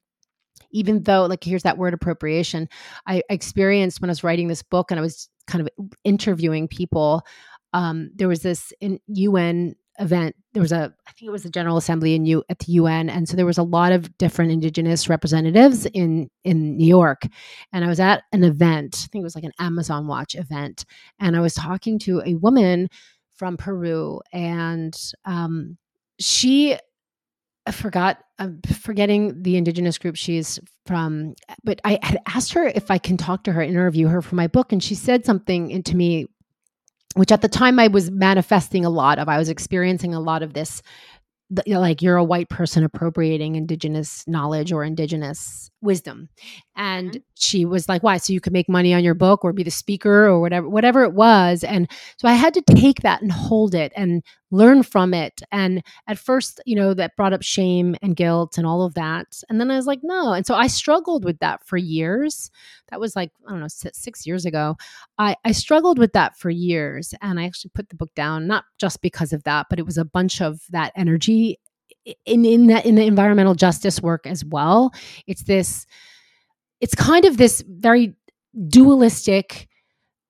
even 0.71 1.03
though 1.05 1.27
like 1.27 1.45
here's 1.45 1.63
that 1.63 1.79
word 1.79 1.95
appropriation 1.95 2.69
i 3.07 3.23
experienced 3.31 4.01
when 4.01 4.11
i 4.11 4.13
was 4.13 4.25
writing 4.25 4.49
this 4.49 4.63
book 4.63 4.91
and 4.91 4.99
i 4.99 5.03
was 5.03 5.29
kind 5.47 5.61
of 5.63 5.89
interviewing 6.05 6.67
people 6.67 7.23
um, 7.75 8.11
there 8.15 8.29
was 8.29 8.41
this 8.41 8.73
in 8.81 8.99
un 9.09 9.75
event 9.99 10.35
there 10.53 10.63
was 10.63 10.73
a 10.73 10.93
i 11.07 11.13
think 11.13 11.29
it 11.29 11.33
was 11.33 11.45
a 11.45 11.51
general 11.51 11.77
assembly 11.77 12.15
in 12.15 12.25
you 12.25 12.43
at 12.49 12.59
the 12.61 12.73
un 12.73 13.09
and 13.09 13.29
so 13.29 13.37
there 13.37 13.47
was 13.47 13.59
a 13.59 13.63
lot 13.63 13.93
of 13.93 14.17
different 14.19 14.53
indigenous 14.53 15.09
representatives 15.09 15.87
in 15.87 16.31
in 16.45 16.77
new 16.77 16.87
york. 16.87 17.23
And 17.73 17.85
i 17.85 17.89
was 17.89 18.01
at 18.01 18.23
an 18.33 18.45
event 18.45 18.97
i 19.05 19.07
think 19.09 19.23
it 19.23 19.25
was 19.25 19.35
like 19.35 19.45
an 19.45 19.53
amazon 19.59 20.07
watch 20.07 20.35
event 20.35 20.85
and 21.21 21.37
i 21.37 21.41
was 21.41 21.55
talking 21.55 21.99
to 22.01 22.23
a 22.25 22.35
woman 22.37 22.89
from 23.35 23.57
peru 23.57 24.21
and 24.33 24.97
um, 25.25 25.77
she 26.19 26.77
I 27.67 27.71
forgot 27.71 28.19
i'm 28.39 28.61
forgetting 28.63 29.43
the 29.43 29.57
indigenous 29.57 29.99
group 29.99 30.17
she's 30.17 30.59
from 30.87 31.35
but 31.65 31.81
i 31.85 31.99
had 32.03 32.19
asked 32.27 32.53
her 32.55 32.67
if 32.67 32.91
i 32.91 32.99
can 32.99 33.17
talk 33.17 33.45
to 33.45 33.53
her 33.53 33.63
interview 33.63 34.07
her 34.07 34.23
for 34.23 34.37
my 34.37 34.47
book 34.47 34.73
and 34.73 34.83
she 34.83 34.95
said 34.95 35.27
something 35.27 35.83
to 35.83 35.97
me 35.97 36.29
which 37.19 37.33
at 37.33 37.43
the 37.43 37.49
time 37.49 37.79
I 37.79 37.89
was 37.89 38.11
manifesting 38.11 38.85
a 38.85 38.91
lot 38.91 39.19
of. 39.19 39.29
I 39.29 39.39
was 39.39 39.49
experiencing 39.49 40.15
a 40.15 40.21
lot 40.21 40.43
of 40.43 40.55
this 40.55 40.83
you 41.65 41.75
know, 41.75 41.81
like 41.81 42.03
you're 42.03 42.17
a 42.17 42.25
white 42.25 42.51
person 42.51 42.85
appropriating 42.85 43.55
indigenous 43.55 44.23
knowledge 44.27 44.71
or 44.71 44.85
indigenous 44.85 45.71
wisdom 45.81 46.29
and 46.77 47.11
mm-hmm. 47.11 47.19
she 47.37 47.65
was 47.65 47.89
like 47.89 48.03
why 48.03 48.19
so 48.19 48.33
you 48.33 48.41
could 48.41 48.53
make 48.53 48.69
money 48.69 48.93
on 48.93 49.03
your 49.03 49.15
book 49.15 49.45
or 49.45 49.53
be 49.53 49.63
the 49.63 49.71
speaker 49.71 50.27
or 50.27 50.41
whatever 50.41 50.69
whatever 50.69 51.05
it 51.05 51.15
was 51.15 51.65
and 51.65 51.91
so 52.19 52.29
i 52.29 52.33
had 52.33 52.53
to 52.53 52.61
take 52.61 53.01
that 53.01 53.23
and 53.23 53.33
hold 53.33 53.75
it 53.75 53.93
and 53.97 54.23
learn 54.51 54.83
from 54.83 55.13
it. 55.15 55.43
And 55.53 55.83
at 56.07 56.19
first 56.19 56.61
you 56.67 56.77
know 56.77 56.95
that 56.95 57.17
brought 57.17 57.33
up 57.33 57.43
shame 57.43 57.97
and 58.03 58.17
guilt 58.17 58.59
and 58.59 58.67
all 58.67 58.83
of 58.83 58.95
that. 58.95 59.43
And 59.49 59.61
then 59.61 59.71
i 59.71 59.77
was 59.77 59.87
like 59.87 60.01
no. 60.03 60.33
And 60.33 60.47
so 60.47 60.55
i 60.55 60.67
struggled 60.67 61.25
with 61.25 61.39
that 61.41 61.65
for 61.65 61.77
years. 61.77 62.51
That 62.91 63.01
was 63.01 63.15
like 63.17 63.31
i 63.47 63.51
don't 63.51 63.61
know 63.61 63.69
six 63.69 64.27
years 64.27 64.45
ago. 64.45 64.77
I 65.19 65.37
i 65.45 65.53
struggled 65.53 65.99
with 65.99 66.13
that 66.13 66.37
for 66.39 66.51
years. 66.51 67.15
And 67.21 67.39
i 67.39 67.45
actually 67.45 67.73
put 67.75 67.89
the 67.89 67.97
book 67.97 68.15
down 68.15 68.47
not 68.47 68.65
just 68.79 69.03
because 69.03 69.33
of 69.33 69.45
that 69.45 69.67
but 69.71 69.79
it 69.79 69.87
was 69.87 69.99
a 69.99 70.05
bunch 70.05 70.41
of 70.41 70.61
that 70.71 70.93
energy 70.97 71.59
in 72.25 72.45
in 72.45 72.67
that 72.69 72.87
in 72.87 72.95
the 72.95 73.05
environmental 73.05 73.55
justice 73.55 74.01
work 74.01 74.27
as 74.27 74.45
well. 74.45 74.93
It's 75.27 75.45
this 75.45 75.87
it's 76.81 76.95
kind 76.95 77.25
of 77.25 77.37
this 77.37 77.63
very 77.67 78.15
dualistic 78.69 79.69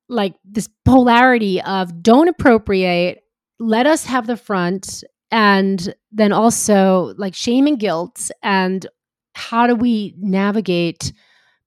like 0.07 0.33
this 0.43 0.67
polarity 0.85 1.61
of 1.61 2.01
don't 2.01 2.27
appropriate 2.27 3.23
let 3.59 3.85
us 3.85 4.05
have 4.05 4.27
the 4.27 4.37
front 4.37 5.03
and 5.31 5.93
then 6.11 6.31
also 6.31 7.13
like 7.17 7.35
shame 7.35 7.67
and 7.67 7.79
guilt 7.79 8.31
and 8.41 8.87
how 9.33 9.67
do 9.67 9.75
we 9.75 10.15
navigate 10.17 11.13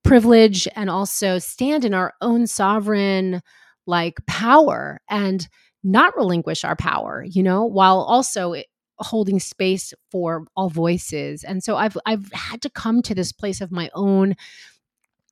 privilege 0.03 0.67
and 0.75 0.91
also 0.91 1.39
stand 1.39 1.85
in 1.85 1.95
our 1.95 2.13
own 2.21 2.47
sovereign 2.47 3.41
like 3.87 4.25
power 4.27 5.01
and 5.09 5.49
not 5.85 6.17
relinquish 6.17 6.65
our 6.65 6.77
power 6.77 7.25
you 7.29 7.43
know 7.43 7.65
while 7.65 8.01
also 8.01 8.55
holding 9.03 9.41
space 9.41 9.93
for 10.11 10.47
all 10.57 10.71
voices. 10.71 11.45
And 11.45 11.63
so 11.63 11.77
I've 11.77 11.97
I've 12.07 12.31
had 12.33 12.63
to 12.63 12.71
come 12.71 13.03
to 13.03 13.15
this 13.15 13.33
place 13.33 13.61
of 13.61 13.73
my 13.73 13.91
own 13.95 14.35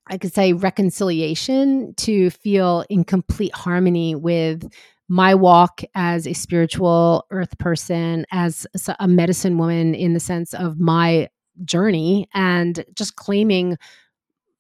I 0.06 0.18
could 0.18 0.34
say 0.34 0.52
reconciliation 0.52 1.94
to 1.98 2.30
feel 2.30 2.84
in 2.90 3.04
complete 3.04 3.54
harmony 3.54 4.16
with 4.16 4.68
my 5.10 5.34
walk 5.34 5.82
as 5.96 6.24
a 6.24 6.32
spiritual 6.32 7.26
earth 7.32 7.58
person, 7.58 8.24
as 8.30 8.64
a 9.00 9.08
medicine 9.08 9.58
woman, 9.58 9.92
in 9.92 10.14
the 10.14 10.20
sense 10.20 10.54
of 10.54 10.78
my 10.78 11.28
journey 11.64 12.28
and 12.32 12.84
just 12.94 13.16
claiming 13.16 13.76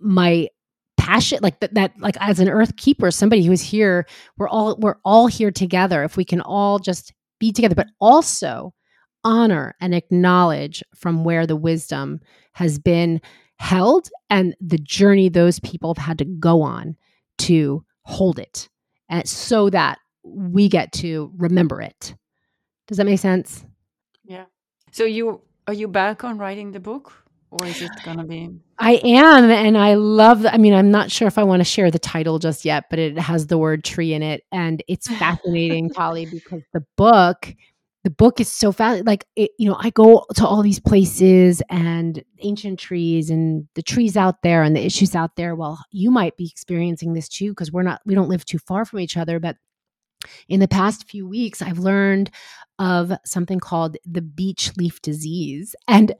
my 0.00 0.48
passion 0.96 1.38
like 1.40 1.60
that, 1.60 1.72
that 1.74 1.92
like 2.00 2.16
as 2.20 2.40
an 2.40 2.48
earth 2.48 2.76
keeper 2.76 3.10
somebody 3.10 3.42
who's 3.42 3.62
here 3.62 4.06
we're 4.36 4.48
all 4.48 4.76
we're 4.80 4.98
all 5.02 5.28
here 5.28 5.50
together 5.50 6.04
if 6.04 6.18
we 6.18 6.26
can 6.26 6.42
all 6.42 6.78
just 6.78 7.14
be 7.38 7.50
together 7.52 7.74
but 7.74 7.86
also 8.00 8.74
honor 9.24 9.74
and 9.80 9.94
acknowledge 9.94 10.82
from 10.94 11.24
where 11.24 11.46
the 11.46 11.56
wisdom 11.56 12.20
has 12.52 12.78
been 12.78 13.18
held 13.56 14.10
and 14.28 14.54
the 14.60 14.76
journey 14.76 15.30
those 15.30 15.58
people 15.60 15.94
have 15.94 16.04
had 16.04 16.18
to 16.18 16.26
go 16.26 16.60
on 16.60 16.94
to 17.38 17.82
hold 18.02 18.38
it 18.38 18.68
and 19.08 19.26
so 19.26 19.70
that 19.70 19.99
we 20.22 20.68
get 20.68 20.92
to 20.92 21.32
remember 21.36 21.80
it. 21.80 22.14
Does 22.86 22.98
that 22.98 23.04
make 23.04 23.20
sense? 23.20 23.64
Yeah. 24.24 24.44
So 24.92 25.04
you 25.04 25.42
are 25.66 25.74
you 25.74 25.88
back 25.88 26.24
on 26.24 26.38
writing 26.38 26.72
the 26.72 26.80
book 26.80 27.12
or 27.50 27.66
is 27.66 27.82
it 27.82 27.90
going 28.04 28.16
to 28.16 28.24
be 28.24 28.50
I 28.78 28.94
am 29.04 29.50
and 29.50 29.76
I 29.76 29.94
love 29.94 30.46
I 30.46 30.56
mean 30.56 30.74
I'm 30.74 30.90
not 30.90 31.10
sure 31.10 31.28
if 31.28 31.38
I 31.38 31.44
want 31.44 31.60
to 31.60 31.64
share 31.64 31.90
the 31.90 31.98
title 31.98 32.38
just 32.38 32.64
yet 32.64 32.84
but 32.90 32.98
it 32.98 33.18
has 33.18 33.46
the 33.46 33.58
word 33.58 33.84
tree 33.84 34.14
in 34.14 34.22
it 34.22 34.42
and 34.52 34.82
it's 34.88 35.08
fascinating 35.08 35.90
Polly 35.94 36.26
because 36.26 36.62
the 36.72 36.84
book 36.96 37.54
the 38.02 38.10
book 38.10 38.40
is 38.40 38.50
so 38.50 38.72
fast 38.72 39.04
like 39.04 39.26
it, 39.36 39.50
you 39.58 39.68
know 39.68 39.76
i 39.78 39.90
go 39.90 40.24
to 40.34 40.46
all 40.46 40.62
these 40.62 40.80
places 40.80 41.62
and 41.68 42.24
ancient 42.40 42.78
trees 42.78 43.30
and 43.30 43.68
the 43.74 43.82
trees 43.82 44.16
out 44.16 44.42
there 44.42 44.62
and 44.62 44.74
the 44.74 44.84
issues 44.84 45.14
out 45.14 45.36
there. 45.36 45.54
Well 45.54 45.78
you 45.90 46.10
might 46.10 46.36
be 46.36 46.48
experiencing 46.50 47.12
this 47.12 47.28
too 47.28 47.50
because 47.50 47.72
we're 47.72 47.82
not 47.82 48.00
we 48.06 48.14
don't 48.14 48.28
live 48.28 48.44
too 48.44 48.58
far 48.58 48.84
from 48.84 49.00
each 49.00 49.16
other 49.16 49.38
but 49.38 49.56
in 50.48 50.60
the 50.60 50.68
past 50.68 51.08
few 51.08 51.26
weeks 51.26 51.62
i've 51.62 51.78
learned 51.78 52.30
of 52.78 53.12
something 53.24 53.60
called 53.60 53.96
the 54.04 54.22
beech 54.22 54.76
leaf 54.76 55.00
disease 55.02 55.74
and 55.88 56.14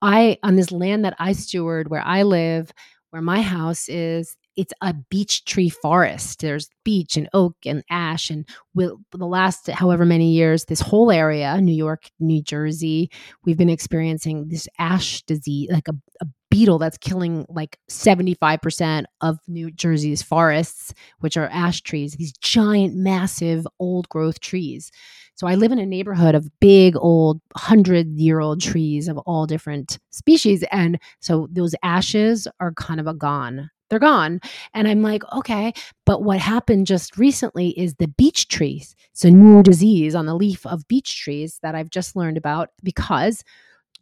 i 0.00 0.36
on 0.42 0.56
this 0.56 0.72
land 0.72 1.04
that 1.04 1.14
i 1.18 1.32
steward 1.32 1.88
where 1.88 2.04
i 2.04 2.22
live 2.22 2.72
where 3.10 3.22
my 3.22 3.42
house 3.42 3.88
is 3.88 4.36
it's 4.56 4.72
a 4.82 4.94
beech 5.10 5.44
tree 5.44 5.70
forest. 5.70 6.40
There's 6.40 6.68
beech 6.84 7.16
and 7.16 7.28
oak 7.32 7.56
and 7.64 7.82
ash, 7.90 8.30
and 8.30 8.46
will 8.74 8.98
the 9.12 9.26
last 9.26 9.68
however 9.68 10.04
many 10.04 10.32
years, 10.32 10.64
this 10.64 10.80
whole 10.80 11.10
area, 11.10 11.58
New 11.60 11.74
York, 11.74 12.10
New 12.20 12.42
Jersey, 12.42 13.10
we've 13.44 13.56
been 13.56 13.70
experiencing 13.70 14.48
this 14.48 14.68
ash 14.78 15.22
disease, 15.22 15.70
like 15.70 15.88
a, 15.88 15.94
a 16.20 16.26
beetle 16.52 16.78
that's 16.78 16.98
killing 16.98 17.46
like 17.48 17.78
75% 17.90 19.04
of 19.22 19.38
New 19.48 19.70
Jersey's 19.70 20.20
forests, 20.22 20.92
which 21.20 21.38
are 21.38 21.48
ash 21.48 21.80
trees, 21.80 22.12
these 22.12 22.34
giant, 22.42 22.94
massive, 22.94 23.66
old 23.78 24.06
growth 24.10 24.38
trees. 24.40 24.90
So 25.34 25.46
I 25.46 25.54
live 25.54 25.72
in 25.72 25.78
a 25.78 25.86
neighborhood 25.86 26.34
of 26.34 26.50
big, 26.60 26.94
old, 26.94 27.40
100 27.52 28.18
year 28.20 28.40
old 28.40 28.60
trees 28.60 29.08
of 29.08 29.16
all 29.18 29.46
different 29.46 29.98
species. 30.10 30.62
And 30.70 30.98
so 31.20 31.48
those 31.50 31.74
ashes 31.82 32.46
are 32.60 32.72
kind 32.74 33.00
of 33.00 33.06
a 33.06 33.14
gone 33.14 33.70
they're 33.88 33.98
gone. 33.98 34.40
And 34.72 34.88
I'm 34.88 35.02
like, 35.02 35.22
okay. 35.34 35.74
But 36.06 36.22
what 36.22 36.38
happened 36.38 36.86
just 36.86 37.18
recently 37.18 37.78
is 37.78 37.94
the 37.96 38.08
beech 38.08 38.48
trees. 38.48 38.96
It's 39.10 39.22
a 39.22 39.30
new 39.30 39.62
disease 39.62 40.14
on 40.14 40.24
the 40.24 40.34
leaf 40.34 40.64
of 40.64 40.88
beech 40.88 41.20
trees 41.20 41.58
that 41.62 41.74
I've 41.74 41.90
just 41.90 42.16
learned 42.16 42.38
about 42.38 42.70
because 42.82 43.44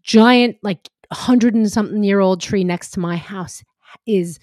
giant, 0.05 0.59
like 0.63 0.89
hundred 1.13 1.55
and 1.55 1.71
something 1.71 2.03
year 2.03 2.21
old 2.21 2.41
tree 2.41 2.65
next 2.65 2.91
to 2.93 3.01
my 3.01 3.17
house 3.17 3.63
is 4.07 4.39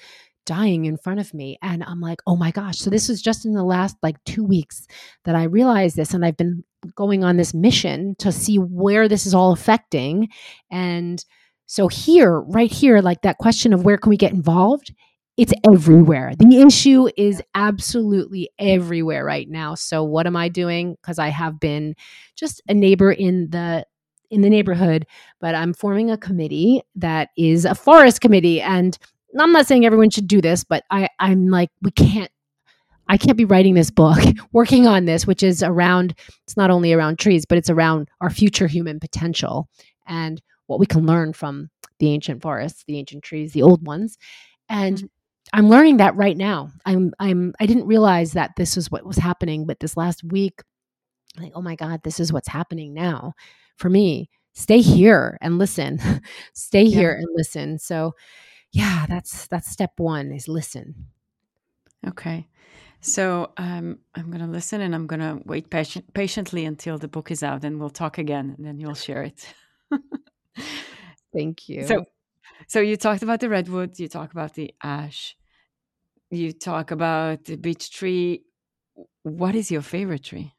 dying 0.46 0.86
in 0.86 0.98
front 0.98 1.20
of 1.20 1.34
me. 1.34 1.58
And 1.62 1.84
I'm 1.84 2.00
like, 2.00 2.20
oh 2.26 2.36
my 2.36 2.52
gosh. 2.52 2.78
So 2.80 2.90
this 2.90 3.10
was 3.10 3.22
just 3.22 3.46
in 3.46 3.54
the 3.54 3.64
last 3.64 3.98
like 4.02 4.24
two 4.24 4.44
weeks 4.44 4.88
that 5.26 5.36
I 5.36 5.44
realized 5.44 5.96
this. 5.96 6.14
And 6.14 6.26
I've 6.26 6.38
been 6.38 6.64
going 6.96 7.24
on 7.24 7.38
this 7.38 7.54
mission 7.54 8.16
to 8.20 8.32
see 8.32 8.58
where 8.58 9.08
this 9.08 9.26
is 9.26 9.34
all 9.34 9.52
affecting. 9.52 10.30
And 10.72 11.24
so 11.66 11.90
here, 11.90 12.40
right 12.40 12.72
here, 12.72 13.02
like 13.02 13.22
that 13.24 13.40
question 13.40 13.74
of 13.74 13.84
where 13.84 13.98
can 13.98 14.10
we 14.10 14.18
get 14.18 14.32
involved 14.32 14.94
it's 15.38 15.54
everywhere. 15.72 16.34
The 16.36 16.62
issue 16.62 17.10
is 17.16 17.44
absolutely 17.54 18.50
everywhere 18.58 19.24
right 19.24 19.48
now. 19.48 19.76
So 19.76 20.04
what 20.04 20.26
am 20.26 20.36
I 20.36 20.50
doing? 20.50 20.96
Because 20.96 21.20
I 21.20 21.28
have 21.28 21.60
been 21.60 21.96
just 22.36 22.62
a 22.68 22.74
neighbor 22.74 23.12
in 23.12 23.52
the 23.52 23.86
in 24.30 24.42
the 24.42 24.50
neighborhood, 24.50 25.06
but 25.40 25.56
I'm 25.56 25.74
forming 25.74 26.12
a 26.12 26.18
committee 26.18 26.82
that 26.96 27.30
is 27.38 27.66
a 27.66 27.76
forest 27.76 28.22
committee. 28.22 28.62
And 28.62 28.98
I'm 29.40 29.52
not 29.52 29.68
saying 29.68 29.86
everyone 29.86 30.10
should 30.10 30.28
do 30.28 30.42
this, 30.42 30.64
but 30.64 30.84
I, 30.90 31.10
I'm 31.20 31.50
like, 31.50 31.70
we 31.82 31.92
can't 31.92 32.32
I 33.10 33.18
can't 33.18 33.38
be 33.38 33.46
writing 33.46 33.74
this 33.74 33.92
book, 33.92 34.20
working 34.52 34.88
on 34.88 35.06
this, 35.06 35.26
which 35.26 35.44
is 35.44 35.64
around, 35.64 36.14
it's 36.44 36.58
not 36.58 36.70
only 36.70 36.94
around 36.94 37.20
trees, 37.20 37.46
but 37.46 37.58
it's 37.58 37.70
around 37.70 38.10
our 38.22 38.30
future 38.30 38.68
human 38.68 39.00
potential 39.00 39.70
and 40.06 40.42
what 40.68 40.80
we 40.80 40.86
can 40.86 41.06
learn 41.06 41.34
from 41.34 41.70
the 42.00 42.10
ancient 42.10 42.42
forests, 42.42 42.84
the 42.86 42.98
ancient 42.98 43.24
trees, 43.24 43.54
the 43.54 43.64
old 43.64 43.86
ones. 43.86 44.18
And 44.70 44.98
mm-hmm. 44.98 45.06
I'm 45.54 45.70
learning 45.70 45.98
that 45.98 46.16
right 46.16 46.36
now. 46.36 46.72
I'm 46.86 47.14
I'm 47.20 47.54
I 47.60 47.66
didn't 47.66 47.88
realize 47.88 48.34
that 48.34 48.52
this 48.58 48.76
was 48.76 48.92
what 48.92 49.06
was 49.06 49.18
happening, 49.18 49.66
but 49.66 49.80
this 49.80 49.96
last 49.96 50.24
week, 50.26 50.62
like, 51.40 51.54
oh 51.56 51.62
my 51.62 51.76
God, 51.76 52.02
this 52.04 52.20
is 52.20 52.34
what's 52.34 52.50
happening 52.50 52.94
now 52.94 53.34
for 53.78 53.90
me. 53.90 54.30
Stay 54.54 54.82
here 54.82 55.38
and 55.42 55.58
listen. 55.58 56.00
Stay 56.54 56.84
yeah. 56.84 56.98
here 56.98 57.14
and 57.14 57.28
listen. 57.36 57.78
So 57.78 58.14
yeah, 58.72 59.06
that's 59.08 59.48
that's 59.48 59.70
step 59.70 59.94
one 59.98 60.32
is 60.32 60.48
listen. 60.48 61.06
Okay. 62.08 62.48
So 63.00 63.52
um, 63.58 64.00
I'm 64.16 64.32
going 64.32 64.44
to 64.44 64.52
listen 64.52 64.82
and 64.82 64.96
I'm 64.96 65.06
going 65.06 65.20
to 65.20 65.40
wait 65.46 65.70
patient, 65.70 66.12
patiently 66.14 66.66
until 66.66 66.98
the 66.98 67.08
book 67.08 67.30
is 67.30 67.44
out 67.44 67.64
and 67.64 67.80
we'll 67.80 67.92
talk 67.92 68.18
again 68.18 68.56
and 68.58 68.66
then 68.66 68.80
you'll 68.80 68.96
share 68.96 69.24
it. 69.24 69.54
Thank 71.34 71.70
you. 71.70 71.86
So 71.86 72.06
so 72.68 72.80
you 72.80 72.98
talked 72.98 73.22
about 73.22 73.40
the 73.40 73.50
redwood, 73.50 74.00
you 74.00 74.08
talk 74.08 74.32
about 74.32 74.54
the 74.56 74.74
ash, 74.82 75.38
you 76.32 76.52
talk 76.52 76.92
about 76.92 77.46
the 77.46 77.56
beech 77.56 77.92
tree. 77.92 78.44
What 79.24 79.56
is 79.56 79.70
your 79.70 79.82
favorite 79.84 80.24
tree? 80.24 80.54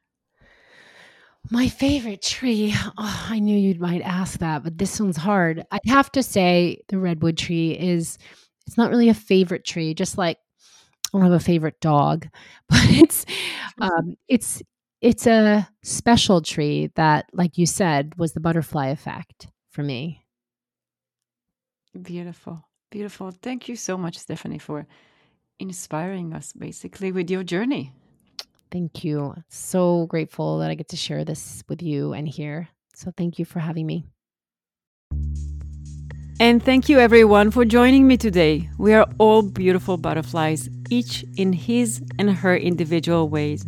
My 1.51 1.69
favorite 1.69 2.23
tree. 2.23 2.75
Oh, 3.01 3.27
I 3.31 3.39
knew 3.39 3.57
you 3.57 3.79
might 3.79 4.03
ask 4.03 4.41
that, 4.41 4.65
but 4.65 4.77
this 4.77 4.99
one's 5.01 5.17
hard. 5.17 5.65
I'd 5.71 5.81
have 5.87 6.11
to 6.13 6.23
say 6.23 6.81
the 6.89 6.99
redwood 6.99 7.37
tree 7.37 7.79
is 7.79 8.19
it's 8.67 8.77
not 8.77 8.91
really 8.91 9.09
a 9.09 9.15
favorite 9.15 9.65
tree, 9.65 9.95
just 9.95 10.19
like 10.19 10.39
I 11.15 11.19
don't 11.19 11.23
have 11.23 11.33
a 11.33 11.41
favorite 11.41 11.81
dog, 11.81 12.29
but 12.69 12.85
it's 12.85 13.25
um, 13.81 14.17
it's 14.27 14.63
it's 15.01 15.27
a 15.27 15.69
special 15.85 16.43
tree 16.43 16.91
that, 16.97 17.27
like 17.33 17.57
you 17.57 17.67
said, 17.67 18.15
was 18.19 18.33
the 18.33 18.41
butterfly 18.41 18.89
effect 18.89 19.47
for 19.71 19.83
me. 19.83 20.25
Beautiful. 22.03 22.65
Beautiful. 22.91 23.31
Thank 23.31 23.69
you 23.69 23.77
so 23.77 23.97
much, 23.97 24.19
Stephanie, 24.19 24.59
for 24.59 24.87
inspiring 25.61 26.33
us 26.33 26.53
basically 26.53 27.13
with 27.13 27.31
your 27.31 27.45
journey. 27.45 27.93
Thank 28.71 29.05
you. 29.05 29.35
So 29.49 30.07
grateful 30.07 30.59
that 30.59 30.71
I 30.71 30.75
get 30.75 30.89
to 30.89 30.97
share 30.97 31.25
this 31.25 31.65
with 31.69 31.83
you 31.83 32.13
and 32.13 32.29
here. 32.29 32.69
So 32.95 33.13
thank 33.17 33.39
you 33.39 33.45
for 33.45 33.61
having 33.61 33.87
me. 33.87 34.05
And 36.41 36.63
thank 36.63 36.89
you 36.89 37.01
everyone 37.01 37.51
for 37.51 37.65
joining 37.65 38.07
me 38.07 38.17
today. 38.17 38.69
We 38.79 38.95
are 38.95 39.07
all 39.19 39.43
beautiful 39.43 39.97
butterflies, 39.97 40.69
each 40.89 41.25
in 41.37 41.53
his 41.53 42.01
and 42.19 42.31
her 42.31 42.57
individual 42.57 43.29
ways. 43.29 43.67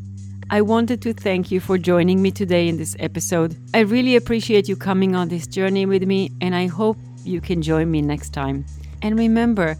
I 0.51 0.63
wanted 0.63 1.03
to 1.03 1.13
thank 1.13 1.51
you 1.51 1.61
for 1.61 1.79
joining 1.79 2.23
me 2.23 2.31
today 2.31 2.69
in 2.69 2.77
this 2.77 2.95
episode. 3.01 3.57
I 3.75 3.81
really 3.81 4.17
appreciate 4.17 4.69
you 4.69 4.77
coming 4.77 5.17
on 5.17 5.29
this 5.29 5.47
journey 5.47 5.87
with 5.87 6.05
me, 6.05 6.31
and 6.41 6.55
I 6.55 6.67
hope 6.67 6.97
you 7.25 7.41
can 7.41 7.63
join 7.63 7.91
me 7.91 8.03
next 8.03 8.31
time. 8.31 8.65
And 9.03 9.19
remember, 9.19 9.77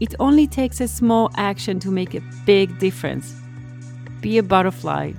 it 0.00 0.14
only 0.18 0.46
takes 0.46 0.80
a 0.80 0.88
small 0.88 1.30
action 1.36 1.78
to 1.80 1.90
make 1.90 2.14
a 2.14 2.22
big 2.46 2.78
difference. 2.78 3.43
Be 4.24 4.38
a 4.38 4.42
butterfly. 4.42 5.12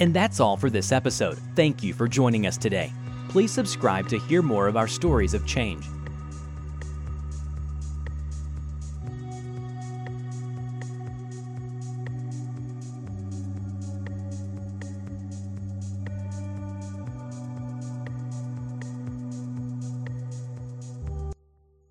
And 0.00 0.14
that's 0.14 0.40
all 0.40 0.56
for 0.56 0.70
this 0.70 0.90
episode. 0.90 1.38
Thank 1.54 1.82
you 1.82 1.92
for 1.92 2.08
joining 2.08 2.46
us 2.46 2.56
today. 2.56 2.90
Please 3.28 3.52
subscribe 3.52 4.08
to 4.08 4.18
hear 4.18 4.40
more 4.40 4.66
of 4.66 4.74
our 4.74 4.88
stories 4.88 5.34
of 5.34 5.44
change. 5.46 5.84